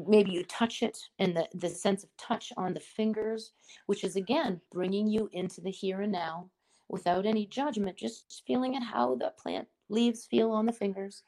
maybe 0.08 0.32
you 0.32 0.44
touch 0.46 0.82
it 0.82 0.98
and 1.20 1.38
the, 1.38 1.48
the 1.54 1.70
sense 1.70 2.04
of 2.04 2.10
touch 2.18 2.52
on 2.58 2.74
the 2.74 2.80
fingers 2.80 3.52
which 3.86 4.04
is 4.04 4.16
again 4.16 4.60
bringing 4.72 5.08
you 5.08 5.30
into 5.34 5.62
the 5.62 5.70
here 5.70 6.02
and 6.02 6.12
now 6.12 6.50
without 6.90 7.28
any 7.28 7.46
judgment 7.46 7.96
just 7.96 8.42
feeling 8.48 8.76
at 8.76 8.82
how 8.82 9.16
the 9.16 9.32
plant 9.38 9.68
leaves 9.90 10.26
feel 10.26 10.52
on 10.52 10.66
the 10.66 10.72
fingers 10.72 11.22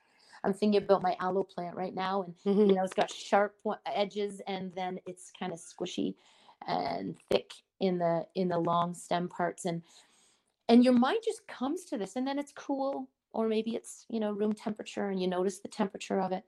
i'm 0.45 0.53
thinking 0.53 0.81
about 0.81 1.01
my 1.01 1.15
aloe 1.19 1.43
plant 1.43 1.75
right 1.75 1.95
now 1.95 2.23
and 2.23 2.35
Mhm. 2.45 2.69
you 2.69 2.75
know 2.75 2.83
it's 2.83 2.93
got 2.93 3.11
sharp 3.11 3.57
edges 3.85 4.41
and 4.47 4.73
then 4.75 4.99
it's 5.05 5.31
kind 5.37 5.51
of 5.53 5.59
squishy 5.59 6.15
and 6.67 7.17
thick 7.29 7.51
in 7.79 7.97
the 7.97 8.27
in 8.35 8.47
the 8.47 8.59
long 8.59 8.93
stem 8.93 9.27
parts 9.27 9.65
and 9.65 9.83
and 10.69 10.83
your 10.83 10.93
mind 10.93 11.19
just 11.23 11.47
comes 11.47 11.85
to 11.85 11.97
this 11.97 12.15
and 12.15 12.27
then 12.27 12.39
it's 12.39 12.53
cool 12.53 13.09
or 13.33 13.47
maybe 13.47 13.75
it's 13.75 14.05
you 14.09 14.19
know 14.19 14.31
room 14.31 14.53
temperature 14.53 15.09
and 15.09 15.21
you 15.21 15.27
notice 15.27 15.59
the 15.59 15.67
temperature 15.67 16.19
of 16.21 16.31
it 16.31 16.43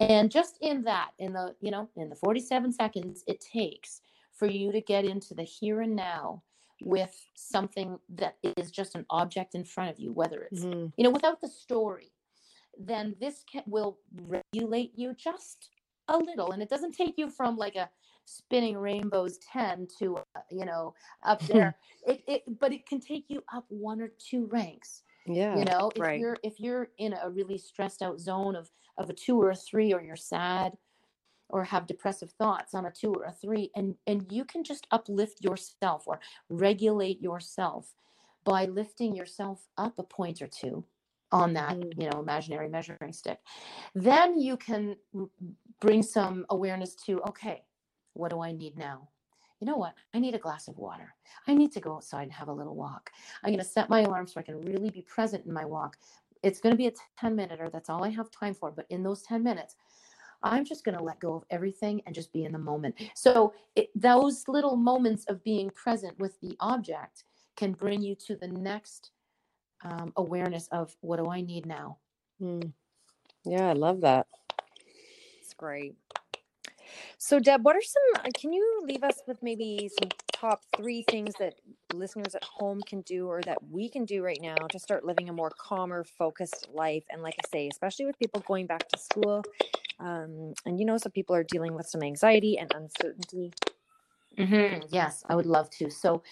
and 0.00 0.30
just 0.30 0.58
in 0.60 0.82
that 0.82 1.12
in 1.18 1.32
the 1.32 1.56
you 1.60 1.70
know 1.70 1.88
in 1.96 2.08
the 2.10 2.16
47 2.16 2.72
seconds 2.72 3.24
it 3.26 3.40
takes 3.40 4.02
for 4.32 4.46
you 4.46 4.70
to 4.72 4.80
get 4.82 5.04
into 5.04 5.34
the 5.34 5.42
here 5.44 5.80
and 5.80 5.96
now 5.96 6.42
with 6.82 7.26
something 7.36 7.98
that 8.10 8.36
is 8.58 8.70
just 8.70 8.94
an 8.94 9.06
object 9.08 9.54
in 9.54 9.64
front 9.64 9.90
of 9.90 9.98
you 9.98 10.12
whether 10.12 10.42
it's 10.42 10.64
Mhm. 10.64 10.92
you 10.96 11.04
know 11.04 11.10
without 11.10 11.40
the 11.40 11.48
story 11.48 12.12
then 12.78 13.16
this 13.20 13.44
can, 13.50 13.62
will 13.66 13.98
regulate 14.24 14.92
you 14.96 15.14
just 15.14 15.70
a 16.08 16.16
little 16.18 16.52
and 16.52 16.62
it 16.62 16.68
doesn't 16.68 16.92
take 16.92 17.14
you 17.18 17.28
from 17.28 17.56
like 17.56 17.74
a 17.74 17.90
spinning 18.24 18.76
rainbows 18.76 19.38
10 19.52 19.88
to 19.98 20.16
uh, 20.16 20.40
you 20.50 20.64
know 20.64 20.94
up 21.24 21.46
there 21.48 21.76
it, 22.06 22.22
it 22.26 22.42
but 22.60 22.72
it 22.72 22.86
can 22.86 23.00
take 23.00 23.26
you 23.28 23.42
up 23.52 23.64
one 23.68 24.00
or 24.00 24.10
two 24.18 24.46
ranks 24.46 25.02
Yeah. 25.26 25.58
you 25.58 25.64
know 25.64 25.90
if 25.96 26.02
Right. 26.02 26.20
you're 26.20 26.36
if 26.42 26.60
you're 26.60 26.88
in 26.98 27.14
a 27.14 27.30
really 27.30 27.58
stressed 27.58 28.02
out 28.02 28.20
zone 28.20 28.56
of 28.56 28.70
of 28.98 29.10
a 29.10 29.14
two 29.14 29.40
or 29.40 29.50
a 29.50 29.56
three 29.56 29.92
or 29.92 30.02
you're 30.02 30.16
sad 30.16 30.72
or 31.48 31.64
have 31.64 31.86
depressive 31.86 32.32
thoughts 32.32 32.74
on 32.74 32.86
a 32.86 32.90
two 32.90 33.12
or 33.12 33.24
a 33.24 33.32
three 33.32 33.70
and 33.76 33.96
and 34.06 34.26
you 34.30 34.44
can 34.44 34.64
just 34.64 34.86
uplift 34.90 35.44
yourself 35.44 36.04
or 36.06 36.20
regulate 36.48 37.20
yourself 37.20 37.94
by 38.44 38.64
lifting 38.64 39.14
yourself 39.14 39.66
up 39.76 39.98
a 39.98 40.02
point 40.02 40.40
or 40.42 40.46
two 40.48 40.84
on 41.42 41.52
that 41.54 41.74
Mhm. 41.76 42.02
you 42.02 42.08
know 42.10 42.18
imaginary 42.20 42.68
measuring 42.68 43.12
stick. 43.12 43.38
Then 43.94 44.28
you 44.46 44.56
can 44.56 44.96
bring 45.80 46.02
some 46.02 46.46
awareness 46.50 46.94
to 47.06 47.20
okay 47.30 47.58
what 48.14 48.30
do 48.30 48.40
i 48.40 48.50
need 48.52 48.74
now? 48.78 48.98
You 49.60 49.66
know 49.66 49.76
what? 49.76 49.94
I 50.14 50.18
need 50.20 50.34
a 50.34 50.38
glass 50.46 50.68
of 50.68 50.76
water. 50.78 51.08
I 51.46 51.52
need 51.54 51.72
to 51.72 51.80
go 51.80 51.94
outside 51.96 52.22
and 52.24 52.32
have 52.32 52.48
a 52.48 52.52
little 52.60 52.74
walk. 52.74 53.10
I'm 53.42 53.50
going 53.50 53.58
to 53.66 53.74
set 53.76 53.90
my 53.90 54.00
alarm 54.02 54.26
so 54.26 54.40
i 54.40 54.42
can 54.42 54.58
really 54.60 54.90
be 54.90 55.02
present 55.02 55.44
in 55.46 55.52
my 55.52 55.64
walk. 55.76 55.92
It's 56.42 56.60
going 56.60 56.72
to 56.72 56.82
be 56.84 56.86
a 56.86 56.92
10 57.18 57.34
minute 57.40 57.60
or 57.60 57.68
that's 57.70 57.90
all 57.90 58.04
i 58.04 58.10
have 58.10 58.30
time 58.30 58.54
for 58.54 58.70
but 58.70 58.86
in 58.90 59.02
those 59.02 59.22
10 59.22 59.42
minutes 59.42 59.72
i'm 60.42 60.64
just 60.64 60.84
going 60.84 60.96
to 60.96 61.02
let 61.10 61.18
go 61.26 61.34
of 61.34 61.44
everything 61.50 62.00
and 62.06 62.14
just 62.14 62.32
be 62.32 62.44
in 62.44 62.52
the 62.52 62.58
moment. 62.58 62.94
So 63.14 63.32
it, 63.74 63.88
those 63.94 64.36
little 64.48 64.76
moments 64.76 65.24
of 65.30 65.42
being 65.42 65.68
present 65.70 66.18
with 66.18 66.38
the 66.40 66.54
object 66.60 67.24
can 67.56 67.72
bring 67.72 68.00
you 68.02 68.14
to 68.26 68.36
the 68.36 68.48
next 68.48 69.10
um, 69.82 70.12
awareness 70.16 70.68
of 70.72 70.96
what 71.00 71.18
do 71.18 71.30
I 71.30 71.40
need 71.40 71.66
now. 71.66 71.98
Mm. 72.40 72.72
Yeah, 73.44 73.68
I 73.68 73.72
love 73.74 74.00
that. 74.00 74.26
It's 75.40 75.54
great. 75.54 75.94
So, 77.18 77.38
Deb, 77.38 77.64
what 77.64 77.76
are 77.76 77.82
some? 77.82 78.24
uh, 78.24 78.28
Can 78.38 78.52
you 78.52 78.82
leave 78.86 79.02
us 79.02 79.20
with 79.26 79.42
maybe 79.42 79.90
some 80.00 80.10
top 80.32 80.62
three 80.76 81.04
things 81.08 81.34
that 81.38 81.54
listeners 81.94 82.34
at 82.34 82.44
home 82.44 82.82
can 82.82 83.00
do, 83.02 83.26
or 83.26 83.40
that 83.42 83.58
we 83.70 83.88
can 83.88 84.04
do 84.04 84.22
right 84.22 84.38
now 84.40 84.56
to 84.56 84.78
start 84.78 85.04
living 85.04 85.28
a 85.28 85.32
more 85.32 85.50
calmer, 85.58 86.04
focused 86.04 86.68
life? 86.72 87.04
And 87.10 87.22
like 87.22 87.34
I 87.44 87.48
say, 87.48 87.68
especially 87.68 88.06
with 88.06 88.18
people 88.18 88.42
going 88.46 88.66
back 88.66 88.88
to 88.88 88.98
school, 88.98 89.44
um, 89.98 90.52
and 90.66 90.78
you 90.78 90.84
know, 90.84 90.98
some 90.98 91.12
people 91.12 91.34
are 91.34 91.44
dealing 91.44 91.74
with 91.74 91.86
some 91.86 92.02
anxiety 92.02 92.58
and 92.58 92.70
uncertainty. 92.74 93.52
Mm-hmm. 94.38 94.86
Yes, 94.90 95.24
I 95.28 95.34
would 95.34 95.46
love 95.46 95.70
to. 95.70 95.90
So, 95.90 96.22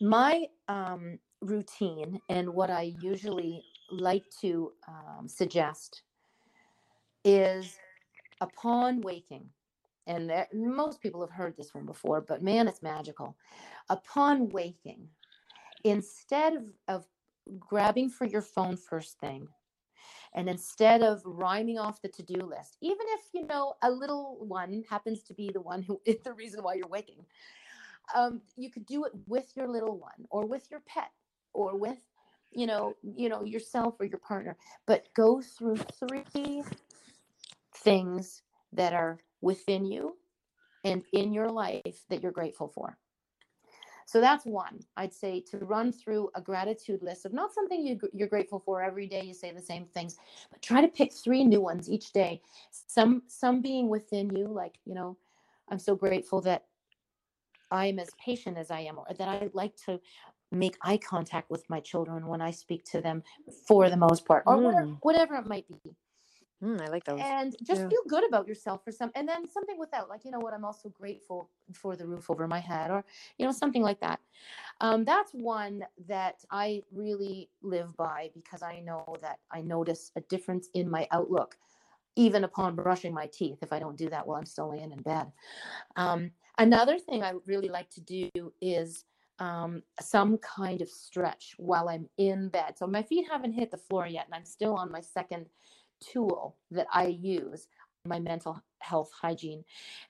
my 0.00 0.46
um, 0.66 1.18
routine 1.40 2.20
and 2.28 2.48
what 2.48 2.70
I 2.70 2.94
usually 3.00 3.62
like 3.90 4.24
to 4.40 4.72
um, 4.88 5.28
suggest 5.28 6.02
is 7.24 7.78
upon 8.40 9.00
waking, 9.00 9.46
and 10.06 10.32
most 10.52 11.00
people 11.00 11.20
have 11.20 11.30
heard 11.30 11.56
this 11.56 11.74
one 11.74 11.86
before, 11.86 12.20
but 12.20 12.42
man, 12.42 12.68
it's 12.68 12.82
magical. 12.82 13.36
Upon 13.88 14.48
waking, 14.48 15.08
instead 15.84 16.54
of, 16.54 16.64
of 16.88 17.04
grabbing 17.58 18.08
for 18.08 18.26
your 18.26 18.42
phone 18.42 18.76
first 18.76 19.18
thing, 19.18 19.46
and 20.34 20.48
instead 20.48 21.02
of 21.02 21.20
rhyming 21.24 21.78
off 21.78 22.00
the 22.00 22.08
to-do 22.08 22.46
list, 22.46 22.76
even 22.80 23.06
if 23.08 23.20
you 23.34 23.46
know 23.46 23.74
a 23.82 23.90
little 23.90 24.36
one 24.40 24.84
happens 24.88 25.22
to 25.24 25.34
be 25.34 25.50
the 25.52 25.60
one 25.60 25.82
who 25.82 26.00
is 26.06 26.18
the 26.24 26.32
reason 26.32 26.62
why 26.62 26.74
you're 26.74 26.88
waking, 26.88 27.24
um, 28.14 28.40
you 28.56 28.70
could 28.70 28.86
do 28.86 29.04
it 29.04 29.12
with 29.26 29.52
your 29.56 29.68
little 29.68 29.98
one 29.98 30.26
or 30.30 30.46
with 30.46 30.70
your 30.70 30.80
pet 30.86 31.10
or 31.52 31.76
with 31.76 31.98
you 32.52 32.66
know 32.66 32.94
you 33.02 33.28
know 33.28 33.44
yourself 33.44 33.94
or 34.00 34.06
your 34.06 34.18
partner 34.18 34.56
but 34.86 35.06
go 35.14 35.40
through 35.40 35.76
three 35.76 36.62
things 37.76 38.42
that 38.72 38.92
are 38.92 39.18
within 39.40 39.84
you 39.84 40.16
and 40.84 41.02
in 41.12 41.32
your 41.32 41.48
life 41.50 42.04
that 42.08 42.22
you're 42.22 42.32
grateful 42.32 42.68
for. 42.68 42.96
So 44.06 44.20
that's 44.20 44.44
one. 44.44 44.80
I'd 44.96 45.14
say 45.14 45.40
to 45.50 45.58
run 45.58 45.92
through 45.92 46.30
a 46.34 46.40
gratitude 46.40 47.00
list 47.00 47.26
of 47.26 47.32
not 47.32 47.54
something 47.54 47.86
you, 47.86 48.00
you're 48.12 48.26
grateful 48.28 48.58
for 48.58 48.82
every 48.82 49.06
day 49.06 49.22
you 49.22 49.34
say 49.34 49.52
the 49.52 49.60
same 49.60 49.84
things 49.86 50.16
but 50.50 50.60
try 50.60 50.80
to 50.80 50.88
pick 50.88 51.12
three 51.12 51.44
new 51.44 51.60
ones 51.60 51.88
each 51.88 52.12
day. 52.12 52.40
Some 52.70 53.22
some 53.28 53.62
being 53.62 53.88
within 53.88 54.34
you 54.34 54.48
like 54.48 54.78
you 54.84 54.94
know 54.94 55.16
i'm 55.70 55.78
so 55.78 55.94
grateful 55.94 56.40
that 56.40 56.64
I'm 57.70 57.98
as 57.98 58.10
patient 58.24 58.58
as 58.58 58.70
I 58.70 58.80
am, 58.80 58.98
or 58.98 59.06
that 59.16 59.28
I 59.28 59.48
like 59.52 59.76
to 59.86 60.00
make 60.50 60.76
eye 60.82 60.98
contact 60.98 61.50
with 61.50 61.68
my 61.70 61.80
children 61.80 62.26
when 62.26 62.40
I 62.40 62.50
speak 62.50 62.84
to 62.86 63.00
them 63.00 63.22
for 63.66 63.88
the 63.90 63.96
most 63.96 64.24
part, 64.24 64.44
or 64.46 64.58
whatever, 64.58 64.86
Mm. 64.86 64.98
whatever 65.02 65.34
it 65.36 65.46
might 65.46 65.66
be. 65.68 65.94
Mm, 66.62 66.80
I 66.82 66.88
like 66.88 67.04
those. 67.04 67.20
And 67.20 67.56
just 67.62 67.80
Yeah. 67.80 67.88
feel 67.88 68.02
good 68.06 68.26
about 68.28 68.46
yourself 68.46 68.84
for 68.84 68.92
some, 68.92 69.10
and 69.14 69.26
then 69.26 69.48
something 69.48 69.78
without, 69.78 70.08
like, 70.08 70.24
you 70.24 70.30
know 70.30 70.38
what, 70.40 70.52
I'm 70.52 70.64
also 70.64 70.90
grateful 70.90 71.48
for 71.72 71.96
the 71.96 72.06
roof 72.06 72.28
over 72.30 72.46
my 72.46 72.60
head, 72.60 72.90
or, 72.90 73.04
you 73.38 73.46
know, 73.46 73.52
something 73.52 73.82
like 73.82 74.00
that. 74.00 74.20
Um, 74.80 75.04
that's 75.04 75.32
one 75.32 75.84
that 76.06 76.44
I 76.50 76.82
really 76.92 77.48
live 77.62 77.96
by 77.96 78.30
because 78.34 78.62
I 78.62 78.80
know 78.80 79.16
that 79.22 79.38
I 79.50 79.62
notice 79.62 80.12
a 80.16 80.20
difference 80.22 80.68
in 80.74 80.90
my 80.90 81.08
outlook, 81.12 81.56
even 82.16 82.44
upon 82.44 82.74
brushing 82.76 83.14
my 83.14 83.26
teeth, 83.26 83.58
if 83.62 83.72
I 83.72 83.78
don't 83.78 83.96
do 83.96 84.10
that 84.10 84.26
while 84.26 84.38
I'm 84.38 84.46
still 84.46 84.70
laying 84.70 84.92
in 84.92 85.00
bed. 85.00 85.32
Um, 85.96 86.32
another 86.58 86.98
thing 86.98 87.22
I 87.22 87.34
really 87.46 87.68
like 87.68 87.88
to 87.90 88.00
do 88.02 88.28
is 88.60 89.04
um, 89.40 89.82
some 90.00 90.38
kind 90.38 90.80
of 90.80 90.88
stretch 90.88 91.54
while 91.56 91.88
I'm 91.88 92.08
in 92.18 92.48
bed. 92.48 92.78
So 92.78 92.86
my 92.86 93.02
feet 93.02 93.26
haven't 93.30 93.52
hit 93.52 93.70
the 93.70 93.76
floor 93.76 94.06
yet, 94.06 94.26
and 94.26 94.34
I'm 94.34 94.44
still 94.44 94.74
on 94.74 94.92
my 94.92 95.00
second 95.00 95.46
tool 96.00 96.56
that 96.70 96.86
I 96.92 97.06
use, 97.06 97.68
my 98.06 98.20
mental 98.20 98.62
health 98.78 99.10
hygiene. 99.12 99.64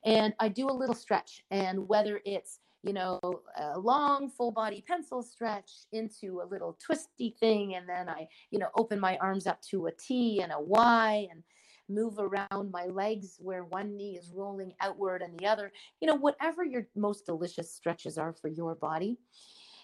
And 0.05 0.35
I 0.39 0.49
do 0.49 0.69
a 0.69 0.73
little 0.73 0.95
stretch, 0.95 1.45
and 1.51 1.89
whether 1.89 2.21
it's 2.25 2.61
you 2.83 2.93
know, 2.95 3.21
a 3.59 3.79
long 3.79 4.31
full 4.31 4.51
body 4.51 4.83
pencil 4.87 5.23
stretch 5.23 5.71
into 5.93 6.41
a 6.41 6.49
little 6.51 6.79
twisty 6.85 7.37
thing, 7.39 7.75
and 7.75 7.89
then 7.89 8.09
I, 8.09 8.27
you 8.51 8.59
know, 8.59 8.69
open 8.77 8.99
my 8.99 9.19
arms 9.19 9.47
up 9.47 9.61
to 9.71 9.87
a 9.87 9.93
T 9.93 10.41
and 10.43 10.53
a 10.53 10.61
Y 10.61 11.29
and 11.31 11.43
move 11.91 12.19
around 12.19 12.71
my 12.71 12.87
legs 12.87 13.37
where 13.41 13.65
one 13.65 13.97
knee 13.97 14.17
is 14.17 14.33
rolling 14.35 14.73
outward 14.81 15.23
and 15.23 15.39
the 15.39 15.47
other, 15.47 15.73
you 16.01 16.07
know, 16.07 16.15
whatever 16.15 16.65
your 16.65 16.87
most 16.95 17.27
delicious 17.27 17.73
stretches 17.73 18.17
are 18.19 18.33
for 18.33 18.49
your 18.49 18.75
body. 18.75 19.19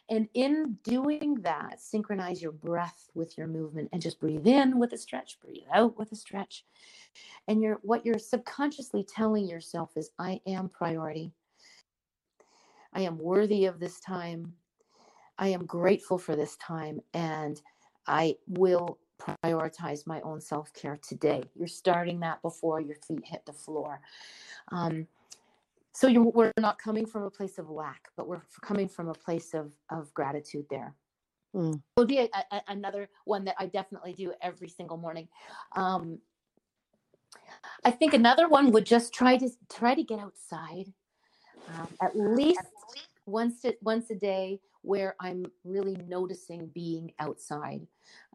And 0.08 0.28
in 0.34 0.78
doing 0.84 1.34
that, 1.42 1.80
synchronize 1.80 2.40
your 2.40 2.52
breath 2.52 3.10
with 3.14 3.36
your 3.36 3.48
movement 3.48 3.88
and 3.92 4.00
just 4.00 4.20
breathe 4.20 4.46
in 4.46 4.78
with 4.78 4.92
a 4.92 4.98
stretch, 4.98 5.40
breathe 5.40 5.64
out 5.72 5.98
with 5.98 6.12
a 6.12 6.16
stretch. 6.16 6.64
And 7.48 7.60
you're 7.60 7.80
what 7.82 8.06
you're 8.06 8.18
subconsciously 8.18 9.04
telling 9.04 9.48
yourself 9.48 9.96
is 9.96 10.10
I 10.18 10.40
am 10.46 10.68
priority. 10.68 11.32
I 12.92 13.00
am 13.00 13.18
worthy 13.18 13.66
of 13.66 13.80
this 13.80 14.00
time. 14.00 14.54
I 15.38 15.48
am 15.48 15.66
grateful 15.66 16.18
for 16.18 16.36
this 16.36 16.56
time 16.56 17.00
and 17.12 17.60
I 18.06 18.36
will 18.46 18.98
prioritize 19.20 20.06
my 20.06 20.20
own 20.22 20.40
self 20.40 20.72
care 20.72 20.98
today. 21.02 21.42
You're 21.54 21.68
starting 21.68 22.20
that 22.20 22.42
before 22.42 22.80
your 22.80 22.96
feet 23.06 23.24
hit 23.24 23.44
the 23.46 23.52
floor. 23.52 24.00
Um, 24.72 25.06
so 25.92 26.08
you're, 26.08 26.24
we're 26.24 26.52
not 26.58 26.78
coming 26.78 27.06
from 27.06 27.22
a 27.22 27.30
place 27.30 27.58
of 27.58 27.70
lack, 27.70 28.08
but 28.16 28.28
we're 28.28 28.42
coming 28.60 28.88
from 28.88 29.08
a 29.08 29.14
place 29.14 29.54
of, 29.54 29.72
of 29.90 30.12
gratitude 30.12 30.66
there. 30.68 30.94
Mm. 31.54 31.74
It 31.74 31.80
would 31.96 32.08
be 32.08 32.18
a, 32.18 32.28
a, 32.52 32.60
another 32.68 33.08
one 33.24 33.44
that 33.46 33.54
I 33.58 33.66
definitely 33.66 34.12
do 34.12 34.32
every 34.42 34.68
single 34.68 34.98
morning. 34.98 35.28
Um, 35.74 36.18
I 37.84 37.90
think 37.90 38.12
another 38.12 38.48
one 38.48 38.72
would 38.72 38.84
just 38.84 39.14
try 39.14 39.36
to 39.38 39.48
try 39.70 39.94
to 39.94 40.02
get 40.02 40.18
outside 40.18 40.92
um, 41.68 41.88
at 42.02 42.16
least 42.16 42.60
once 43.26 43.64
a, 43.64 43.74
once 43.82 44.10
a 44.10 44.14
day 44.14 44.60
where 44.86 45.16
I'm 45.18 45.46
really 45.64 45.96
noticing 46.06 46.68
being 46.68 47.12
outside. 47.18 47.86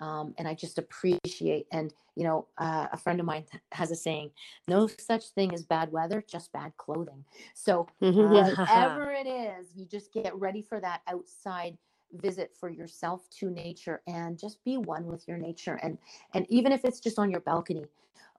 Um, 0.02 0.34
and 0.38 0.48
I 0.48 0.54
just 0.54 0.78
appreciate. 0.78 1.66
And, 1.72 1.94
you 2.16 2.26
know, 2.26 2.48
uh, 2.58 2.88
a 2.92 2.98
friend 2.98 3.22
of 3.22 3.26
mine 3.26 3.46
has 3.72 3.90
a 3.90 3.96
saying 3.96 4.32
no 4.68 4.88
such 4.88 5.30
thing 5.30 5.54
as 5.54 5.64
bad 5.64 5.92
weather, 5.94 6.24
just 6.30 6.52
bad 6.52 6.74
clothing. 6.76 7.24
So, 7.54 7.88
whatever 8.00 9.12
it 9.18 9.28
is, 9.28 9.68
you 9.76 9.86
just 9.86 10.12
get 10.14 10.36
ready 10.36 10.62
for 10.62 10.82
that 10.82 11.02
outside 11.08 11.78
visit 12.16 12.52
for 12.60 12.70
yourself 12.70 13.30
to 13.40 13.50
nature 13.50 14.02
and 14.06 14.38
just 14.38 14.62
be 14.66 14.78
one 14.78 15.06
with 15.06 15.26
your 15.30 15.38
nature. 15.38 15.80
And, 15.82 15.98
and 16.34 16.46
even 16.50 16.74
if 16.74 16.84
it's 16.84 17.00
just 17.00 17.18
on 17.18 17.32
your 17.32 17.40
balcony, 17.40 17.86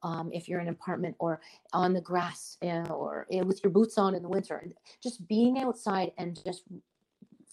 um, 0.02 0.30
if 0.34 0.48
you're 0.48 0.60
in 0.60 0.68
an 0.68 0.74
apartment 0.74 1.16
or 1.18 1.40
on 1.72 1.94
the 1.94 2.00
grass 2.00 2.58
uh, 2.62 2.90
or 2.90 3.26
uh, 3.32 3.44
with 3.44 3.62
your 3.64 3.70
boots 3.70 3.96
on 3.96 4.14
in 4.14 4.22
the 4.22 4.28
winter, 4.28 4.68
just 5.02 5.26
being 5.28 5.58
outside 5.60 6.12
and 6.18 6.38
just 6.44 6.64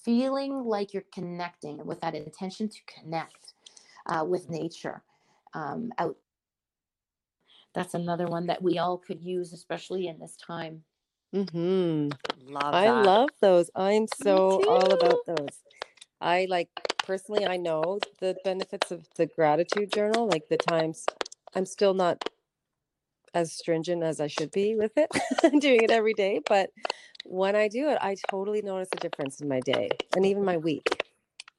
feeling 0.03 0.63
like 0.63 0.93
you're 0.93 1.03
connecting 1.13 1.85
with 1.85 2.01
that 2.01 2.15
intention 2.15 2.69
to 2.69 2.79
connect 2.85 3.53
uh, 4.05 4.25
with 4.27 4.49
nature 4.49 5.03
um, 5.53 5.91
out. 5.97 6.17
That's 7.73 7.93
another 7.93 8.27
one 8.27 8.47
that 8.47 8.61
we 8.61 8.79
all 8.79 8.97
could 8.97 9.21
use, 9.21 9.53
especially 9.53 10.07
in 10.07 10.19
this 10.19 10.35
time. 10.35 10.83
hmm 11.33 12.09
love 12.47 12.73
I 12.73 12.85
that. 12.85 13.05
love 13.05 13.29
those. 13.41 13.69
I'm 13.75 14.07
so 14.07 14.61
all 14.67 14.91
about 14.91 15.19
those. 15.27 15.59
I 16.21 16.47
like 16.49 16.69
personally, 17.05 17.45
I 17.45 17.57
know 17.57 17.99
the 18.19 18.35
benefits 18.43 18.91
of 18.91 19.07
the 19.15 19.27
gratitude 19.27 19.91
journal. 19.91 20.27
Like 20.27 20.47
the 20.49 20.57
times 20.57 21.05
I'm 21.55 21.65
still 21.65 21.93
not 21.93 22.29
as 23.33 23.53
stringent 23.53 24.03
as 24.03 24.19
I 24.19 24.27
should 24.27 24.51
be 24.51 24.75
with 24.75 24.93
it, 24.97 25.09
doing 25.61 25.83
it 25.83 25.91
every 25.91 26.13
day. 26.13 26.41
But 26.47 26.71
when 27.25 27.55
I 27.55 27.67
do 27.67 27.89
it, 27.89 27.97
I 28.01 28.15
totally 28.29 28.61
notice 28.61 28.89
a 28.93 28.97
difference 28.97 29.41
in 29.41 29.47
my 29.47 29.59
day 29.61 29.89
and 30.15 30.25
even 30.25 30.43
my 30.43 30.57
week. 30.57 31.03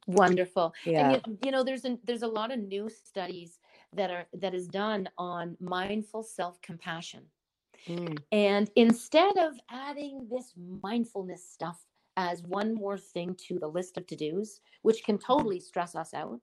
Wonderful. 0.07 0.75
Yeah. 0.85 1.13
And 1.13 1.23
you, 1.27 1.39
you 1.45 1.51
know, 1.51 1.63
there's 1.63 1.85
a, 1.85 1.99
there's 2.05 2.23
a 2.23 2.29
lot 2.29 2.53
of 2.53 2.59
new 2.59 2.89
studies 2.89 3.59
that 3.93 4.11
are 4.11 4.27
that 4.35 4.55
is 4.55 4.67
done 4.67 5.09
on 5.19 5.57
mindful 5.61 6.23
self 6.23 6.61
compassion. 6.63 7.25
Mm. 7.89 8.19
And 8.33 8.71
instead 8.77 9.37
of 9.39 9.55
adding 9.71 10.29
this 10.31 10.53
mindfulness 10.83 11.49
stuff 11.49 11.85
as 12.17 12.43
one 12.43 12.75
more 12.75 12.99
thing 12.99 13.37
to 13.49 13.59
the 13.59 13.67
list 13.69 13.97
of 13.97 14.07
to 14.09 14.17
dos, 14.17 14.61
which 14.83 15.05
can 15.05 15.19
totally 15.19 15.61
stress 15.61 15.95
us 15.95 16.13
out, 16.13 16.41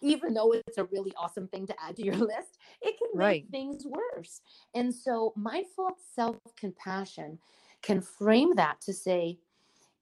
even 0.00 0.34
though 0.34 0.52
it's 0.52 0.78
a 0.78 0.84
really 0.84 1.12
awesome 1.16 1.48
thing 1.48 1.66
to 1.66 1.74
add 1.82 1.96
to 1.96 2.04
your 2.04 2.14
list, 2.32 2.58
it 2.82 2.96
can 2.98 3.08
make 3.14 3.26
Right. 3.26 3.44
things 3.50 3.84
worse. 3.86 4.40
And 4.74 4.94
so, 4.94 5.32
mindful 5.36 5.90
self 6.14 6.36
compassion 6.56 7.38
can 7.82 8.00
frame 8.00 8.54
that 8.56 8.80
to 8.82 8.92
say, 8.92 9.38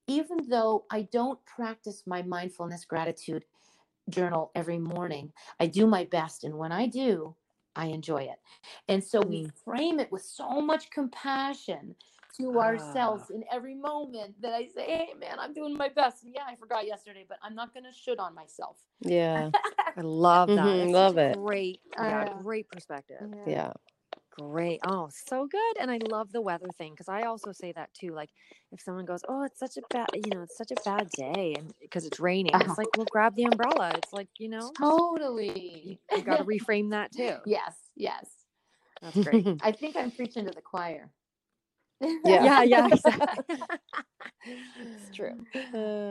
even 0.06 0.48
though 0.48 0.84
I 0.90 1.02
don't 1.12 1.44
practice 1.46 2.02
my 2.06 2.22
mindfulness 2.22 2.84
gratitude 2.84 3.44
journal 4.08 4.52
every 4.54 4.78
morning, 4.78 5.32
I 5.60 5.66
do 5.66 5.86
my 5.86 6.04
best. 6.04 6.44
And 6.44 6.56
when 6.58 6.72
I 6.72 6.86
do, 6.86 7.34
I 7.74 7.86
enjoy 7.86 8.22
it. 8.22 8.40
And 8.88 9.02
so 9.02 9.20
we 9.20 9.44
Mm. 9.44 9.52
frame 9.64 10.00
it 10.00 10.12
with 10.12 10.22
so 10.22 10.60
much 10.60 10.90
compassion 10.90 11.96
to 12.36 12.58
Ah. 12.58 12.62
ourselves 12.62 13.30
in 13.30 13.44
every 13.50 13.74
moment 13.74 14.40
that 14.42 14.54
I 14.54 14.66
say, 14.66 14.86
hey, 14.86 15.14
man, 15.18 15.38
I'm 15.38 15.52
doing 15.54 15.76
my 15.76 15.88
best. 15.88 16.24
And 16.24 16.34
yeah, 16.34 16.44
I 16.46 16.56
forgot 16.56 16.86
yesterday, 16.86 17.24
but 17.28 17.38
I'm 17.42 17.54
not 17.54 17.74
going 17.74 17.84
to 17.84 17.92
shoot 17.92 18.18
on 18.18 18.34
myself. 18.34 18.78
Yeah. 19.00 19.50
I 19.96 20.00
love 20.02 20.48
that. 20.50 20.64
Mhm, 20.64 20.92
love 20.92 21.18
it. 21.18 21.34
Great, 21.34 21.80
I 21.98 22.08
yeah, 22.08 22.24
know. 22.26 22.42
great 22.42 22.68
perspective. 22.68 23.28
Yeah. 23.46 23.72
Great. 24.38 24.80
Oh, 24.86 25.08
so 25.10 25.46
good. 25.46 25.78
And 25.80 25.90
I 25.90 25.98
love 25.98 26.30
the 26.32 26.42
weather 26.42 26.70
thing 26.76 26.92
because 26.92 27.08
I 27.08 27.24
also 27.24 27.52
say 27.52 27.72
that 27.72 27.92
too. 27.94 28.12
Like, 28.12 28.30
if 28.70 28.80
someone 28.82 29.06
goes, 29.06 29.22
"Oh, 29.28 29.42
it's 29.44 29.58
such 29.58 29.78
a 29.78 29.82
bad, 29.92 30.08
you 30.14 30.30
know, 30.30 30.42
it's 30.42 30.56
such 30.56 30.70
a 30.72 30.76
bad 30.84 31.10
day," 31.16 31.54
and 31.56 31.72
because 31.80 32.04
it's 32.04 32.20
raining, 32.20 32.60
Uh-huh. 32.60 32.62
it's 32.62 32.78
like, 32.78 32.94
well, 32.96 33.06
grab 33.06 33.34
the 33.34 33.44
umbrella. 33.44 33.96
It's 33.96 34.12
like, 34.12 34.28
you 34.38 34.48
know, 34.50 34.76
Totally. 34.76 36.00
you 36.12 36.22
got 36.24 36.36
to 36.38 36.44
reframe 36.44 36.90
that 36.90 37.12
too. 37.12 37.38
yes, 37.44 37.90
yes. 37.96 38.46
That's 39.00 39.20
great. 39.20 39.46
I 39.60 39.72
think 39.72 39.96
I'm 39.96 40.10
preaching 40.10 40.46
to 40.46 40.52
the 40.52 40.62
choir. 40.62 41.12
Yeah. 42.24 42.42
yeah, 42.42 42.62
yeah, 42.64 42.86
exactly. 42.88 43.68
it's 44.46 45.10
true. 45.10 45.46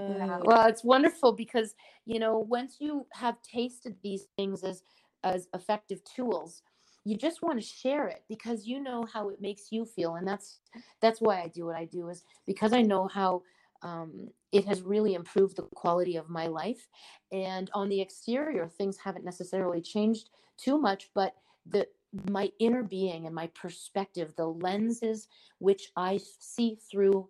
Yeah, 0.07 0.39
Uh, 0.39 0.43
well 0.43 0.67
it's 0.67 0.83
wonderful 0.83 1.31
because 1.33 1.75
you 2.05 2.19
know 2.19 2.37
once 2.39 2.77
you 2.79 3.07
have 3.13 3.41
tasted 3.41 3.97
these 4.03 4.27
things 4.37 4.63
as 4.63 4.83
as 5.23 5.47
effective 5.53 6.03
tools 6.03 6.61
you 7.05 7.17
just 7.17 7.43
want 7.43 7.59
to 7.59 7.65
share 7.65 8.07
it 8.07 8.23
because 8.29 8.67
you 8.67 8.81
know 8.81 9.05
how 9.13 9.29
it 9.29 9.41
makes 9.41 9.71
you 9.71 9.85
feel 9.85 10.15
and 10.15 10.27
that's 10.27 10.59
that's 11.01 11.21
why 11.21 11.41
i 11.41 11.49
do 11.49 11.65
what 11.67 11.77
i 11.77 11.85
do 11.85 12.09
is 12.09 12.25
because 12.47 12.73
i 12.73 12.83
know 12.83 13.07
how 13.07 13.43
um, 13.83 14.29
it 14.53 14.65
has 14.65 14.81
really 14.83 15.15
improved 15.15 15.57
the 15.57 15.63
quality 15.75 16.17
of 16.17 16.29
my 16.29 16.47
life 16.47 16.87
and 17.31 17.71
on 17.75 17.89
the 17.89 18.01
exterior 18.01 18.67
things 18.67 18.97
haven't 18.97 19.25
necessarily 19.25 19.81
changed 19.81 20.29
too 20.57 20.79
much 20.79 21.09
but 21.15 21.35
the 21.67 21.87
my 22.31 22.51
inner 22.59 22.83
being 22.83 23.27
and 23.27 23.35
my 23.35 23.47
perspective 23.47 24.33
the 24.37 24.47
lenses 24.47 25.27
which 25.59 25.91
i 25.97 26.19
see 26.39 26.77
through 26.91 27.27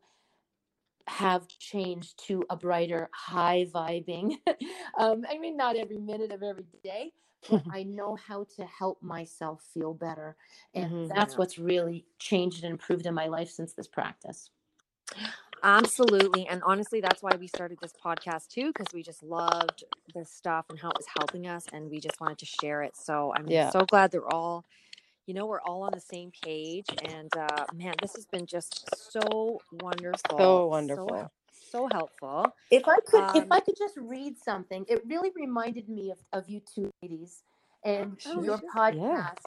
have 1.07 1.47
changed 1.47 2.17
to 2.27 2.43
a 2.49 2.55
brighter, 2.55 3.09
high 3.13 3.67
vibing. 3.73 4.37
um, 4.99 5.25
I 5.29 5.37
mean, 5.39 5.57
not 5.57 5.75
every 5.75 5.97
minute 5.97 6.31
of 6.31 6.43
every 6.43 6.65
day, 6.83 7.11
I 7.71 7.83
know 7.83 8.15
how 8.15 8.45
to 8.55 8.65
help 8.65 9.01
myself 9.01 9.63
feel 9.73 9.93
better. 9.93 10.35
And 10.73 10.91
Mhm. 10.91 11.09
that's 11.09 11.33
Yeah. 11.33 11.37
what's 11.39 11.57
really 11.59 12.05
changed 12.19 12.63
and 12.63 12.71
improved 12.71 13.05
in 13.05 13.13
my 13.13 13.27
life 13.27 13.49
since 13.49 13.73
this 13.73 13.87
practice. 13.87 14.49
Absolutely. 15.63 16.47
And 16.47 16.61
honestly, 16.63 17.01
that's 17.01 17.23
why 17.23 17.35
we 17.39 17.47
started 17.47 17.79
this 17.81 17.93
podcast 17.93 18.49
too, 18.49 18.67
because 18.67 18.93
we 18.93 19.01
just 19.01 19.23
loved 19.23 19.83
this 20.13 20.29
stuff 20.29 20.65
and 20.69 20.79
how 20.79 20.89
it 20.89 20.97
was 20.97 21.07
helping 21.17 21.47
us. 21.47 21.65
And 21.73 21.89
we 21.89 21.99
just 21.99 22.19
wanted 22.21 22.37
to 22.39 22.45
share 22.45 22.83
it. 22.83 22.95
So 22.95 23.33
I'm 23.35 23.47
Yeah. 23.49 23.69
so 23.71 23.81
glad 23.81 24.11
they're 24.11 24.31
all, 24.31 24.63
you 25.25 25.33
know, 25.33 25.47
we're 25.47 25.61
all 25.61 25.83
on 25.83 25.91
the 25.91 25.99
same 26.01 26.31
page. 26.43 26.85
And 27.03 27.35
uh, 27.35 27.65
man, 27.73 27.95
this 28.01 28.13
has 28.15 28.25
been 28.27 28.45
just 28.45 28.87
so 29.11 29.59
wonderful. 29.71 30.37
So 30.37 30.67
wonderful. 30.67 31.07
So, 31.09 31.31
helpful. 31.91 32.45
If 32.71 32.87
I 32.87 32.97
could, 33.07 33.23
if 33.35 33.43
Um, 33.43 33.47
I 33.51 33.59
could 33.59 33.77
just 33.77 33.97
read 33.97 34.37
something, 34.37 34.85
it 34.87 35.01
really 35.05 35.31
reminded 35.35 35.89
me 35.89 36.11
of, 36.11 36.19
of 36.33 36.49
you 36.49 36.61
two 36.61 36.91
ladies 37.01 37.43
and 37.83 38.17
Oh, 38.25 38.43
your 38.43 38.57
sure. 38.57 38.69
podcast. 38.73 39.43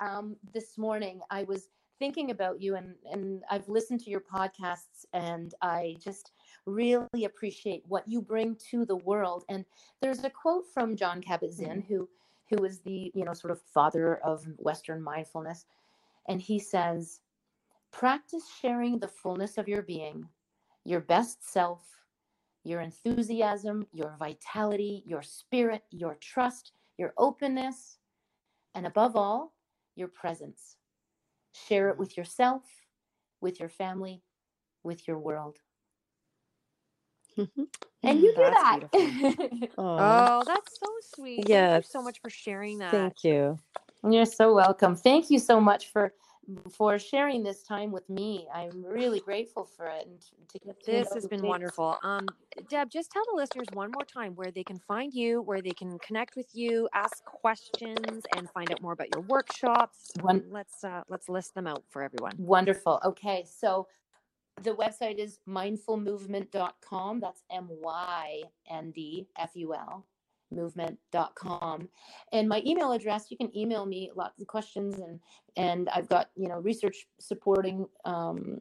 Um, 0.00 0.36
this 0.52 0.78
morning, 0.78 1.20
I 1.30 1.44
was 1.44 1.68
thinking 1.98 2.30
about 2.30 2.60
you, 2.60 2.74
and 2.74 2.94
and 3.12 3.44
I've 3.50 3.68
listened 3.68 4.00
to 4.00 4.10
your 4.10 4.20
podcasts, 4.20 5.04
and 5.12 5.54
I 5.62 5.96
just 6.00 6.32
really 6.66 7.24
appreciate 7.24 7.82
what 7.86 8.08
you 8.08 8.20
bring 8.20 8.56
to 8.70 8.84
the 8.84 8.96
world. 8.96 9.44
And 9.48 9.64
there's 10.00 10.24
a 10.24 10.30
quote 10.30 10.64
from 10.72 10.96
Jon 10.96 11.20
Kabat-Zinn, 11.20 11.84
who 11.88 12.08
who 12.50 12.64
is 12.64 12.80
the 12.80 13.10
you 13.14 13.24
know 13.24 13.34
sort 13.34 13.52
of 13.52 13.60
father 13.62 14.16
of 14.24 14.44
Western 14.58 15.02
mindfulness, 15.02 15.66
and 16.28 16.40
he 16.40 16.58
says, 16.58 17.20
"Practice 17.92 18.48
sharing 18.60 18.98
the 18.98 19.08
fullness 19.08 19.58
of 19.58 19.68
your 19.68 19.82
being." 19.82 20.28
Your 20.84 21.00
best 21.00 21.48
self, 21.50 21.82
your 22.64 22.80
enthusiasm, 22.80 23.86
your 23.92 24.16
vitality, 24.18 25.02
your 25.06 25.22
spirit, 25.22 25.82
your 25.90 26.16
trust, 26.20 26.72
your 26.98 27.12
openness, 27.18 27.98
and 28.74 28.86
above 28.86 29.16
all, 29.16 29.52
your 29.96 30.08
presence. 30.08 30.76
Share 31.52 31.88
it 31.88 31.92
mm-hmm. 31.92 32.00
with 32.00 32.16
yourself, 32.16 32.62
with 33.40 33.60
your 33.60 33.68
family, 33.68 34.22
with 34.82 35.06
your 35.06 35.18
world. 35.18 35.58
And 38.04 38.20
you 38.20 38.34
do 38.34 38.42
that. 38.42 38.80
Oh, 39.78 40.42
that's 40.44 40.78
so 40.78 40.88
sweet. 41.14 41.46
Thank 41.46 41.84
you 41.84 41.88
so 41.88 42.02
much 42.02 42.20
for 42.20 42.28
sharing 42.30 42.78
that. 42.78 42.90
thank 42.90 43.24
you. 43.24 43.58
You're 44.08 44.26
so 44.26 44.52
welcome. 44.52 44.96
Thank 44.96 45.30
you 45.30 45.38
so 45.38 45.60
much 45.60 45.92
for 45.92 46.12
for 46.70 46.98
sharing 46.98 47.42
this 47.42 47.62
time 47.62 47.92
with 47.92 48.08
me. 48.08 48.46
I'm 48.52 48.84
really 48.84 49.20
grateful 49.20 49.64
for 49.64 49.86
it 49.86 50.06
and 50.06 50.20
to 50.50 50.58
get 50.58 50.84
This 50.84 51.12
has 51.14 51.26
been 51.26 51.40
too. 51.40 51.46
wonderful. 51.46 51.96
Um, 52.02 52.26
Deb, 52.68 52.90
just 52.90 53.10
tell 53.12 53.22
the 53.30 53.36
listeners 53.36 53.66
one 53.72 53.90
more 53.92 54.04
time 54.04 54.34
where 54.34 54.50
they 54.50 54.64
can 54.64 54.78
find 54.78 55.14
you, 55.14 55.40
where 55.42 55.60
they 55.62 55.70
can 55.70 55.98
connect 56.00 56.36
with 56.36 56.48
you, 56.52 56.88
ask 56.94 57.24
questions, 57.24 58.22
and 58.36 58.50
find 58.50 58.70
out 58.72 58.82
more 58.82 58.92
about 58.92 59.08
your 59.14 59.22
workshops. 59.22 60.10
One- 60.20 60.44
Let's 60.50 60.82
uh, 60.84 61.02
let's 61.08 61.28
list 61.28 61.54
them 61.54 61.66
out 61.66 61.82
for 61.90 62.02
everyone. 62.02 62.32
Wonderful. 62.38 63.00
Okay. 63.04 63.44
So 63.48 63.86
the 64.62 64.72
website 64.74 65.18
is 65.18 65.38
myndfulmovement.com. 65.48 67.20
That's 67.20 67.42
M 67.50 67.68
Y 67.70 68.42
N 68.68 68.90
D 68.90 69.28
F 69.38 69.50
U 69.54 69.74
L 69.74 70.06
movement.com. 70.54 71.88
And 72.32 72.48
my 72.48 72.62
email 72.66 72.92
address, 72.92 73.30
you 73.30 73.36
can 73.36 73.56
email 73.56 73.86
me 73.86 74.10
lots 74.14 74.40
of 74.40 74.46
questions 74.46 74.98
and 74.98 75.20
and 75.56 75.88
I've 75.90 76.08
got, 76.08 76.30
you 76.34 76.48
know, 76.48 76.56
research 76.56 77.06
supporting 77.20 77.86
um, 78.04 78.60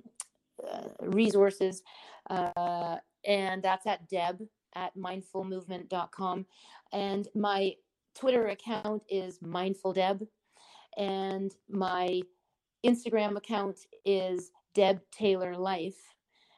uh, 0.69 0.89
resources. 1.01 1.83
Uh, 2.29 2.97
and 3.25 3.63
that's 3.63 3.87
at 3.87 4.09
deb 4.09 4.41
at 4.75 4.95
myndfulmovement.com. 4.97 6.45
And 6.91 7.27
my 7.35 7.73
Twitter 8.15 8.47
account 8.47 9.03
is 9.09 9.39
mindfuldeb. 9.39 10.27
And 10.97 11.53
my 11.69 12.21
Instagram 12.85 13.37
account 13.37 13.79
is 14.05 14.51
Deb 14.73 14.99
Taylor 15.11 15.55
Life. 15.55 15.97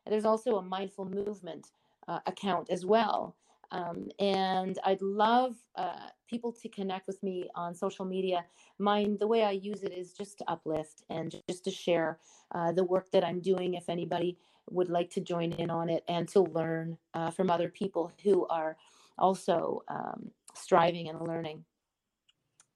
There's 0.07 0.25
also 0.25 0.57
a 0.57 0.61
Mindful 0.61 1.05
Movement 1.05 1.67
uh, 2.07 2.19
account 2.25 2.69
as 2.69 2.85
well. 2.85 3.35
Um, 3.73 4.09
and 4.19 4.77
I'd 4.85 5.01
love 5.01 5.55
uh, 5.75 6.09
people 6.29 6.53
to 6.53 6.69
connect 6.69 7.07
with 7.07 7.21
me 7.23 7.49
on 7.55 7.73
social 7.73 8.05
media. 8.05 8.45
Mine, 8.77 9.17
the 9.19 9.27
way 9.27 9.43
I 9.43 9.51
use 9.51 9.83
it 9.83 9.91
is 9.93 10.13
just 10.13 10.37
to 10.37 10.49
uplift 10.49 11.03
and 11.09 11.35
just 11.49 11.63
to 11.65 11.71
share 11.71 12.19
uh, 12.53 12.71
the 12.71 12.83
work 12.83 13.11
that 13.11 13.25
I'm 13.25 13.41
doing. 13.41 13.73
If 13.73 13.89
anybody 13.89 14.37
would 14.69 14.89
like 14.89 15.09
to 15.11 15.21
join 15.21 15.53
in 15.53 15.69
on 15.71 15.89
it 15.89 16.03
and 16.07 16.27
to 16.29 16.41
learn 16.41 16.97
uh, 17.15 17.31
from 17.31 17.49
other 17.49 17.67
people 17.67 18.13
who 18.23 18.45
are 18.47 18.77
also 19.17 19.83
um, 19.87 20.31
striving 20.53 21.09
and 21.09 21.19
learning. 21.27 21.65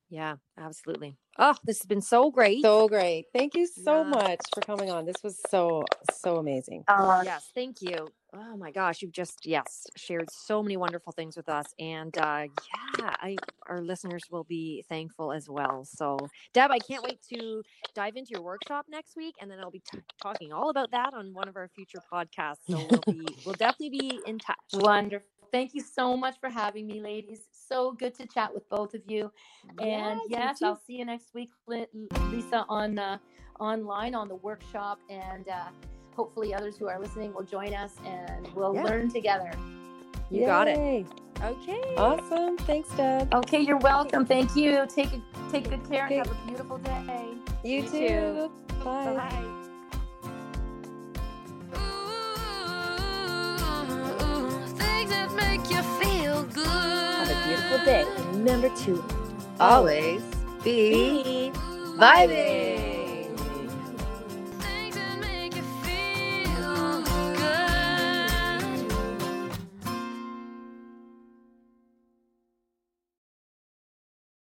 Yeah, 0.09 0.37
absolutely. 0.57 1.15
Oh, 1.37 1.55
this 1.65 1.79
has 1.79 1.85
been 1.85 2.01
so 2.01 2.31
great. 2.31 2.63
So 2.63 2.87
great. 2.87 3.27
Thank 3.33 3.53
you 3.55 3.67
so 3.67 4.03
Yeah. 4.03 4.09
much 4.09 4.41
for 4.53 4.61
coming 4.61 4.89
on. 4.89 5.05
This 5.05 5.23
was 5.23 5.37
so, 5.49 5.85
so 6.11 6.37
amazing. 6.37 6.85
Uh, 6.87 7.21
yes, 7.23 7.51
thank 7.53 7.81
you. 7.81 8.07
Oh 8.33 8.57
my 8.57 8.71
gosh, 8.71 9.01
you've 9.01 9.13
just 9.13 9.45
yes 9.45 9.87
shared 9.95 10.29
so 10.29 10.61
many 10.61 10.75
wonderful 10.75 11.13
things 11.13 11.37
with 11.37 11.47
us, 11.47 11.65
and 11.79 12.15
uh, 12.17 12.45
yeah, 12.99 13.15
I 13.21 13.37
our 13.67 13.81
listeners 13.81 14.23
will 14.29 14.43
be 14.43 14.83
thankful 14.89 15.31
as 15.31 15.49
well. 15.49 15.85
So, 15.85 16.17
Deb, 16.53 16.69
I 16.71 16.79
can't 16.79 17.03
wait 17.03 17.21
to 17.33 17.63
dive 17.95 18.17
into 18.17 18.31
your 18.31 18.41
workshop 18.41 18.85
next 18.89 19.15
week, 19.15 19.35
and 19.41 19.49
then 19.49 19.59
I'll 19.59 19.71
be 19.71 19.81
t- 19.91 19.99
talking 20.21 20.51
all 20.51 20.69
about 20.69 20.91
that 20.91 21.13
on 21.13 21.33
one 21.33 21.47
of 21.47 21.55
our 21.55 21.69
future 21.69 21.99
podcasts. 22.11 22.57
So 22.69 22.85
we'll 22.91 23.03
be 23.13 23.27
we'll 23.45 23.55
definitely 23.55 23.97
be 23.97 24.19
in 24.27 24.39
touch. 24.39 24.57
Wonderful. 24.73 25.27
Thank 25.51 25.73
you 25.73 25.81
so 25.81 26.17
much 26.17 26.35
for 26.41 26.49
having 26.49 26.85
me, 26.85 26.99
ladies. 27.01 27.47
So 27.51 27.93
good 27.93 28.13
to 28.15 28.27
chat 28.27 28.53
with 28.53 28.67
both 28.69 28.93
of 28.93 29.01
you. 29.07 29.31
And 29.79 30.19
yes, 30.27 30.59
too. 30.59 30.65
I'll 30.65 30.81
see 30.85 30.97
you 30.97 31.05
next 31.05 31.33
week, 31.33 31.51
Lisa, 31.67 32.65
on 32.67 32.99
uh, 32.99 33.19
online 33.59 34.13
on 34.15 34.27
the 34.27 34.35
workshop, 34.35 34.99
and 35.09 35.47
uh, 35.47 35.69
hopefully 36.17 36.53
others 36.53 36.75
who 36.77 36.87
are 36.89 36.99
listening 36.99 37.33
will 37.33 37.43
join 37.43 37.73
us, 37.73 37.95
and 38.05 38.47
we'll 38.55 38.75
Yeah. 38.75 38.83
learn 38.83 39.09
together. 39.09 39.51
you 40.29 40.45
got 40.45 40.67
it. 40.67 41.05
Okay. 41.41 41.95
Awesome. 41.95 42.57
Thanks, 42.57 42.89
Deb. 42.97 43.33
Okay, 43.33 43.61
you're 43.61 43.77
welcome. 43.77 44.25
Thank 44.25 44.55
you. 44.57 44.85
Take 44.89 45.13
a, 45.13 45.21
take 45.51 45.69
good 45.69 45.87
care. 45.89 46.05
Okay. 46.07 46.17
Have 46.17 46.31
a 46.31 46.35
beautiful 46.47 46.77
day. 46.79 47.29
You, 47.63 47.77
You 47.77 47.81
too. 47.83 47.89
too. 47.89 48.51
Bye. 48.83 49.15
Bye. 49.15 49.45
Ooh, 54.19 54.67
things 54.77 55.09
that 55.11 55.31
make 55.35 55.69
you 55.69 55.81
feel 56.01 56.43
good. 56.43 56.65
Have 56.67 57.29
a 57.29 57.47
beautiful 57.47 57.77
beautiful 57.79 57.85
day. 57.85 58.05
And 58.17 58.27
remember 58.37 58.69
to 58.85 59.03
Always 59.59 60.23
be 60.63 61.51
be 61.51 61.51
vibing. 61.97 62.96